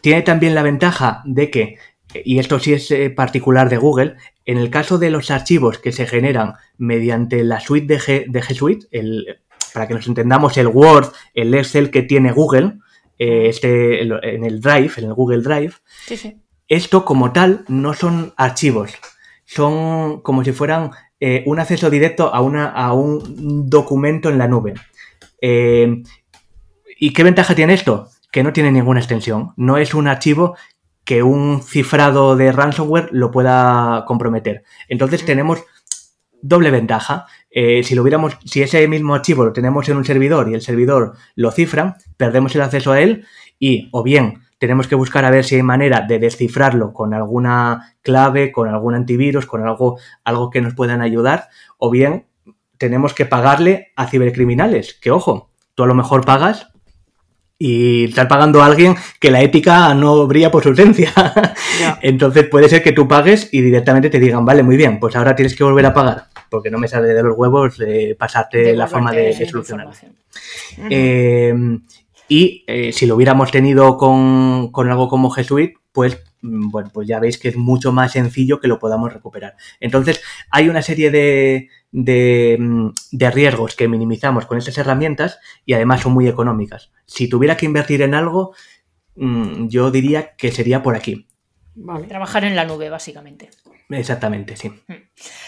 tiene 0.00 0.22
también 0.22 0.56
la 0.56 0.64
ventaja 0.64 1.22
de 1.24 1.50
que, 1.52 1.76
y 2.12 2.40
esto 2.40 2.58
sí 2.58 2.72
es 2.72 2.90
eh, 2.90 3.10
particular 3.10 3.68
de 3.68 3.76
Google, 3.76 4.16
en 4.44 4.58
el 4.58 4.70
caso 4.70 4.98
de 4.98 5.10
los 5.10 5.30
archivos 5.30 5.78
que 5.78 5.92
se 5.92 6.04
generan 6.04 6.54
mediante 6.78 7.44
la 7.44 7.60
suite 7.60 7.94
de 7.94 8.00
G, 8.00 8.24
de 8.28 8.42
G 8.42 8.54
Suite, 8.54 8.86
el- 8.90 9.38
para 9.72 9.86
que 9.86 9.94
nos 9.94 10.08
entendamos, 10.08 10.58
el 10.58 10.66
Word, 10.66 11.12
el 11.32 11.54
Excel 11.54 11.92
que 11.92 12.02
tiene 12.02 12.32
Google, 12.32 12.78
eh, 13.20 13.48
este, 13.48 14.00
el- 14.02 14.18
en 14.22 14.44
el 14.44 14.60
Drive, 14.60 14.92
en 14.96 15.04
el 15.04 15.14
Google 15.14 15.42
Drive, 15.42 15.74
Sí, 16.06 16.16
sí. 16.16 16.36
esto 16.68 17.04
como 17.04 17.32
tal 17.32 17.64
no 17.68 17.92
son 17.94 18.32
archivos, 18.36 18.92
son 19.44 20.20
como 20.22 20.42
si 20.44 20.52
fueran 20.52 20.90
eh, 21.20 21.42
un 21.46 21.60
acceso 21.60 21.90
directo 21.90 22.34
a, 22.34 22.40
una, 22.40 22.66
a 22.70 22.94
un 22.94 23.68
documento 23.68 24.30
en 24.30 24.38
la 24.38 24.48
nube. 24.48 24.72
Eh, 25.42 26.02
¿Y 26.98 27.12
qué 27.12 27.22
ventaja 27.24 27.54
tiene 27.54 27.74
esto? 27.74 28.08
Que 28.32 28.42
no 28.42 28.52
tiene 28.54 28.72
ninguna 28.72 29.00
extensión. 29.00 29.52
No 29.56 29.76
es 29.76 29.92
un 29.94 30.08
archivo 30.08 30.56
que 31.04 31.22
un 31.22 31.62
cifrado 31.62 32.36
de 32.36 32.52
ransomware 32.52 33.08
lo 33.12 33.30
pueda 33.30 34.04
comprometer. 34.06 34.62
Entonces 34.88 35.24
tenemos 35.24 35.62
doble 36.40 36.70
ventaja. 36.70 37.26
Eh, 37.50 37.82
si 37.82 37.94
lo 37.94 38.02
hubiéramos, 38.02 38.38
si 38.44 38.62
ese 38.62 38.86
mismo 38.86 39.14
archivo 39.14 39.44
lo 39.44 39.52
tenemos 39.52 39.88
en 39.88 39.96
un 39.96 40.04
servidor 40.04 40.48
y 40.48 40.54
el 40.54 40.62
servidor 40.62 41.14
lo 41.34 41.50
cifra, 41.50 41.96
perdemos 42.16 42.54
el 42.54 42.62
acceso 42.62 42.92
a 42.92 43.00
él 43.00 43.26
y 43.58 43.88
o 43.92 44.02
bien 44.02 44.42
tenemos 44.58 44.86
que 44.86 44.94
buscar 44.94 45.24
a 45.24 45.30
ver 45.30 45.42
si 45.42 45.56
hay 45.56 45.62
manera 45.62 46.02
de 46.02 46.18
descifrarlo 46.18 46.92
con 46.92 47.14
alguna 47.14 47.96
clave, 48.02 48.52
con 48.52 48.68
algún 48.68 48.94
antivirus, 48.94 49.46
con 49.46 49.66
algo, 49.66 49.98
algo 50.22 50.50
que 50.50 50.60
nos 50.60 50.74
puedan 50.74 51.00
ayudar, 51.00 51.48
o 51.78 51.90
bien 51.90 52.26
tenemos 52.76 53.14
que 53.14 53.26
pagarle 53.26 53.92
a 53.96 54.06
cibercriminales, 54.06 54.94
que 54.94 55.10
ojo, 55.10 55.50
tú 55.74 55.82
a 55.82 55.86
lo 55.86 55.94
mejor 55.94 56.24
pagas 56.24 56.69
y 57.62 58.04
estás 58.04 58.26
pagando 58.26 58.62
a 58.62 58.66
alguien 58.66 58.96
que 59.20 59.30
la 59.30 59.42
ética 59.42 59.94
no 59.94 60.26
brilla 60.26 60.50
por 60.50 60.62
su 60.62 60.70
ausencia. 60.70 61.12
Entonces 62.00 62.48
puede 62.48 62.70
ser 62.70 62.82
que 62.82 62.92
tú 62.92 63.06
pagues 63.06 63.50
y 63.52 63.60
directamente 63.60 64.08
te 64.08 64.18
digan, 64.18 64.46
vale, 64.46 64.62
muy 64.62 64.78
bien, 64.78 64.98
pues 64.98 65.14
ahora 65.14 65.36
tienes 65.36 65.54
que 65.54 65.62
volver 65.62 65.84
a 65.84 65.92
pagar, 65.92 66.24
porque 66.48 66.70
no 66.70 66.78
me 66.78 66.88
sale 66.88 67.08
de 67.08 67.22
los 67.22 67.36
huevos 67.36 67.78
eh, 67.86 68.16
pasarte 68.18 68.74
la 68.74 68.86
forma 68.86 69.12
de, 69.12 69.34
de 69.34 69.46
solucionarlo. 69.46 69.92
Eh, 70.88 71.52
y 72.28 72.64
eh, 72.66 72.92
si 72.94 73.04
lo 73.04 73.16
hubiéramos 73.16 73.50
tenido 73.50 73.98
con, 73.98 74.72
con 74.72 74.88
algo 74.88 75.08
como 75.08 75.30
G 75.30 75.44
Suite, 75.44 75.74
pues 75.92 76.18
mm, 76.40 76.70
bueno, 76.70 76.90
pues 76.94 77.06
ya 77.06 77.20
veis 77.20 77.36
que 77.36 77.48
es 77.48 77.56
mucho 77.56 77.92
más 77.92 78.12
sencillo 78.12 78.58
que 78.58 78.68
lo 78.68 78.78
podamos 78.78 79.12
recuperar. 79.12 79.56
Entonces, 79.80 80.22
hay 80.50 80.70
una 80.70 80.80
serie 80.80 81.10
de, 81.10 81.68
de, 81.92 82.56
mm, 82.58 82.88
de 83.12 83.30
riesgos 83.30 83.74
que 83.74 83.88
minimizamos 83.88 84.46
con 84.46 84.58
estas 84.58 84.78
herramientas 84.78 85.38
y 85.66 85.72
además 85.74 86.00
son 86.02 86.12
muy 86.12 86.28
económicas. 86.28 86.90
Si 87.06 87.28
tuviera 87.28 87.56
que 87.56 87.66
invertir 87.66 88.02
en 88.02 88.14
algo, 88.14 88.54
mm, 89.16 89.68
yo 89.68 89.90
diría 89.90 90.34
que 90.36 90.52
sería 90.52 90.82
por 90.82 90.96
aquí. 90.96 91.26
Vale. 91.74 92.06
Trabajar 92.06 92.44
en 92.44 92.56
la 92.56 92.64
nube, 92.64 92.90
básicamente. 92.90 93.48
Exactamente, 93.88 94.56
sí. 94.56 94.70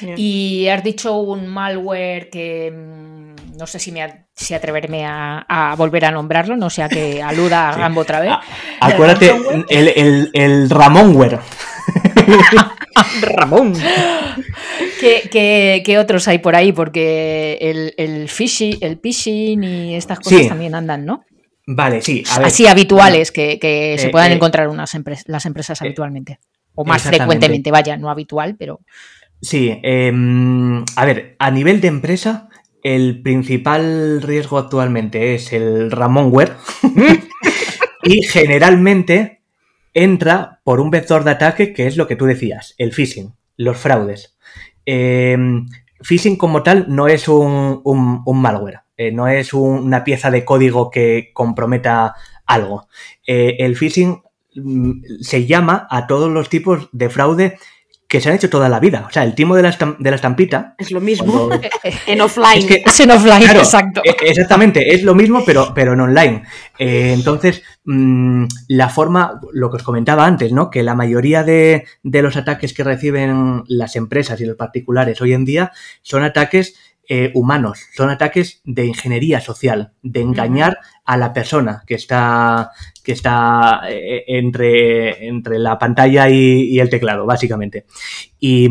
Bien. 0.01 0.15
Y 0.17 0.67
has 0.69 0.83
dicho 0.83 1.17
un 1.17 1.47
malware 1.49 2.29
que 2.31 2.73
mm, 2.73 3.57
no 3.59 3.67
sé 3.67 3.79
si, 3.79 3.93
me 3.93 4.03
a- 4.03 4.27
si 4.35 4.55
atreverme 4.55 5.05
a, 5.07 5.45
a 5.49 5.77
volver 5.77 6.05
a 6.07 6.11
nombrarlo, 6.11 6.57
no 6.57 6.71
sea 6.71 6.89
que 6.89 7.23
aluda 7.23 7.71
a 7.71 7.75
Sí. 7.75 7.81
Rambo 7.81 8.01
otra 8.01 8.21
vez. 8.21 8.33
Acuérdate, 8.81 9.33
el, 9.69 9.89
el, 9.95 10.31
el 10.33 10.71
Ramonware. 10.71 11.39
Ramón. 13.23 13.75
¿Qué, 15.01 15.29
qué, 15.31 15.83
qué 15.85 15.99
otros 15.99 16.29
hay 16.29 16.39
por 16.39 16.55
ahí? 16.57 16.73
Porque 16.73 17.59
el, 17.61 17.95
el 17.97 18.29
el 18.81 18.99
phishing 19.01 19.65
y 19.65 19.95
estas 19.95 20.19
cosas 20.21 20.41
Sí. 20.43 20.49
también 20.49 20.75
andan, 20.75 21.05
¿no? 21.05 21.25
Vale, 21.67 22.03
sí. 22.03 22.25
a 22.31 22.39
ver. 22.39 22.47
Así 22.49 22.67
habituales 22.67 23.31
que, 23.31 23.59
que 23.59 23.97
se 23.99 24.09
Eh, 24.09 24.11
puedan 24.11 24.33
eh, 24.33 24.35
encontrar 24.35 24.69
unas 24.69 24.97
las 25.27 25.47
empresas 25.47 25.81
eh, 25.81 25.85
habitualmente. 25.87 26.39
O 26.75 26.85
más 26.85 27.03
frecuentemente, 27.03 27.71
vaya, 27.71 27.97
no 27.97 28.11
habitual, 28.11 28.57
pero 28.59 28.81
Sí, 29.41 29.79
em, 29.83 30.85
a 30.97 31.05
ver, 31.05 31.35
a 31.39 31.51
nivel 31.51 31.81
de 31.81 31.89
empresa, 31.89 32.49
el 32.83 33.23
principal 33.23 34.23
riesgo 34.23 34.57
actualmente 34.59 35.35
es 35.35 35.53
el 35.53 35.91
Ramonware 35.91 36.53
y 38.05 38.23
generalmente 38.23 39.42
entra 39.95 40.61
por 40.65 40.81
un 40.81 40.91
vector 40.91 41.25
de 41.25 41.33
ataque 41.33 41.73
que 41.73 41.87
es 41.87 41.97
lo 41.97 42.07
que 42.07 42.17
tú 42.17 42.27
decías, 42.27 42.75
el 42.79 42.93
phishing, 42.93 43.35
los 43.57 43.77
fraudes. 43.77 44.37
Em, 44.85 45.69
phishing 46.01 46.37
como 46.37 46.63
tal 46.63 46.87
no 46.89 47.09
es 47.09 47.29
un, 47.29 47.81
un- 47.85 48.23
malware, 48.41 48.81
eh, 48.97 49.13
no 49.13 49.29
es 49.29 49.55
un- 49.55 49.79
una 49.85 50.03
pieza 50.05 50.31
de 50.31 50.45
código 50.45 50.91
que 50.91 51.31
comprometa 51.33 52.15
algo. 52.47 52.89
Eh, 53.27 53.57
el 53.61 53.77
phishing 53.77 54.23
mm, 54.55 54.93
se 55.23 55.47
llama 55.47 55.87
a 55.91 56.07
todos 56.07 56.31
los 56.31 56.49
tipos 56.49 56.89
de 56.93 57.09
fraude 57.09 57.59
que 58.13 58.21
se 58.21 58.29
han 58.29 58.35
hecho 58.35 58.51
toda 58.51 58.69
la 58.69 58.79
vida. 58.79 59.07
O 59.09 59.11
sea, 59.11 59.25
el 59.25 59.35
timo 59.35 59.57
de 59.57 59.63
la, 59.63 59.71
de 59.99 60.11
la 60.11 60.17
estampita. 60.17 60.75
Es 60.77 60.91
lo 60.91 61.01
mismo. 61.01 61.49
cuando- 61.49 61.67
En 62.07 62.21
offline. 62.21 62.59
Es 62.59 62.67
que- 62.67 62.83
es 62.85 63.01
en 63.01 63.11
offline, 63.11 63.41
Claro, 63.41 63.61
exacto. 63.61 64.03
e- 64.05 64.15
exactamente, 64.29 64.95
es 64.95 65.03
lo 65.03 65.15
mismo, 65.15 65.43
pero, 65.47 65.73
pero 65.75 65.95
en 65.95 66.01
online. 66.01 66.43
Eh, 66.79 67.13
entonces, 67.15 67.63
mm, 67.87 68.45
la 68.69 68.91
forma, 68.91 69.41
lo 69.55 69.71
que 69.71 69.77
os 69.77 69.83
comentaba 69.83 70.27
antes, 70.27 70.53
¿no? 70.53 70.69
Que 70.69 70.83
la 70.83 70.95
mayoría 70.95 71.43
de, 71.43 71.87
de 72.03 72.21
los 72.21 72.37
ataques 72.37 72.75
que 72.75 72.85
reciben 72.85 73.65
las 73.67 73.97
empresas 73.97 74.39
y 74.43 74.45
los 74.45 74.57
particulares 74.57 75.19
hoy 75.23 75.33
en 75.33 75.47
día 75.47 75.73
son 76.03 76.23
ataques 76.23 76.75
eh, 77.09 77.31
humanos, 77.35 77.81
son 77.95 78.11
ataques 78.11 78.61
de 78.65 78.87
ingeniería 78.87 79.41
social, 79.41 79.93
de 80.03 80.21
engañar 80.21 80.79
a 81.05 81.17
la 81.17 81.33
persona 81.33 81.83
que 81.87 81.95
está, 81.95 82.71
que 83.03 83.13
está 83.13 83.83
eh, 83.89 84.25
entre, 84.29 85.27
entre 85.27 85.59
la 85.59 85.79
pantalla 85.79 86.31
y, 86.31 86.63
y 86.71 86.81
el 86.81 86.89
teclado, 86.89 87.27
básicamente. 87.27 87.87
Y, 88.39 88.69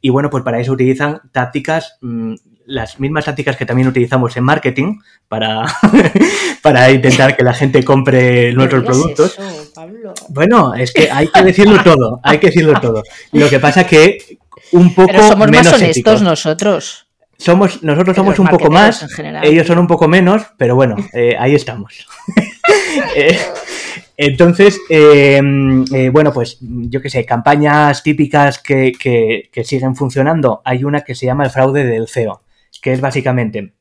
y 0.00 0.08
bueno, 0.10 0.30
pues 0.30 0.44
para 0.44 0.60
eso 0.60 0.72
utilizan 0.72 1.20
tácticas, 1.32 1.98
mm, 2.00 2.34
las 2.66 2.98
mismas 3.00 3.24
tácticas 3.24 3.56
que 3.56 3.66
también 3.66 3.88
utilizamos 3.88 4.36
en 4.36 4.44
marketing 4.44 5.00
para, 5.28 5.64
para 6.62 6.90
intentar 6.90 7.36
que 7.36 7.44
la 7.44 7.54
gente 7.54 7.84
compre 7.84 8.52
nuestros 8.52 8.84
productos. 8.84 9.38
eso, 9.38 9.72
Pablo. 9.74 10.14
Bueno, 10.28 10.74
es 10.74 10.92
que 10.92 11.10
hay 11.10 11.28
que 11.28 11.42
decirlo 11.42 11.82
todo, 11.82 12.20
hay 12.22 12.38
que 12.38 12.46
decirlo 12.46 12.80
todo. 12.80 13.02
Lo 13.32 13.48
que 13.48 13.58
pasa 13.58 13.86
que 13.86 14.38
un 14.72 14.94
poco 14.94 15.08
Pero 15.12 15.28
somos 15.28 15.50
menos 15.50 15.66
más 15.66 15.74
honestos 15.74 15.96
éticos. 15.96 16.22
nosotros. 16.22 17.06
Somos, 17.38 17.82
nosotros 17.82 18.16
somos 18.16 18.38
un 18.38 18.46
poco 18.48 18.70
más, 18.70 19.12
general. 19.14 19.44
ellos 19.44 19.66
son 19.66 19.78
un 19.78 19.86
poco 19.86 20.08
menos, 20.08 20.46
pero 20.56 20.74
bueno, 20.74 20.96
eh, 21.12 21.36
ahí 21.38 21.54
estamos. 21.54 22.06
Eh, 23.16 23.36
entonces, 24.16 24.80
eh, 24.88 25.40
bueno, 26.12 26.32
pues 26.32 26.58
yo 26.60 27.00
qué 27.02 27.10
sé, 27.10 27.24
campañas 27.24 28.02
típicas 28.02 28.58
que, 28.60 28.92
que- 28.92 29.48
que 29.52 29.64
siguen 29.64 29.96
funcionando. 29.96 30.62
Hay 30.64 30.84
una 30.84 31.00
que 31.02 31.14
se 31.14 31.26
llama 31.26 31.44
el 31.44 31.50
fraude 31.50 31.84
del 31.84 32.08
CEO, 32.08 32.42
que 32.80 32.92
es 32.92 33.00
básicamente, 33.00 33.72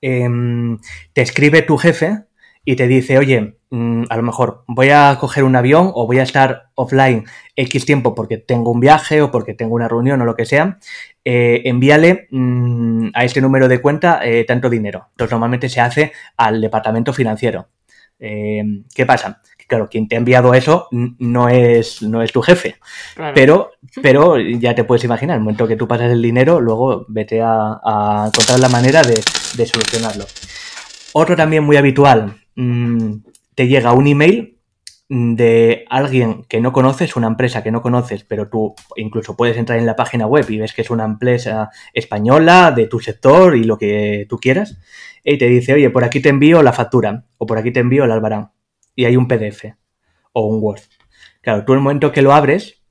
em, 0.00 0.78
te 1.12 1.22
escribe 1.22 1.62
tu 1.62 1.76
jefe 1.78 2.24
y 2.64 2.76
te 2.76 2.86
dice, 2.86 3.18
oye, 3.18 3.56
mm, 3.70 4.04
a 4.08 4.16
lo 4.16 4.22
mejor 4.22 4.64
voy 4.68 4.90
a 4.90 5.16
coger 5.18 5.42
un 5.44 5.56
avión 5.56 5.90
o 5.94 6.06
voy 6.06 6.18
a 6.20 6.22
estar 6.22 6.70
offline 6.74 7.24
X 7.56 7.84
tiempo 7.84 8.14
porque 8.14 8.38
tengo 8.38 8.70
un 8.70 8.80
viaje 8.80 9.20
o 9.20 9.30
porque 9.30 9.54
tengo 9.54 9.74
una 9.74 9.88
reunión 9.88 10.20
o 10.20 10.24
lo 10.24 10.36
que 10.36 10.44
sea, 10.44 10.78
eh, 11.24 11.62
envíale 11.64 12.28
mm, 12.30 13.08
a 13.14 13.24
este 13.24 13.40
número 13.40 13.66
de 13.68 13.80
cuenta 13.80 14.20
eh, 14.22 14.44
tanto 14.44 14.70
dinero. 14.70 15.08
Entonces 15.10 15.32
normalmente 15.32 15.68
se 15.68 15.80
hace 15.80 16.12
al 16.36 16.60
departamento 16.60 17.12
financiero. 17.12 17.68
Eh, 18.20 18.62
¿Qué 18.94 19.06
pasa? 19.06 19.40
Que, 19.58 19.62
Claro, 19.66 19.88
quien 19.88 20.06
te 20.06 20.16
ha 20.16 20.18
enviado 20.18 20.52
eso 20.52 20.86
no 20.90 21.48
es, 21.48 22.02
no 22.02 22.20
es 22.20 22.30
tu 22.30 22.42
jefe, 22.42 22.76
Claro. 23.14 23.32
pero, 23.34 23.70
pero 24.02 24.38
ya 24.38 24.74
te 24.74 24.84
puedes 24.84 25.02
imaginar, 25.04 25.36
el 25.36 25.42
momento 25.42 25.66
que 25.66 25.76
tú 25.76 25.88
pasas 25.88 26.10
el 26.12 26.20
dinero, 26.20 26.60
luego 26.60 27.06
vete 27.08 27.40
a, 27.40 27.80
a 27.82 28.24
encontrar 28.26 28.60
la 28.60 28.68
manera 28.68 29.00
de, 29.02 29.14
de 29.14 29.66
solucionarlo. 29.66 30.26
Otro 31.14 31.36
también 31.36 31.64
muy 31.64 31.78
habitual, 31.78 32.41
mm, 32.56 33.16
te 33.54 33.68
llega 33.68 33.92
un 33.92 34.06
email 34.06 34.58
de 35.08 35.84
alguien 35.90 36.44
que 36.48 36.60
no 36.60 36.72
conoces, 36.72 37.16
una 37.16 37.26
empresa 37.26 37.62
que 37.62 37.70
no 37.70 37.82
conoces, 37.82 38.24
pero 38.24 38.48
tú 38.48 38.74
incluso 38.96 39.36
puedes 39.36 39.58
entrar 39.58 39.78
en 39.78 39.84
la 39.84 39.94
página 39.94 40.26
web 40.26 40.48
y 40.48 40.58
ves 40.58 40.72
que 40.72 40.80
es 40.80 40.90
una 40.90 41.04
empresa 41.04 41.68
española 41.92 42.72
de 42.74 42.86
tu 42.86 42.98
sector 42.98 43.54
y 43.54 43.64
lo 43.64 43.76
que 43.76 44.24
tú 44.28 44.38
quieras, 44.38 44.78
y 45.22 45.36
te 45.36 45.46
dice, 45.46 45.74
oye, 45.74 45.90
por 45.90 46.04
aquí 46.04 46.20
te 46.20 46.30
envío 46.30 46.62
la 46.62 46.72
factura 46.72 47.26
o 47.36 47.44
por 47.44 47.58
aquí 47.58 47.70
te 47.72 47.80
envío 47.80 48.04
el 48.04 48.10
albarán 48.10 48.52
y 48.96 49.04
hay 49.04 49.16
un 49.16 49.28
PDF 49.28 49.66
o 50.32 50.46
un 50.46 50.62
Word. 50.62 50.80
Claro, 51.42 51.64
tú 51.64 51.72
en 51.72 51.78
el 51.78 51.82
momento 51.82 52.10
que 52.10 52.22
lo 52.22 52.32
abres, 52.32 52.82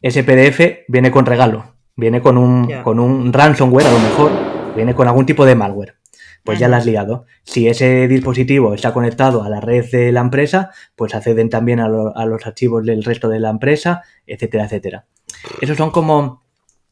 ese 0.00 0.24
PDF 0.24 0.84
viene 0.88 1.10
con 1.10 1.26
regalo, 1.26 1.74
viene 1.96 2.22
con 2.22 2.38
un, 2.38 2.82
con 2.82 2.98
un 2.98 3.32
ransomware 3.32 3.88
a 3.88 3.92
lo 3.92 3.98
mejor, 3.98 4.32
viene 4.74 4.94
con 4.94 5.06
algún 5.06 5.26
tipo 5.26 5.44
de 5.44 5.54
malware. 5.54 5.96
Pues 6.44 6.58
ya 6.58 6.68
la 6.68 6.78
has 6.78 6.86
liado. 6.86 7.24
Si 7.44 7.68
ese 7.68 8.08
dispositivo 8.08 8.74
está 8.74 8.92
conectado 8.92 9.42
a 9.44 9.48
la 9.48 9.60
red 9.60 9.88
de 9.90 10.10
la 10.12 10.20
empresa, 10.20 10.70
pues 10.96 11.14
acceden 11.14 11.48
también 11.50 11.78
a, 11.80 11.88
lo- 11.88 12.16
a 12.16 12.26
los 12.26 12.44
archivos 12.46 12.84
del 12.84 13.04
resto 13.04 13.28
de 13.28 13.38
la 13.40 13.50
empresa, 13.50 14.02
etcétera, 14.26 14.64
etcétera. 14.64 15.06
Esos 15.60 15.76
son 15.76 15.90
como 15.90 16.42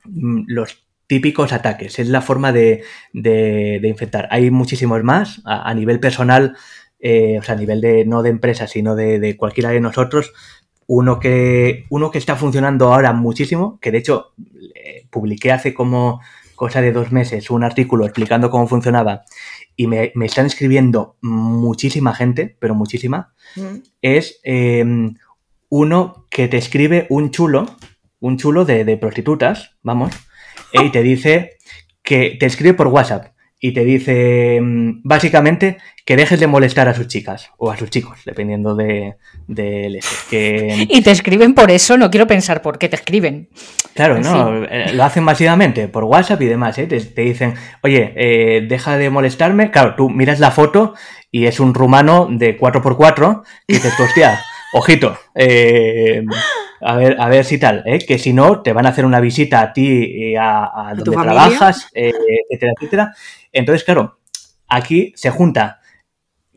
mm, 0.04 0.42
los 0.46 0.86
típicos 1.08 1.52
ataques, 1.52 1.98
es 1.98 2.08
la 2.08 2.22
forma 2.22 2.52
de, 2.52 2.84
de- 3.12 3.80
de 3.82 3.88
infectar. 3.88 4.28
Hay 4.30 4.50
muchísimos 4.52 5.02
más 5.02 5.42
a, 5.44 5.68
a 5.68 5.74
nivel 5.74 5.98
personal, 5.98 6.56
eh, 7.00 7.38
o 7.40 7.42
sea, 7.42 7.56
a 7.56 7.58
nivel 7.58 7.80
de 7.80 8.04
no 8.04 8.22
de 8.22 8.30
empresa, 8.30 8.68
sino 8.68 8.94
de, 8.94 9.18
de 9.18 9.36
cualquiera 9.36 9.70
de 9.70 9.80
nosotros. 9.80 10.32
Uno 10.86 11.18
que, 11.20 11.86
uno 11.90 12.10
que 12.12 12.18
está 12.18 12.36
funcionando 12.36 12.92
ahora 12.92 13.12
muchísimo, 13.12 13.78
que 13.80 13.90
de 13.90 13.98
hecho 13.98 14.32
eh, 14.74 15.06
publiqué 15.10 15.50
hace 15.52 15.72
como 15.74 16.20
cosa 16.60 16.82
de 16.82 16.92
dos 16.92 17.10
meses 17.10 17.48
un 17.48 17.64
artículo 17.64 18.04
explicando 18.04 18.50
cómo 18.50 18.68
funcionaba 18.68 19.22
y 19.76 19.86
me, 19.86 20.12
me 20.14 20.26
están 20.26 20.44
escribiendo 20.44 21.16
muchísima 21.22 22.14
gente, 22.14 22.54
pero 22.60 22.74
muchísima, 22.74 23.32
Mm. 23.56 23.76
es 24.02 24.40
eh, 24.44 24.84
uno 25.70 26.26
que 26.30 26.48
te 26.48 26.58
escribe 26.58 27.06
un 27.08 27.30
chulo, 27.30 27.64
un 28.20 28.36
chulo 28.36 28.66
de, 28.66 28.84
de 28.84 28.98
prostitutas, 28.98 29.78
vamos, 29.82 30.12
y 30.72 30.90
te 30.90 31.02
dice 31.02 31.52
que 32.02 32.36
te 32.38 32.44
escribe 32.44 32.74
por 32.74 32.88
WhatsApp 32.88 33.32
y 33.60 33.72
te 33.72 33.84
dice 33.84 34.58
mm, 34.60 35.02
básicamente 35.04 35.76
que 36.06 36.16
dejes 36.16 36.40
de 36.40 36.46
molestar 36.46 36.88
a 36.88 36.94
sus 36.94 37.06
chicas 37.06 37.50
o 37.58 37.70
a 37.70 37.76
sus 37.76 37.90
chicos, 37.90 38.18
dependiendo 38.24 38.74
de, 38.74 39.16
del 39.46 39.96
ese. 39.96 40.16
Que, 40.30 40.86
Y 40.88 41.02
te 41.02 41.10
escriben 41.10 41.54
por 41.54 41.70
eso, 41.70 41.96
no 41.96 42.10
quiero 42.10 42.26
pensar 42.26 42.62
por 42.62 42.78
qué 42.78 42.88
te 42.88 42.96
escriben. 42.96 43.50
Claro, 43.94 44.16
En 44.16 44.22
¿no? 44.22 44.64
Eh, 44.64 44.92
Lo 44.94 45.04
hacen 45.04 45.22
masivamente 45.22 45.86
por 45.88 46.04
WhatsApp 46.04 46.40
y 46.42 46.46
demás, 46.46 46.78
¿eh? 46.78 46.86
Te, 46.86 47.00
te 47.00 47.22
dicen, 47.22 47.54
oye, 47.82 48.12
eh, 48.16 48.66
deja 48.66 48.96
de 48.96 49.10
molestarme. 49.10 49.70
Claro, 49.70 49.94
tú 49.94 50.08
miras 50.08 50.40
la 50.40 50.50
foto 50.50 50.94
y 51.30 51.46
es 51.46 51.60
un 51.60 51.74
rumano 51.74 52.28
de 52.30 52.58
4x4 52.58 53.42
y 53.68 53.74
dices, 53.74 53.92
hostia, 54.00 54.40
ojito, 54.72 55.16
eh, 55.34 56.24
a, 56.80 56.96
ver, 56.96 57.16
a 57.20 57.28
ver 57.28 57.44
si 57.44 57.58
tal, 57.58 57.82
¿eh? 57.86 57.98
Que 57.98 58.18
si 58.18 58.32
no, 58.32 58.62
te 58.62 58.72
van 58.72 58.86
a 58.86 58.90
hacer 58.90 59.04
una 59.04 59.20
visita 59.20 59.60
a 59.60 59.72
ti 59.72 59.86
y 59.86 60.36
a, 60.36 60.64
a 60.64 60.94
donde 60.94 61.16
trabajas, 61.16 61.88
eh, 61.94 62.12
etcétera, 62.48 62.72
etcétera. 62.76 63.14
Entonces, 63.52 63.84
claro, 63.84 64.18
aquí 64.68 65.12
se 65.16 65.30
junta 65.30 65.80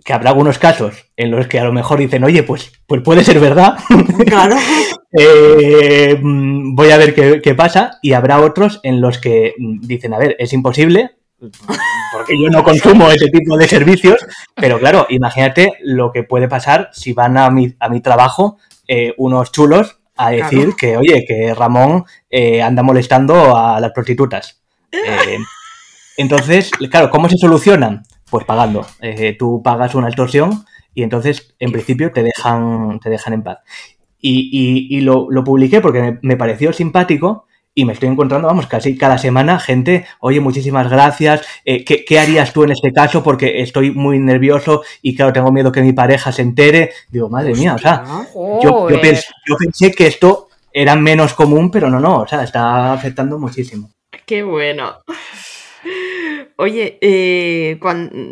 que 0.03 0.13
habrá 0.13 0.32
algunos 0.32 0.59
casos 0.59 1.05
en 1.15 1.32
los 1.32 1.47
que 1.47 1.59
a 1.59 1.63
lo 1.63 1.71
mejor 1.71 1.99
dicen, 1.99 2.24
oye, 2.24 2.43
pues, 2.43 2.71
pues 2.88 3.01
puede 3.01 3.24
ser 3.24 3.39
verdad. 3.39 3.78
Claro. 4.28 4.55
Eh, 5.15 6.17
mm, 6.19 6.74
voy 6.74 6.89
a 6.89 6.97
ver 6.97 7.13
qué, 7.13 7.39
qué 7.39 7.53
pasa. 7.53 7.99
Y 8.01 8.13
habrá 8.13 8.41
otros 8.41 8.80
en 8.82 8.99
los 8.99 9.19
que 9.19 9.53
mm, 9.59 9.82
dicen, 9.82 10.11
a 10.11 10.17
ver, 10.17 10.36
es 10.39 10.53
imposible, 10.53 11.11
porque 12.11 12.39
yo 12.41 12.49
no 12.49 12.63
consumo 12.63 13.09
ese 13.11 13.28
tipo 13.28 13.57
de 13.57 13.67
servicios, 13.67 14.26
pero 14.55 14.80
claro, 14.80 15.05
imagínate 15.09 15.74
lo 15.82 16.11
que 16.11 16.24
puede 16.24 16.47
pasar 16.47 16.89
si 16.93 17.13
van 17.13 17.38
a 17.38 17.49
mi, 17.49 17.76
a 17.80 17.89
mi 17.89 18.01
trabajo 18.01 18.57
eh, 18.88 19.13
unos 19.17 19.51
chulos 19.51 19.99
a 20.16 20.32
decir 20.32 20.59
Claro. 20.59 20.76
que, 20.78 20.97
oye, 20.97 21.26
que 21.28 21.53
Ramón 21.53 22.05
eh, 22.30 22.61
anda 22.61 22.84
molestando 22.84 23.55
a 23.57 23.80
las 23.80 23.91
prostitutas. 23.91 24.61
Eh, 24.91 25.38
entonces, 26.18 26.72
claro, 26.91 27.09
¿cómo 27.09 27.30
se 27.30 27.38
solucionan? 27.38 28.03
Pues 28.30 28.45
pagando. 28.45 28.86
Eh, 29.01 29.36
tú 29.38 29.61
pagas 29.64 29.95
una 29.95 30.07
extorsión 30.07 30.66
y 30.93 31.03
entonces, 31.03 31.55
en 31.59 31.72
principio, 31.72 32.11
te 32.11 32.24
dejan, 32.24 32.99
te 32.99 33.09
dejan 33.09 33.34
en 33.34 33.43
paz. 33.43 33.59
Y, 34.20 34.49
y- 34.51 34.97
y 34.97 35.01
lo, 35.01 35.28
lo 35.30 35.43
publiqué 35.43 35.82
porque 35.82 36.01
me, 36.01 36.20
me 36.22 36.38
pareció 36.38 36.72
simpático 36.74 37.45
y 37.76 37.86
me 37.86 37.93
estoy 37.93 38.09
encontrando, 38.09 38.47
vamos, 38.47 38.67
casi 38.67 38.97
cada 38.97 39.17
semana 39.17 39.59
gente, 39.59 40.05
oye, 40.19 40.39
muchísimas 40.39 40.89
gracias, 40.89 41.45
eh, 41.65 41.84
¿qué, 41.84 42.05
qué 42.05 42.19
harías 42.19 42.53
tú 42.53 42.63
en 42.63 42.71
este 42.71 42.91
caso? 42.93 43.24
Porque 43.24 43.61
estoy 43.61 43.91
muy 43.91 44.19
nervioso 44.19 44.84
y 45.01 45.15
claro, 45.15 45.34
tengo 45.34 45.51
miedo 45.51 45.71
que 45.71 45.82
mi 45.82 45.93
pareja 45.93 46.32
se 46.32 46.43
entere. 46.43 46.91
Digo, 47.09 47.30
madre 47.30 47.53
mía, 47.53 47.76
o 47.76 47.78
sea, 47.78 48.03
yo, 48.61 48.88
pensé 49.57 49.91
que 49.91 50.07
esto 50.07 50.49
era 50.71 50.95
menos 50.95 51.34
común, 51.34 51.71
pero 51.71 51.89
no, 51.89 51.99
no, 51.99 52.21
o 52.21 52.28
sea, 52.28 52.43
está 52.43 52.93
afectando 52.93 53.39
muchísimo. 53.39 53.91
Qué 54.26 54.43
bueno. 54.43 54.99
Oye, 56.57 56.97
eh, 57.01 57.80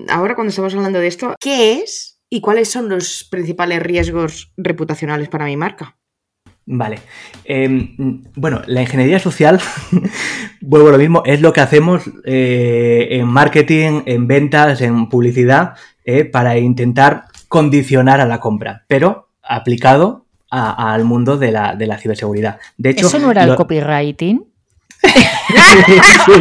ahora 0.10 0.36
cuando 0.36 0.50
estamos 0.50 0.74
hablando 0.76 1.00
de 1.00 1.08
esto, 1.08 1.36
¿qué 1.40 1.74
es 1.74 2.20
y 2.30 2.40
cuáles 2.40 2.70
son 2.70 2.88
los 2.88 3.28
principales 3.30 3.82
riesgos 3.82 4.54
reputacionales 4.56 5.28
para 5.28 5.46
mi 5.46 5.58
marca? 5.58 5.98
Vale. 6.66 7.00
Eh, 7.44 7.96
bueno, 8.36 8.62
la 8.68 8.82
ingeniería 8.82 9.20
social, 9.20 9.60
vuelvo 10.62 10.90
a 10.90 10.92
lo 10.92 10.98
mismo, 10.98 11.24
es 11.26 11.42
lo 11.42 11.54
que 11.54 11.62
hacemos 11.62 12.04
eh, 12.24 13.08
en 13.12 13.28
marketing, 13.28 14.04
en 14.06 14.28
ventas, 14.28 14.82
en 14.82 15.10
publicidad, 15.10 15.74
eh, 16.06 16.24
para 16.24 16.58
intentar 16.58 17.26
condicionar 17.48 18.22
a 18.22 18.26
la 18.26 18.40
compra, 18.40 18.86
pero 18.88 19.30
aplicado 19.44 20.26
al 20.50 21.06
mundo 21.06 21.38
de 21.38 21.52
la, 21.52 21.76
de 21.76 21.88
la 21.88 21.98
ciberseguridad. 21.98 22.60
De 22.78 22.90
hecho, 22.90 23.08
¿Eso 23.08 23.20
no 23.20 23.32
era 23.32 23.44
el 23.44 23.56
copywriting? 23.56 24.46
Sí, 26.26 26.34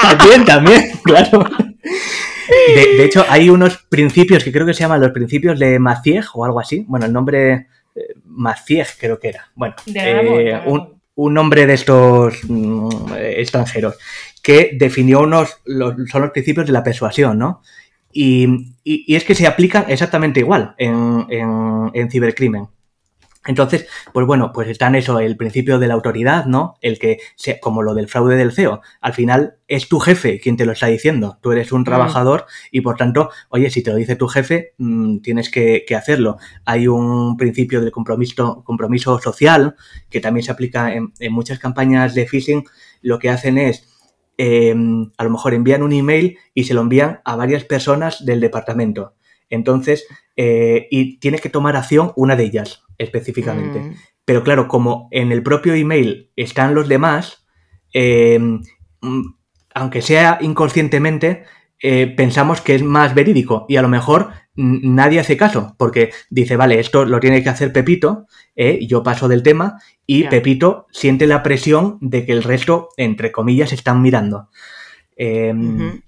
también, 0.00 0.44
también, 0.44 0.92
claro. 1.02 1.44
De, 2.74 2.96
de 2.96 3.04
hecho, 3.04 3.24
hay 3.28 3.50
unos 3.50 3.78
principios 3.88 4.44
que 4.44 4.52
creo 4.52 4.64
que 4.64 4.72
se 4.72 4.80
llaman 4.80 5.00
los 5.00 5.10
principios 5.10 5.58
de 5.58 5.78
Maciej 5.78 6.24
o 6.34 6.44
algo 6.44 6.60
así. 6.60 6.84
Bueno, 6.88 7.06
el 7.06 7.12
nombre 7.12 7.66
Maciej 8.24 8.88
creo 8.98 9.18
que 9.18 9.28
era. 9.28 9.50
Bueno, 9.54 9.74
eh, 10.38 10.62
un, 10.66 11.00
un 11.14 11.34
nombre 11.34 11.66
de 11.66 11.74
estos 11.74 12.38
mm, 12.48 13.12
extranjeros 13.18 13.96
que 14.42 14.70
definió 14.74 15.20
unos, 15.20 15.56
los, 15.64 15.94
son 16.10 16.22
los 16.22 16.30
principios 16.32 16.66
de 16.66 16.72
la 16.72 16.82
persuasión, 16.82 17.38
¿no? 17.38 17.62
Y, 18.12 18.44
y- 18.84 19.04
y 19.06 19.16
es 19.16 19.24
que 19.24 19.34
se 19.34 19.46
aplican 19.46 19.86
exactamente 19.88 20.40
igual 20.40 20.74
en, 20.78 21.26
en- 21.30 21.90
en 21.94 22.10
cibercrimen. 22.10 22.66
Entonces, 23.46 23.86
pues 24.12 24.26
bueno, 24.26 24.52
pues 24.54 24.68
están 24.68 24.94
eso, 24.94 25.18
el 25.20 25.36
principio 25.36 25.78
de 25.78 25.86
la 25.86 25.94
autoridad, 25.94 26.46
¿no? 26.46 26.76
El 26.80 26.98
que, 26.98 27.18
se- 27.36 27.60
como 27.60 27.82
lo 27.82 27.92
del 27.94 28.08
fraude 28.08 28.36
del 28.36 28.52
CEO, 28.52 28.80
al 29.02 29.12
final 29.12 29.56
es 29.68 29.88
tu 29.88 29.98
jefe 30.00 30.40
quien 30.40 30.56
te 30.56 30.64
lo 30.64 30.72
está 30.72 30.86
diciendo. 30.86 31.38
Tú 31.42 31.52
eres 31.52 31.70
un 31.72 31.84
trabajador 31.84 32.46
y 32.70 32.80
por 32.80 32.96
tanto, 32.96 33.30
oye, 33.50 33.68
si 33.70 33.82
te 33.82 33.90
lo 33.90 33.96
dice 33.96 34.16
tu 34.16 34.28
jefe, 34.28 34.72
mm, 34.78 35.18
tienes 35.18 35.50
que, 35.50 35.84
que 35.86 35.94
hacerlo. 35.94 36.38
Hay 36.64 36.88
un 36.88 37.36
principio 37.36 37.80
del 37.82 37.90
compromiso, 37.90 38.62
compromiso 38.64 39.18
social 39.20 39.76
que 40.08 40.20
también 40.20 40.44
se 40.44 40.52
aplica 40.52 40.94
en, 40.94 41.12
en 41.18 41.32
muchas 41.32 41.58
campañas 41.58 42.14
de 42.14 42.26
phishing. 42.26 42.64
Lo 43.02 43.18
que 43.18 43.28
hacen 43.28 43.58
es, 43.58 43.86
eh, 44.38 44.74
a 45.18 45.24
lo 45.24 45.30
mejor 45.30 45.54
envían 45.54 45.82
un 45.82 45.92
email 45.92 46.38
y 46.54 46.64
se 46.64 46.74
lo 46.74 46.80
envían 46.80 47.20
a 47.24 47.36
varias 47.36 47.64
personas 47.64 48.24
del 48.24 48.40
departamento. 48.40 49.14
Entonces, 49.50 50.06
eh, 50.36 50.88
y 50.90 51.18
tiene 51.18 51.38
que 51.38 51.50
tomar 51.50 51.76
acción 51.76 52.12
una 52.16 52.36
de 52.36 52.44
ellas 52.44 52.82
específicamente. 52.98 53.80
Mm, 53.80 53.94
Pero 54.24 54.42
claro, 54.42 54.68
como 54.68 55.08
en 55.10 55.32
el 55.32 55.42
propio 55.42 55.74
email 55.74 56.30
están 56.36 56.74
los 56.74 56.88
demás, 56.88 57.46
eh, 57.92 58.38
mm, 58.38 59.22
aunque 59.74 60.02
sea 60.02 60.38
inconscientemente, 60.40 61.44
eh, 61.80 62.06
pensamos 62.16 62.60
que 62.60 62.74
es 62.74 62.82
más 62.82 63.14
verídico 63.14 63.66
y 63.68 63.76
a 63.76 63.82
lo 63.82 63.88
mejor 63.88 64.30
nadie 64.54 65.20
hace 65.20 65.36
caso 65.36 65.74
porque 65.76 66.12
dice, 66.30 66.56
vale, 66.56 66.78
esto 66.78 67.04
lo 67.04 67.20
tiene 67.20 67.42
que 67.42 67.48
hacer 67.48 67.72
Pepito, 67.72 68.26
eh, 68.54 68.86
yo 68.86 69.02
paso 69.02 69.28
del 69.28 69.42
tema 69.42 69.78
y. 70.06 70.24
Pepito 70.24 70.86
siente 70.92 71.26
la 71.26 71.42
presión 71.42 71.98
de 72.00 72.24
que 72.24 72.32
el 72.32 72.42
resto, 72.42 72.88
entre 72.96 73.32
comillas, 73.32 73.72
están 73.72 74.00
mirando. 74.00 74.48
Eh, 75.16 75.52
ujú. 75.54 76.00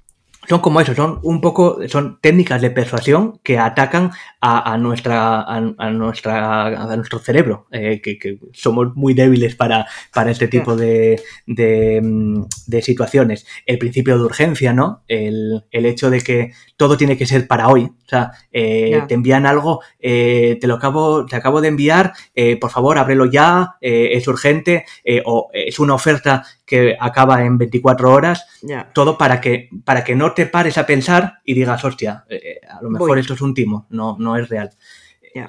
Son 0.48 0.60
como 0.60 0.80
eso, 0.80 0.94
son 0.94 1.20
un 1.22 1.40
poco, 1.40 1.78
son 1.88 2.18
técnicas 2.20 2.62
de 2.62 2.70
persuasión 2.70 3.40
que 3.42 3.58
atacan 3.58 4.10
a, 4.40 4.72
a 4.72 4.78
nuestra, 4.78 5.40
a, 5.40 5.56
a 5.56 5.90
nuestra, 5.90 6.66
a 6.66 6.96
nuestro 6.96 7.18
cerebro, 7.18 7.66
eh, 7.70 8.00
que, 8.02 8.18
que 8.18 8.38
somos 8.52 8.94
muy 8.94 9.14
débiles 9.14 9.54
para, 9.56 9.86
para 10.12 10.30
este 10.30 10.48
tipo 10.48 10.76
de, 10.76 11.22
de, 11.46 12.00
mm, 12.02 12.44
de 12.66 12.82
situaciones. 12.82 13.46
El 13.66 13.78
principio 13.78 14.18
de 14.18 14.24
urgencia, 14.24 14.72
¿no? 14.72 15.02
El, 15.08 15.64
el 15.70 15.86
hecho 15.86 16.10
de 16.10 16.20
que 16.20 16.52
todo 16.76 16.96
tiene 16.96 17.16
que 17.16 17.26
ser 17.26 17.46
para 17.46 17.68
hoy. 17.68 17.84
O 17.84 18.08
sea, 18.08 18.32
eh, 18.52 19.02
te 19.08 19.14
envían 19.14 19.46
algo, 19.46 19.80
eh, 19.98 20.58
te 20.60 20.66
lo 20.66 20.74
acabo, 20.74 21.26
te 21.26 21.34
acabo 21.34 21.60
de 21.60 21.68
enviar, 21.68 22.12
eh, 22.34 22.56
por 22.56 22.70
favor, 22.70 22.98
ábrelo 22.98 23.26
ya, 23.26 23.76
es 23.80 24.28
urgente, 24.28 24.84
o 25.24 25.48
es 25.52 25.78
una 25.78 25.94
oferta 25.94 26.44
que 26.66 26.96
acaba 26.98 27.44
en 27.44 27.56
24 27.56 28.10
horas 28.10 28.46
todo 28.92 29.16
para 29.16 29.40
que, 29.40 29.70
para 29.84 30.02
que 30.04 30.16
no 30.16 30.32
te 30.32 30.46
pares 30.46 30.76
a 30.76 30.84
pensar 30.84 31.38
y 31.44 31.54
digas, 31.54 31.82
hostia, 31.84 32.24
eh, 32.28 32.60
a 32.68 32.82
lo 32.82 32.90
mejor 32.90 33.10
Voy. 33.10 33.20
esto 33.20 33.34
es 33.34 33.40
un 33.40 33.54
timo, 33.54 33.86
no, 33.90 34.16
no 34.18 34.36
es 34.36 34.48
real. 34.48 34.70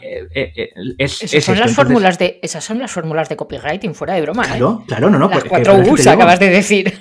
Eh, 0.02 0.28
eh, 0.34 0.54
eh, 0.56 0.70
es, 0.98 1.24
Esas 1.24 1.34
es 1.34 1.46
son 1.46 1.60
las 1.60 1.74
fórmulas 1.74 2.20
de, 2.20 2.40
esas 2.42 2.64
son 2.64 2.80
las 2.80 2.92
fórmulas 2.92 3.30
de 3.30 3.36
copywriting, 3.36 3.96
fuera 3.96 4.16
de 4.16 4.22
broma, 4.22 4.44
¿eh? 4.44 4.48
Claro, 4.48 4.84
claro, 4.86 5.10
no, 5.10 5.18
no. 5.18 5.30
Las 5.30 5.40
pues, 5.40 5.44
que 5.44 5.50
cuatro 5.50 5.78
U's 5.78 6.08
acabas 6.08 6.40
de 6.40 6.50
decir. 6.50 6.94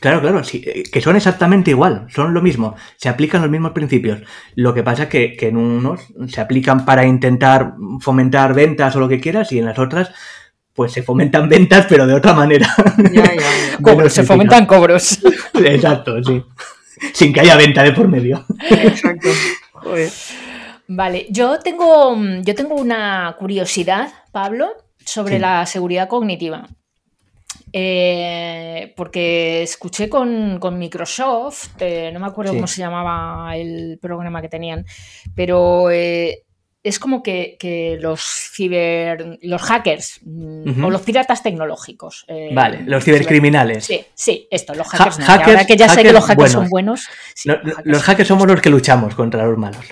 Claro, 0.00 0.20
claro, 0.20 0.44
sí, 0.44 0.62
eh, 0.64 0.84
que 0.92 1.00
son 1.00 1.16
exactamente 1.16 1.72
igual, 1.72 2.06
son 2.08 2.32
lo 2.32 2.40
mismo, 2.40 2.76
se 2.96 3.08
aplican 3.08 3.42
los 3.42 3.50
mismos 3.50 3.72
principios. 3.72 4.20
Lo 4.54 4.72
que 4.72 4.84
pasa 4.84 5.04
es 5.04 5.08
que, 5.08 5.36
que 5.36 5.48
en 5.48 5.56
unos 5.56 6.00
se 6.28 6.40
aplican 6.40 6.84
para 6.84 7.04
intentar 7.04 7.74
fomentar 8.00 8.54
ventas 8.54 8.94
o 8.94 9.00
lo 9.00 9.08
que 9.08 9.20
quieras 9.20 9.50
y 9.50 9.58
en 9.58 9.64
las 9.64 9.78
otras 9.78 10.10
pues 10.78 10.92
se 10.92 11.02
fomentan 11.02 11.48
ventas 11.54 11.86
pero 11.88 12.06
de 12.06 12.14
otra 12.14 12.32
manera. 12.34 12.68
Ya, 13.12 13.24
ya, 13.24 13.34
ya. 13.34 13.78
Cobros, 13.82 14.12
se 14.12 14.22
fomentan 14.22 14.64
cobros. 14.64 15.18
Exacto, 15.54 16.22
sí. 16.22 16.40
Sin 17.12 17.32
que 17.32 17.40
haya 17.40 17.56
venta 17.56 17.82
de 17.82 17.90
por 17.90 18.06
medio. 18.06 18.44
Exacto. 18.70 19.28
Joder. 19.72 20.08
Vale, 20.86 21.26
yo 21.30 21.58
tengo, 21.58 22.14
mm, 22.14 22.42
yo 22.42 22.54
tengo 22.54 22.76
una 22.76 23.34
curiosidad, 23.36 24.08
Pablo, 24.30 24.68
sobre 25.04 25.34
Sí. 25.34 25.40
la 25.40 25.66
seguridad 25.66 26.06
cognitiva. 26.06 26.68
Eh, 27.72 28.94
porque 28.96 29.62
escuché 29.62 30.08
con, 30.08 30.58
con 30.60 30.78
Microsoft, 30.78 31.70
eh, 31.80 32.10
no 32.12 32.20
me 32.20 32.26
acuerdo 32.26 32.52
Sí. 32.52 32.58
cómo 32.58 32.66
se 32.68 32.80
llamaba 32.82 33.56
el 33.56 33.98
programa 34.00 34.40
que 34.40 34.48
tenían, 34.48 34.86
pero 35.34 35.90
eh, 35.90 36.44
es 36.88 36.98
como 36.98 37.22
que, 37.22 37.56
que 37.58 37.98
los 38.00 38.20
ciber, 38.22 39.38
los 39.42 39.62
hackers 39.62 40.20
mm, 40.24 40.84
o 40.84 40.90
los 40.90 41.02
piratas 41.02 41.42
tecnológicos. 41.42 42.24
eh, 42.28 42.50
Vale, 42.52 42.82
los 42.86 43.04
cibercriminales. 43.04 43.84
Sí, 43.84 44.04
sí, 44.14 44.48
esto, 44.50 44.74
los 44.74 44.86
Ha- 44.94 44.96
hackers. 44.96 45.18
no, 45.20 45.26
que 45.26 45.32
hackers- 45.32 45.46
ahora 45.48 45.64
que 45.66 45.76
ya 45.76 45.88
sé 45.88 46.02
que 46.02 46.12
los 46.12 46.24
hackers 46.24 46.52
son 46.52 46.68
buenos. 46.68 47.06
buenos. 47.06 47.08
sí, 47.34 47.48
No, 47.48 47.54
los 47.56 47.62
hackers 47.74 47.86
los 47.86 48.02
hackers 48.02 48.28
somos 48.28 48.46
los 48.48 48.60
que 48.60 48.70
luchamos 48.70 49.14
contra 49.14 49.44
los 49.46 49.56
malos. 49.58 49.84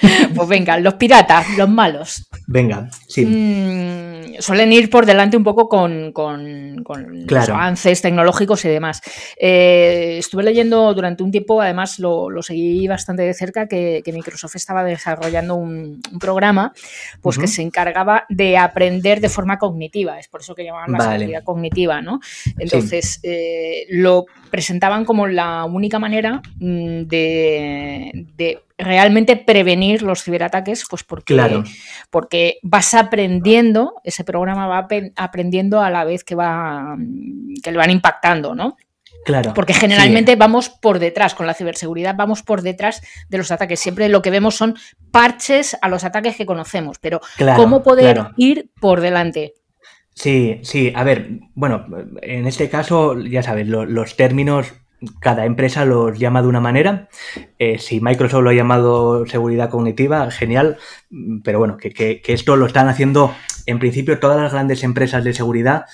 Pues 0.34 0.48
venga, 0.48 0.78
los 0.78 0.94
piratas, 0.94 1.46
los 1.56 1.68
malos, 1.68 2.26
Venga, 2.46 2.88
sí. 3.08 3.24
mm, 3.24 4.40
suelen 4.40 4.72
ir 4.72 4.90
por 4.90 5.06
delante 5.06 5.36
un 5.36 5.44
poco 5.44 5.68
con, 5.68 6.12
con- 6.12 6.82
con 6.84 7.26
los 7.26 7.48
avances 7.48 8.02
tecnológicos 8.02 8.64
y 8.64 8.68
demás. 8.68 9.00
Eh, 9.40 10.16
estuve 10.18 10.42
leyendo 10.42 10.92
durante 10.94 11.22
un 11.22 11.30
tiempo, 11.30 11.60
además 11.62 11.98
lo, 11.98 12.28
lo 12.30 12.42
seguí 12.42 12.86
bastante 12.86 13.22
de 13.22 13.32
cerca, 13.34 13.66
que, 13.66 14.02
que 14.04 14.12
Microsoft 14.12 14.56
estaba 14.56 14.84
desarrollando 14.84 15.54
un, 15.54 16.00
un 16.12 16.18
programa 16.18 16.72
pues, 17.22 17.38
que 17.38 17.46
se 17.46 17.62
encargaba 17.62 18.24
de 18.28 18.58
aprender 18.58 19.20
de 19.20 19.28
forma 19.28 19.58
cognitiva. 19.58 20.18
Es 20.18 20.28
por 20.28 20.40
eso 20.42 20.54
que 20.54 20.64
llamaban 20.64 20.92
la 20.92 20.98
Vale. 20.98 21.18
seguridad 21.18 21.44
cognitiva, 21.44 22.02
¿no? 22.02 22.20
Entonces, 22.58 23.20
eh, 23.22 23.86
lo 23.90 24.26
presentaban 24.50 25.04
como 25.04 25.26
la 25.26 25.64
única 25.64 25.98
manera 25.98 26.42
mm, 26.58 27.02
de, 27.02 28.26
de 28.36 28.60
realmente 28.78 29.36
prevenir 29.36 30.02
los 30.02 30.22
ciberataques, 30.22 30.84
pues 30.88 31.02
porque, 31.02 31.34
Claro. 31.34 31.64
porque 32.10 32.58
vas 32.62 32.92
aprendiendo, 32.94 33.94
ese 34.04 34.22
programa 34.24 34.66
va 34.66 34.86
aprendiendo 35.16 35.80
a 35.80 35.90
la 35.90 36.04
vez 36.04 36.24
que 36.24 36.34
va 36.34 36.96
que 37.62 37.70
le 37.72 37.78
van 37.78 37.90
impactando, 37.90 38.54
¿no? 38.54 38.76
Claro. 39.24 39.54
Porque 39.54 39.72
sí. 39.72 39.80
generalmente 39.80 40.36
vamos 40.36 40.68
por 40.68 40.98
detrás, 41.00 41.34
con 41.34 41.46
la 41.46 41.54
ciberseguridad 41.54 42.14
vamos 42.16 42.42
por 42.42 42.62
detrás 42.62 43.00
de 43.28 43.38
los 43.38 43.50
ataques. 43.50 43.80
Siempre 43.80 44.08
lo 44.08 44.22
que 44.22 44.30
vemos 44.30 44.54
son 44.56 44.76
parches 45.10 45.76
a 45.80 45.88
los 45.88 46.04
ataques 46.04 46.36
que 46.36 46.46
conocemos, 46.46 46.98
pero 47.00 47.20
Claro, 47.36 47.60
¿cómo 47.60 47.82
poder 47.82 48.14
claro. 48.16 48.30
ir 48.36 48.70
por 48.80 49.00
delante? 49.00 49.54
Sí, 50.14 50.60
sí, 50.62 50.92
a 50.94 51.02
ver, 51.02 51.28
bueno, 51.54 51.86
en 52.22 52.46
este 52.46 52.68
caso, 52.70 53.18
ya 53.20 53.42
sabes, 53.42 53.66
lo- 53.66 53.84
los 53.84 54.16
términos, 54.16 54.72
cada 55.20 55.44
empresa 55.44 55.84
los 55.84 56.18
llama 56.18 56.42
de 56.42 56.48
una 56.48 56.60
manera. 56.60 57.08
Eh, 57.58 57.78
si 57.78 58.00
Microsoft 58.00 58.42
lo 58.42 58.50
ha 58.50 58.54
llamado 58.54 59.26
seguridad 59.26 59.70
cognitiva, 59.70 60.30
genial, 60.30 60.78
pero 61.44 61.58
bueno, 61.58 61.76
que, 61.76 61.90
que- 61.90 62.20
que 62.22 62.32
esto 62.32 62.56
lo 62.56 62.66
están 62.66 62.88
haciendo, 62.88 63.34
en 63.66 63.78
principio, 63.78 64.18
todas 64.18 64.40
las 64.40 64.52
grandes 64.52 64.82
empresas 64.84 65.22
de 65.24 65.32
seguridad, 65.34 65.84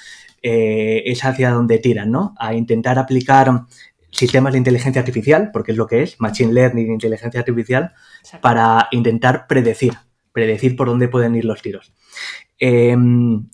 eh, 0.43 1.03
es 1.07 1.25
hacia 1.25 1.51
donde 1.51 1.79
tiran, 1.79 2.11
¿no? 2.11 2.35
A 2.39 2.55
intentar 2.55 2.99
aplicar 2.99 3.63
sistemas 4.11 4.53
de 4.53 4.59
inteligencia 4.59 5.01
artificial, 5.01 5.51
porque 5.53 5.73
es 5.73 5.79
lo 5.79 5.87
que 5.87 6.03
es, 6.03 6.21
Machine 6.21 6.53
Learning, 6.53 6.93
inteligencia 6.93 7.41
artificial, 7.41 7.93
para 8.41 8.89
intentar 8.91 9.47
predecir, 9.47 9.95
predecir 10.33 10.77
por 10.77 10.89
dónde 10.89 11.09
pueden 11.09 11.35
ir 11.35 11.45
los 11.45 11.63
tiros. 11.63 11.93
Eh, 12.59 12.97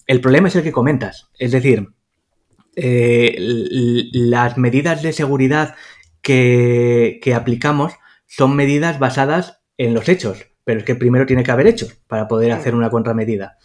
el 0.07 0.21
problema 0.21 0.49
es 0.49 0.57
el 0.57 0.63
que 0.63 0.73
comentas, 0.73 1.31
es 1.39 1.53
decir, 1.53 1.89
eh, 2.79 3.37
las 4.13 4.57
medidas 4.57 5.03
de 5.03 5.13
seguridad 5.13 5.75
que, 6.23 7.21
que 7.23 7.35
aplicamos 7.35 7.95
son 8.27 8.57
medidas 8.57 8.99
basadas 8.99 9.61
en 9.77 9.95
los 9.95 10.09
hechos, 10.09 10.47
pero 10.65 10.81
es 10.81 10.85
que 10.85 10.95
primero 10.95 11.27
tiene 11.27 11.43
que 11.43 11.51
haber 11.51 11.67
hechos 11.67 11.99
para 12.07 12.29
poder 12.29 12.53
hacer 12.53 12.75
una 12.75 12.91
contramedida. 12.91 13.57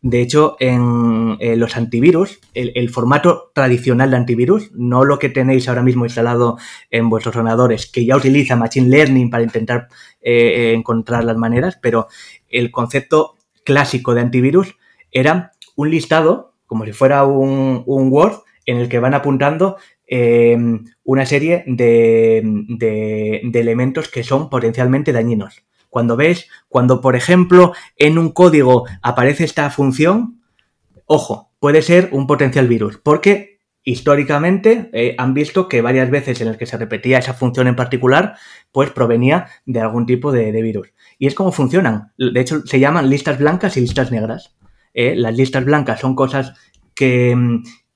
De 0.00 0.20
hecho, 0.20 0.56
en, 0.60 1.36
eh, 1.40 1.56
los 1.56 1.76
antivirus, 1.76 2.38
el, 2.54 2.72
el 2.76 2.88
formato 2.88 3.50
tradicional 3.52 4.10
de 4.10 4.16
antivirus, 4.16 4.70
no 4.72 5.04
lo 5.04 5.18
que 5.18 5.28
tenéis 5.28 5.68
ahora 5.68 5.82
mismo 5.82 6.04
instalado 6.04 6.56
en 6.90 7.10
vuestros 7.10 7.34
ordenadores, 7.34 7.86
que 7.86 8.04
ya 8.04 8.16
utiliza 8.16 8.54
Machine 8.54 8.88
Learning 8.88 9.28
para 9.28 9.42
intentar 9.42 9.88
eh, 10.20 10.72
encontrar 10.76 11.24
las 11.24 11.36
maneras, 11.36 11.78
pero 11.82 12.06
el 12.48 12.70
concepto 12.70 13.36
clásico 13.64 14.14
de 14.14 14.20
antivirus 14.20 14.76
era 15.10 15.52
un 15.74 15.90
listado, 15.90 16.54
como 16.66 16.84
si 16.84 16.92
fuera 16.92 17.24
un, 17.24 17.82
un 17.86 18.12
Word, 18.12 18.42
en 18.68 18.76
el 18.76 18.88
que 18.90 18.98
van 18.98 19.14
apuntando 19.14 19.78
eh, 20.06 20.56
una 21.02 21.24
serie 21.24 21.64
de, 21.66 22.42
de- 22.68 23.60
elementos 23.60 24.08
que 24.08 24.22
son 24.22 24.50
potencialmente 24.50 25.12
dañinos. 25.12 25.64
Cuando 25.88 26.16
ves, 26.16 26.48
cuando 26.68 27.00
por 27.00 27.16
ejemplo 27.16 27.72
en 27.96 28.18
un 28.18 28.30
código 28.30 28.84
aparece 29.00 29.44
esta 29.44 29.70
función, 29.70 30.42
ojo, 31.06 31.50
puede 31.60 31.80
ser 31.80 32.10
un 32.12 32.26
potencial 32.26 32.68
virus, 32.68 32.98
porque 32.98 33.60
históricamente 33.84 34.90
eh, 34.92 35.14
han 35.16 35.32
visto 35.32 35.66
que 35.66 35.80
varias 35.80 36.10
veces 36.10 36.38
en 36.42 36.48
las 36.48 36.58
que 36.58 36.66
se 36.66 36.76
repetía 36.76 37.18
esa 37.18 37.32
función 37.32 37.68
en 37.68 37.76
particular, 37.76 38.36
pues 38.70 38.90
provenía 38.90 39.46
de 39.64 39.80
algún 39.80 40.04
tipo 40.04 40.30
de, 40.30 40.52
virus. 40.60 40.92
Y 41.18 41.26
es 41.26 41.34
como 41.34 41.52
funcionan. 41.52 42.12
De 42.18 42.38
hecho, 42.38 42.60
se 42.66 42.80
llaman 42.80 43.08
listas 43.08 43.38
blancas 43.38 43.78
y 43.78 43.80
listas 43.80 44.12
negras. 44.12 44.54
Eh, 44.92 45.16
las 45.16 45.34
listas 45.34 45.64
blancas 45.64 46.00
son 46.00 46.14
cosas 46.14 46.52
que, 46.94 47.34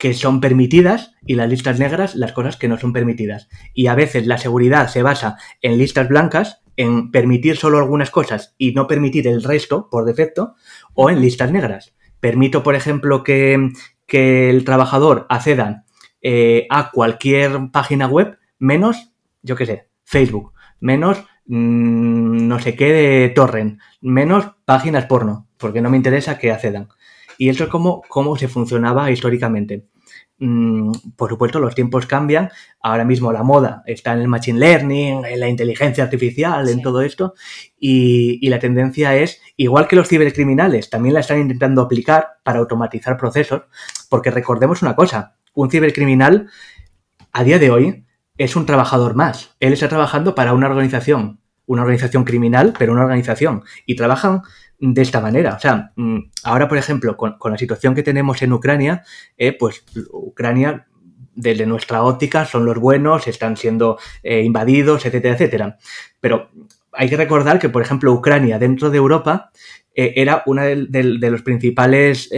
que 0.03 0.14
son 0.14 0.40
permitidas 0.40 1.14
y 1.24 1.36
las 1.36 1.48
listas 1.48 1.78
negras 1.78 2.16
las 2.16 2.32
cosas 2.32 2.57
que 2.57 2.66
no 2.66 2.76
son 2.76 2.92
permitidas. 2.92 3.48
Y 3.72 3.86
a 3.86 3.94
veces 3.94 4.26
la 4.26 4.36
seguridad 4.36 4.88
se 4.88 5.05
basa 5.05 5.36
en 5.61 5.78
listas 5.78 6.09
blancas, 6.09 6.61
en 6.76 7.12
permitir 7.12 7.57
solo 7.57 7.78
algunas 7.78 8.11
cosas 8.11 8.57
y 8.59 8.72
no 8.72 8.88
permitir 8.88 9.28
el 9.28 9.44
resto 9.44 9.88
por 9.92 10.05
defecto, 10.05 10.57
o 10.94 11.09
en 11.09 11.20
listas 11.20 11.53
negras. 11.53 11.94
Permito, 12.18 12.64
por 12.64 12.74
ejemplo, 12.74 13.22
que, 13.22 13.70
que 14.09 14.50
el 14.50 14.64
trabajador 14.64 15.24
acceda 15.28 15.84
eh, 16.20 16.66
a 16.68 16.90
cualquier 16.90 17.70
página 17.70 18.09
web 18.09 18.38
menos, 18.59 19.12
yo 19.42 19.55
qué 19.55 19.66
sé, 19.66 19.88
Facebook, 20.03 20.53
menos 20.80 21.18
mm, 21.46 22.48
no 22.48 22.59
sé 22.59 22.74
qué 22.74 22.92
de 22.92 23.28
torrent, 23.28 23.78
menos 24.00 24.46
páginas 24.64 25.07
porno, 25.07 25.46
porque 25.59 25.80
no 25.80 25.90
me 25.90 25.96
interesa 25.96 26.38
que 26.38 26.50
accedan. 26.50 26.88
Y 27.38 27.50
eso 27.50 27.62
es 27.62 27.70
como, 27.70 28.03
como 28.09 28.36
se 28.36 28.48
funcionaba 28.48 29.12
históricamente. 29.12 29.91
Mm, 30.45 30.90
por 31.16 31.30
supuesto, 31.30 31.61
los 31.61 31.76
tiempos 31.76 32.07
cambian. 32.07 32.51
Ahora 32.80 33.05
mismo 33.05 33.30
la 33.30 33.45
moda 33.45 33.84
está 33.86 34.12
en 34.12 34.18
el 34.18 34.26
machine 34.26 34.59
learning, 34.59 35.24
en 35.24 35.38
la 35.38 35.49
inteligencia 35.49 36.03
artificial, 36.03 36.68
en 36.68 36.82
todo 36.82 37.03
esto. 37.03 37.34
Y, 37.78 38.45
y 38.45 38.51
la 38.51 38.59
tendencia 38.59 39.14
es, 39.16 39.40
igual 39.57 39.86
que 39.86 39.95
los 39.95 40.09
cibercriminales, 40.09 40.90
también 40.90 41.14
la 41.14 41.20
están 41.20 41.40
intentando 41.40 41.80
aplicar 41.80 42.40
para 42.43 42.59
automatizar 42.59 43.16
procesos. 43.16 43.62
Porque 44.11 44.32
recordemos 44.32 44.82
una 44.82 44.97
cosa, 44.97 45.36
un 45.55 45.70
cibercriminal 45.70 46.51
a 47.32 47.45
día 47.45 47.61
de 47.61 47.70
hoy 47.70 48.05
es 48.36 48.57
un 48.57 48.66
trabajador 48.66 49.14
más. 49.14 49.55
Él 49.61 49.72
está 49.72 49.88
trabajando 49.88 50.34
para 50.34 50.55
una 50.55 50.66
organización, 50.66 51.38
una 51.67 51.83
organización 51.83 52.25
criminal, 52.25 52.75
pero 52.79 52.93
una 52.93 53.03
organización. 53.03 53.63
Y 53.87 53.97
trabajan 53.97 54.43
de 54.83 55.03
esta 55.03 55.21
manera. 55.21 55.55
O 55.55 55.61
sea, 55.61 55.93
mm, 55.95 56.19
ahora, 56.43 56.69
por 56.69 56.77
ejemplo, 56.77 57.17
con, 57.17 57.37
la 57.45 57.57
situación 57.57 57.95
que 57.95 58.03
tenemos 58.03 58.43
en 58.43 58.53
Ucrania, 58.53 59.05
eh, 59.37 59.57
pues 59.57 59.85
Ucrania, 60.13 60.87
desde 61.35 61.67
nuestra 61.67 62.03
óptica, 62.03 62.45
son 62.45 62.65
los 62.67 62.79
buenos, 62.79 63.29
están 63.29 63.57
siendo 63.57 63.99
eh, 64.25 64.43
invadidos, 64.43 65.07
etcétera, 65.07 65.35
etcétera. 65.35 65.79
Pero 66.21 66.51
hay 66.93 67.09
que 67.09 67.17
recordar 67.17 67.61
que, 67.61 67.69
por 67.69 67.81
ejemplo, 67.81 68.13
Ucrania 68.13 68.59
dentro 68.59 68.91
de 68.91 68.99
Europa 68.99 69.51
eh, 69.95 70.15
era 70.17 70.43
uno 70.47 70.63
de, 70.63 71.31
los 71.31 71.43
principales 71.43 72.29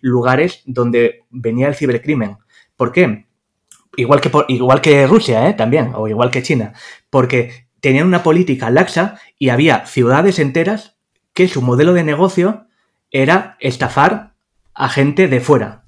lugares 0.00 0.62
donde 0.66 1.24
venía 1.30 1.66
el 1.66 1.74
cibercrimen. 1.74 2.36
¿Por 2.76 2.92
qué? 2.92 3.26
Igual 3.96 4.20
que, 4.20 4.30
por- 4.30 4.46
igual 4.48 4.80
que 4.80 5.06
Rusia, 5.06 5.56
también, 5.56 5.90
o 5.94 6.06
igual 6.06 6.30
que 6.30 6.42
China, 6.42 6.74
porque 7.10 7.65
tenían 7.86 8.08
una 8.08 8.24
política 8.24 8.68
laxa 8.70 9.20
y 9.38 9.50
había 9.50 9.86
ciudades 9.86 10.40
enteras 10.40 10.96
que 11.34 11.46
su 11.46 11.62
modelo 11.62 11.92
de 11.92 12.02
negocio 12.02 12.66
era 13.12 13.56
estafar 13.60 14.32
a 14.74 14.88
gente 14.88 15.28
de 15.28 15.38
fuera. 15.40 15.84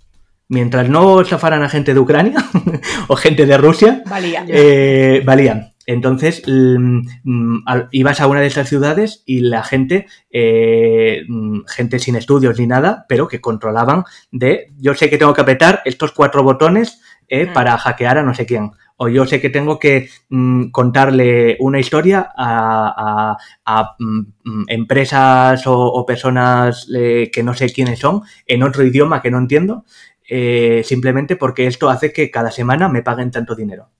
Mientras 0.48 0.88
no 0.88 1.20
estafaran 1.20 1.62
a 1.64 1.68
gente 1.68 1.92
de 1.92 1.98
Ucrania 2.00 2.38
o 3.08 3.16
gente 3.16 3.46
de 3.46 3.58
Rusia, 3.58 4.02
Valía. 4.08 4.44
eh, 4.46 5.22
valían. 5.26 5.72
Entonces 5.86 6.42
mm, 6.46 7.00
mm, 7.24 7.64
ibas 7.90 8.20
a 8.20 8.28
una 8.28 8.40
de 8.40 8.46
esas 8.46 8.68
ciudades 8.68 9.22
y 9.26 9.40
la 9.40 9.64
gente, 9.64 10.06
eh, 10.30 11.24
mm, 11.28 11.62
gente 11.66 11.98
sin 11.98 12.14
estudios 12.14 12.58
ni 12.60 12.66
nada, 12.68 13.06
pero 13.08 13.26
que 13.26 13.40
controlaban 13.40 14.04
de, 14.30 14.70
yo 14.78 14.94
sé 14.94 15.10
que 15.10 15.18
tengo 15.18 15.34
que 15.34 15.40
apretar 15.40 15.82
estos 15.84 16.12
cuatro 16.12 16.44
botones 16.44 17.00
eh, 17.30 17.46
Mm. 17.46 17.52
para 17.52 17.76
hackear 17.76 18.18
a 18.18 18.22
no 18.22 18.32
sé 18.34 18.46
quién. 18.46 18.70
O 19.00 19.08
yo 19.08 19.26
sé 19.26 19.40
que 19.40 19.50
tengo 19.50 19.78
que 19.78 20.08
mm, 20.28 20.70
contarle 20.70 21.56
una 21.60 21.78
historia 21.80 22.30
a, 22.36 23.34
a- 23.34 23.36
a, 23.64 23.94
mm, 23.98 24.20
mm, 24.44 24.64
empresas 24.68 25.66
o, 25.66 25.76
o 25.78 26.04
personas 26.06 26.86
eh, 26.94 27.30
que 27.32 27.42
no 27.42 27.54
sé 27.54 27.72
quiénes 27.72 28.00
son 28.00 28.22
en 28.46 28.62
otro 28.64 28.84
idioma 28.84 29.22
que 29.22 29.30
no 29.30 29.38
entiendo, 29.38 29.84
eh, 30.28 30.82
simplemente 30.84 31.36
porque 31.36 31.66
esto 31.66 31.88
hace 31.90 32.12
que 32.12 32.30
cada 32.30 32.50
semana 32.50 32.88
me 32.88 33.02
paguen 33.02 33.30
tanto 33.30 33.54
dinero. 33.54 33.90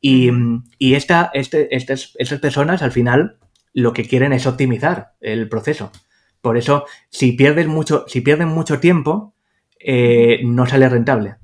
Y, 0.00 0.30
y 0.78 0.94
esta, 0.94 1.30
este, 1.34 1.74
estas, 1.76 2.12
estas 2.18 2.40
personas 2.40 2.82
al 2.82 2.92
final 2.92 3.38
lo 3.72 3.92
que 3.92 4.04
quieren 4.06 4.32
es 4.32 4.46
optimizar 4.46 5.12
el 5.20 5.48
proceso. 5.48 5.92
Por 6.40 6.56
eso, 6.56 6.84
si 7.10 7.32
pierdes 7.32 7.68
mucho, 7.68 8.04
si 8.08 8.20
pierden 8.20 8.48
mucho 8.48 8.80
tiempo, 8.80 9.34
eh, 9.78 10.40
no 10.44 10.66
sale 10.66 10.88
rentable. 10.88 11.36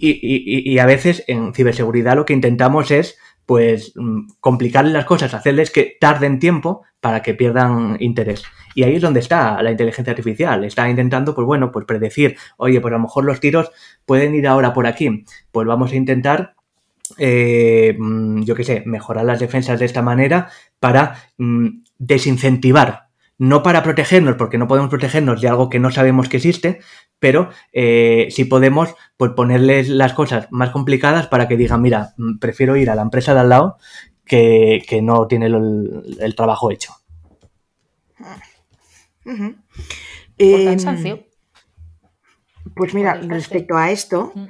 Y, 0.00 0.10
y- 0.22 0.72
y 0.72 0.78
a 0.78 0.86
veces 0.86 1.24
en 1.26 1.52
ciberseguridad 1.54 2.16
lo 2.16 2.24
que 2.24 2.32
intentamos 2.32 2.90
es 2.90 3.18
pues 3.46 3.92
mm, 3.96 4.28
complicarles 4.40 4.92
las 4.92 5.04
cosas, 5.06 5.34
hacerles 5.34 5.70
que 5.70 5.96
tarden 6.00 6.38
tiempo 6.38 6.82
para 7.00 7.20
que 7.22 7.34
pierdan 7.34 7.96
interés. 8.00 8.44
Y 8.76 8.84
ahí 8.84 8.94
es 8.96 9.02
donde 9.02 9.18
está 9.20 9.60
la 9.62 9.72
inteligencia 9.72 10.12
artificial. 10.12 10.62
Está 10.64 10.88
intentando, 10.88 11.34
pues 11.34 11.44
bueno, 11.46 11.72
pues 11.72 11.84
predecir, 11.84 12.36
oye, 12.58 12.80
pues 12.80 12.92
a 12.92 12.96
lo 12.96 13.02
mejor 13.02 13.24
los 13.24 13.40
tiros 13.40 13.70
pueden 14.06 14.34
ir 14.36 14.46
ahora 14.46 14.72
por 14.72 14.86
aquí. 14.86 15.24
Pues 15.50 15.66
vamos 15.66 15.90
a 15.92 15.96
intentar 15.96 16.54
eh, 17.18 17.96
mm, 17.98 18.42
yo 18.44 18.54
qué 18.54 18.64
sé, 18.64 18.82
mejorar 18.86 19.24
las 19.24 19.40
defensas 19.40 19.80
de 19.80 19.86
esta 19.86 20.02
manera 20.02 20.48
para 20.78 21.16
mm, 21.38 21.68
desincentivar, 21.98 23.08
no 23.40 23.62
para 23.62 23.82
protegernos, 23.82 24.36
porque 24.36 24.58
no 24.58 24.68
podemos 24.68 24.90
protegernos 24.90 25.40
de 25.40 25.48
algo 25.48 25.70
que 25.70 25.78
no 25.78 25.90
sabemos 25.90 26.28
que 26.28 26.36
existe, 26.36 26.80
pero 27.18 27.48
eh, 27.72 28.28
sí 28.30 28.44
podemos 28.44 28.94
pues, 29.16 29.32
ponerles 29.32 29.88
las 29.88 30.12
cosas 30.12 30.48
más 30.50 30.68
complicadas 30.68 31.26
para 31.26 31.48
que 31.48 31.56
digan, 31.56 31.80
mira, 31.80 32.12
mm, 32.18 32.36
prefiero 32.36 32.76
ir 32.76 32.90
a 32.90 32.94
la 32.94 33.00
empresa 33.00 33.32
de 33.32 33.40
al 33.40 33.48
lado 33.48 33.78
que, 34.26 34.82
que 34.86 35.00
no 35.00 35.26
tiene 35.26 35.46
el, 35.46 36.18
el 36.20 36.34
trabajo 36.34 36.70
hecho. 36.70 36.92
Por 38.14 38.28
Em. 40.36 41.24
Pues 42.76 42.92
mira, 42.92 43.14
respecto 43.14 43.74
a 43.74 43.90
esto, 43.90 44.32
Mm. 44.34 44.46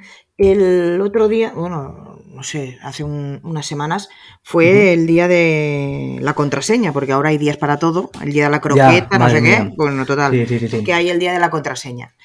El 0.49 1.01
otro 1.01 1.27
día, 1.27 1.51
bueno, 1.55 2.19
no 2.33 2.43
sé, 2.43 2.77
hace 2.81 3.03
un- 3.03 3.39
unas 3.43 3.65
semanas, 3.65 4.09
fue 4.41 4.93
el 4.93 5.05
día 5.05 5.27
de 5.27 6.17
la 6.21 6.33
contraseña, 6.33 6.91
porque 6.93 7.11
ahora 7.11 7.29
hay 7.29 7.37
días 7.37 7.57
para 7.57 7.77
todo, 7.77 8.09
el 8.23 8.31
día 8.33 8.45
de 8.45 8.49
la 8.51 8.61
croqueta, 8.61 9.17
no 9.19 9.29
sé 9.29 9.41
qué, 9.43 9.73
bueno, 9.77 10.05
total, 10.05 10.31
Sí, 10.31 10.45
sí, 10.47 10.59
sí, 10.59 10.67
sí. 10.69 10.83
que 10.83 10.93
hay 10.93 11.09
el 11.09 11.19
día 11.19 11.33
de 11.33 11.39
la 11.39 11.49
contraseña. 11.49 12.15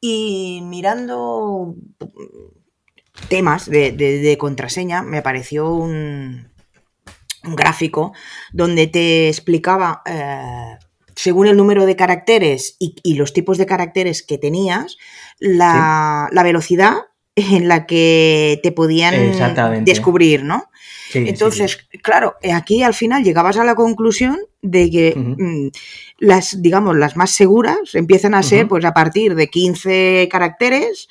Y 0.00 0.60
mirando 0.64 1.74
temas 3.28 3.68
de, 3.68 3.92
de- 3.92 4.18
de 4.18 4.38
contraseña, 4.38 5.02
me 5.02 5.18
apareció 5.18 5.70
un, 5.72 6.48
un 7.44 7.56
gráfico 7.56 8.12
donde 8.52 8.86
te 8.88 9.28
explicaba, 9.28 10.02
eh, 10.06 10.76
según 11.14 11.46
el 11.46 11.56
número 11.56 11.86
de 11.86 11.94
caracteres 11.96 12.76
y, 12.78 12.96
y 13.02 13.14
los 13.14 13.32
tipos 13.32 13.58
de 13.58 13.66
caracteres 13.66 14.22
que 14.22 14.38
tenías, 14.38 14.96
la, 15.38 16.28
la 16.32 16.42
velocidad 16.42 16.96
en 17.36 17.68
la 17.68 17.86
que 17.86 18.60
te 18.62 18.72
podían 18.72 19.14
descubrir, 19.84 20.44
¿no? 20.44 20.64
Sí, 21.10 21.18
sí, 21.24 21.28
Entonces, 21.28 21.78
claro, 22.02 22.36
aquí 22.54 22.82
al 22.82 22.94
final 22.94 23.22
llegabas 23.22 23.58
a 23.58 23.64
la 23.64 23.74
conclusión 23.74 24.38
de 24.62 24.90
que 24.90 25.14
mm, 25.16 25.68
las, 26.18 26.62
digamos, 26.62 26.96
las 26.96 27.16
más 27.16 27.30
seguras 27.30 27.94
empiezan 27.94 28.34
a 28.34 28.42
ser 28.42 28.68
pues 28.68 28.84
a 28.84 28.94
partir 28.94 29.34
de 29.34 29.48
15 29.50 30.28
caracteres 30.30 31.08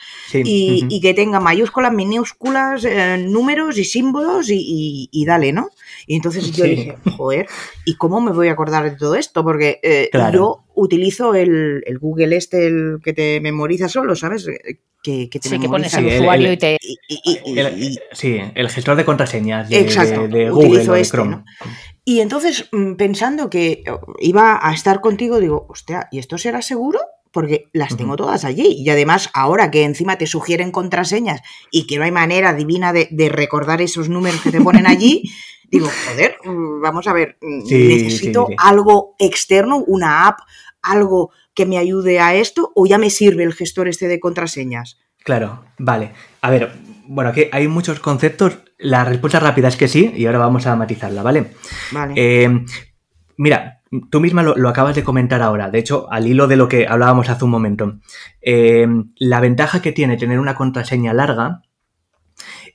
y, 0.47 1.01
que 1.01 1.13
tenga 1.13 1.39
mayúsculas, 1.39 1.93
minúsculas, 1.93 2.83
eh, 2.85 3.17
números 3.27 3.77
y 3.77 3.83
símbolos 3.83 4.49
y, 4.49 4.55
y- 4.57 5.09
y 5.11 5.25
dale, 5.25 5.51
¿no? 5.53 5.69
Y 6.07 6.15
entonces 6.15 6.51
yo 6.51 6.63
Sí. 6.65 6.69
dije, 6.71 6.95
joder, 7.17 7.47
¿y 7.85 7.95
cómo 7.95 8.21
me 8.21 8.31
voy 8.31 8.47
a 8.47 8.53
acordar 8.53 8.89
de 8.89 8.97
todo 8.97 9.15
esto? 9.15 9.43
Porque 9.43 9.79
eh, 9.83 10.09
Claro. 10.11 10.33
yo 10.37 10.63
utilizo 10.75 11.35
el, 11.35 11.83
el 11.85 11.99
Google 11.99 12.35
este, 12.35 12.67
el 12.67 12.99
que 13.03 13.13
te 13.13 13.39
memoriza 13.41 13.87
solo, 13.89 14.15
¿sabes? 14.15 14.47
Eh, 14.47 14.79
Que, 15.03 15.31
que 15.31 15.39
te 15.39 15.49
Sí, 15.49 15.57
que 15.59 15.67
pones 15.67 15.91
el 15.95 16.05
usuario 16.05 16.45
el- 16.49 16.53
y 16.53 16.57
te... 16.57 16.77
Y- 16.79 16.97
y- 17.07 17.21
y- 17.25 17.39
y- 17.55 17.59
El- 17.59 17.83
y- 17.83 17.99
sí, 18.11 18.39
el 18.53 18.69
gestor 18.69 18.95
de 18.95 19.03
contraseñas 19.03 19.67
de, 19.67 19.79
Exacto, 19.79 20.27
de- 20.27 20.27
de 20.27 20.51
utilizo 20.51 20.53
Google 20.53 20.89
o 20.91 20.93
de 20.93 21.01
este, 21.01 21.17
Chrome. 21.17 21.31
¿no? 21.37 21.45
Y 22.05 22.19
entonces, 22.19 22.69
mm, 22.71 22.93
pensando 22.97 23.49
que 23.49 23.83
oh, 23.91 24.13
iba 24.19 24.59
a 24.61 24.71
estar 24.71 25.01
contigo, 25.01 25.39
digo, 25.39 25.65
hostia, 25.69 26.07
¿y 26.11 26.19
esto 26.19 26.37
será 26.37 26.61
seguro? 26.61 26.99
Porque 27.31 27.69
las 27.71 27.95
tengo 27.95 28.15
todas 28.17 28.43
allí. 28.43 28.75
Y 28.77 28.89
además, 28.89 29.29
ahora 29.33 29.71
que 29.71 29.83
encima 29.83 30.17
te 30.17 30.27
sugieren 30.27 30.71
contraseñas 30.71 31.41
y 31.71 31.87
que 31.87 31.97
no 31.97 32.03
hay 32.03 32.11
manera 32.11 32.53
divina 32.53 32.91
de, 32.91 33.07
de 33.09 33.29
recordar 33.29 33.81
esos 33.81 34.09
números 34.09 34.41
que 34.41 34.51
te 34.51 34.59
ponen 34.61 34.85
allí, 34.85 35.23
digo, 35.71 35.87
joder, 36.09 36.35
vamos 36.81 37.07
a 37.07 37.13
ver, 37.13 37.37
mm, 37.41 37.65
Sí, 37.65 37.87
necesito 38.03 38.47
sí, 38.47 38.53
sí. 38.53 38.55
algo 38.59 39.15
externo, 39.19 39.77
una 39.87 40.27
app, 40.27 40.39
algo 40.81 41.31
que 41.53 41.65
me 41.65 41.77
ayude 41.77 42.19
a 42.19 42.35
esto, 42.35 42.71
o 42.75 42.85
ya 42.85 42.97
me 42.97 43.09
sirve 43.09 43.43
el 43.43 43.53
gestor 43.53 43.87
este 43.87 44.07
de 44.07 44.19
contraseñas. 44.19 44.99
Claro, 45.23 45.63
vale. 45.77 46.11
A 46.41 46.49
ver, 46.49 46.73
bueno, 47.05 47.29
aquí 47.29 47.45
hay 47.51 47.67
muchos 47.67 47.99
conceptos. 47.99 48.57
La 48.77 49.03
respuesta 49.05 49.39
rápida 49.39 49.67
es 49.67 49.75
que 49.77 49.87
sí, 49.87 50.11
y 50.15 50.25
ahora 50.25 50.39
vamos 50.39 50.65
a 50.65 50.75
matizarla, 50.75 51.21
¿vale? 51.21 51.51
Vale. 51.91 52.13
Eh, 52.17 52.65
mira, 53.37 53.80
tú 54.09 54.19
misma 54.19 54.43
lo, 54.43 54.55
lo 54.55 54.69
acabas 54.69 54.95
de 54.95 55.03
comentar 55.03 55.41
ahora, 55.41 55.69
de 55.69 55.79
hecho, 55.79 56.11
al 56.11 56.27
hilo 56.27 56.47
de 56.47 56.55
lo 56.55 56.67
que 56.67 56.87
hablábamos 56.87 57.29
hace 57.29 57.45
un 57.45 57.51
momento. 57.51 57.99
Eh, 58.41 58.87
la 59.17 59.39
ventaja 59.39 59.81
que 59.81 59.91
tiene 59.91 60.17
tener 60.17 60.39
una 60.39 60.55
contraseña 60.55 61.13
larga 61.13 61.61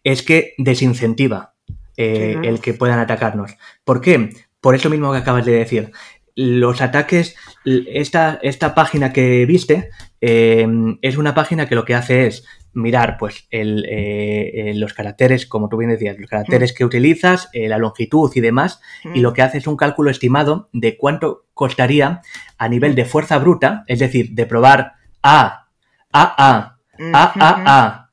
es 0.05 0.23
que 0.23 0.55
desincentiva 0.59 1.55
eh, 1.97 2.37
el 2.45 2.61
que 2.61 2.75
puedan 2.75 2.99
atacarnos. 2.99 3.57
¿Por 3.85 4.01
qué? 4.01 4.31
Por 4.61 4.75
eso 4.75 4.91
mismo 4.91 5.13
que 5.13 5.19
acabas 5.19 5.47
de 5.47 5.53
decir. 5.53 5.93
Los 6.35 6.83
ataques, 6.83 7.35
esta, 7.65 8.39
esta 8.43 8.75
página 8.75 9.13
que 9.13 9.47
viste 9.47 9.89
eh, 10.21 10.67
es 11.01 11.17
una 11.17 11.35
página 11.35 11.67
que 11.67 11.75
lo 11.75 11.87
que 11.87 11.95
hace 11.95 12.27
es 12.27 12.45
mirar 12.77 13.17
pues 13.19 13.49
el, 13.51 13.85
eh, 13.87 14.71
eh, 14.71 14.75
los 14.75 14.93
caracteres, 14.93 15.47
como 15.47 15.69
tú 15.69 15.79
bien 15.79 15.91
decías, 15.91 16.19
los 16.19 16.29
caracteres 16.29 16.73
que 16.73 16.85
utilizas, 16.85 17.49
eh, 17.53 17.69
la 17.69 17.79
longitud 17.79 18.31
y 18.35 18.41
demás, 18.41 18.81
y 19.15 19.21
lo 19.21 19.33
que 19.33 19.43
hace 19.43 19.59
es 19.59 19.67
un 19.67 19.77
cálculo 19.77 20.11
estimado 20.11 20.69
de 20.73 20.97
cuánto 20.97 21.47
costaría 21.55 22.21
a 22.59 22.69
nivel 22.69 22.95
de 22.95 23.07
fuerza 23.07 23.39
bruta, 23.39 23.85
es 23.87 23.99
decir, 23.99 24.31
de 24.33 24.47
probar 24.47 24.93
A, 25.23 25.69
A, 26.13 26.35
A, 26.39 26.79
A, 27.13 27.33
A, 27.41 28.11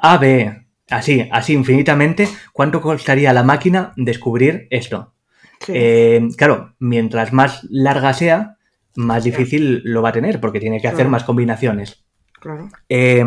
A, 0.00 0.18
B, 0.18 0.66
así, 0.90 1.28
así 1.32 1.54
infinitamente, 1.54 2.28
cuánto 2.52 2.82
costaría 2.82 3.30
a 3.30 3.34
la 3.34 3.42
máquina 3.42 3.94
descubrir 3.96 4.66
esto. 4.70 5.14
Sí. 5.60 5.72
Eh, 5.74 6.28
claro, 6.36 6.74
mientras 6.78 7.32
más 7.32 7.64
larga 7.70 8.12
sea, 8.12 8.56
más 8.94 9.24
difícil 9.24 9.80
lo 9.84 10.02
va 10.02 10.10
a 10.10 10.12
tener, 10.12 10.38
porque 10.38 10.60
tiene 10.60 10.80
que 10.80 10.88
hacer 10.88 11.08
más 11.08 11.24
combinaciones. 11.24 12.04
Claro. 12.42 12.68
Eh, 12.88 13.24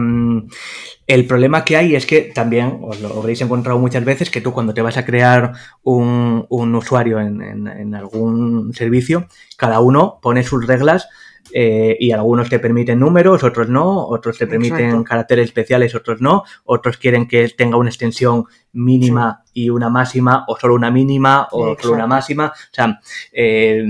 el 1.08 1.26
problema 1.28 1.64
que 1.66 1.78
hay 1.78 1.96
es 1.96 2.06
que 2.06 2.22
también, 2.34 2.80
os 2.84 3.00
lo 3.02 3.18
habréis 3.20 3.42
encontrado 3.42 3.80
muchas 3.80 4.04
veces, 4.06 4.30
que 4.30 4.42
tú 4.42 4.52
cuando 4.54 4.74
te 4.74 4.82
vas 4.82 4.98
a 4.98 5.06
crear 5.06 5.54
un, 5.84 6.46
un 6.50 6.76
usuario 6.76 7.20
en, 7.20 7.42
en- 7.42 7.68
en 7.68 7.96
algún 7.96 8.74
servicio, 8.74 9.28
cada 9.58 9.80
uno 9.80 10.20
pone 10.22 10.44
sus 10.44 10.68
reglas 10.68 11.08
eh, 11.54 11.96
y 12.00 12.12
algunos 12.12 12.50
te 12.50 12.58
permiten 12.60 13.00
números, 13.00 13.44
otros 13.44 13.70
no, 13.70 14.08
otros 14.08 14.38
te 14.38 14.48
permiten 14.48 14.80
Exacto. 14.88 15.04
caracteres 15.04 15.46
especiales, 15.46 15.94
otros 15.94 16.20
no, 16.20 16.44
otros 16.64 16.98
quieren 16.98 17.28
que 17.28 17.48
tenga 17.50 17.78
una 17.78 17.90
extensión 17.90 18.46
mínima 18.74 19.44
y 19.54 19.70
una 19.70 19.90
máxima, 19.90 20.44
o 20.48 20.58
solo 20.58 20.74
una 20.74 20.90
mínima, 20.90 21.48
o 21.52 21.68
Exacto. 21.68 21.84
solo 21.84 21.96
una 21.96 22.08
máxima. 22.08 22.48
O 22.48 22.74
sea, 22.74 23.00
eh, 23.32 23.86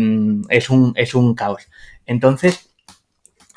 es, 0.50 0.70
un, 0.70 0.94
es 0.98 1.16
un 1.16 1.34
caos. 1.34 1.68
Entonces, 2.06 2.75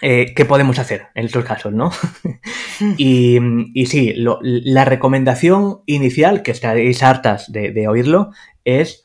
eh, 0.01 0.33
¿qué 0.35 0.45
podemos 0.45 0.79
hacer 0.79 1.07
en 1.15 1.27
estos 1.27 1.45
casos, 1.45 1.73
no? 1.73 1.91
y, 2.97 3.39
y 3.75 3.87
sí, 3.87 4.13
lo- 4.15 4.39
la 4.43 4.85
recomendación 4.85 5.81
inicial, 5.87 6.43
que 6.43 6.51
estaréis 6.53 7.03
hartas 7.03 7.51
de, 7.53 7.73
de 7.73 7.89
oírlo, 7.89 8.31
es 8.65 9.05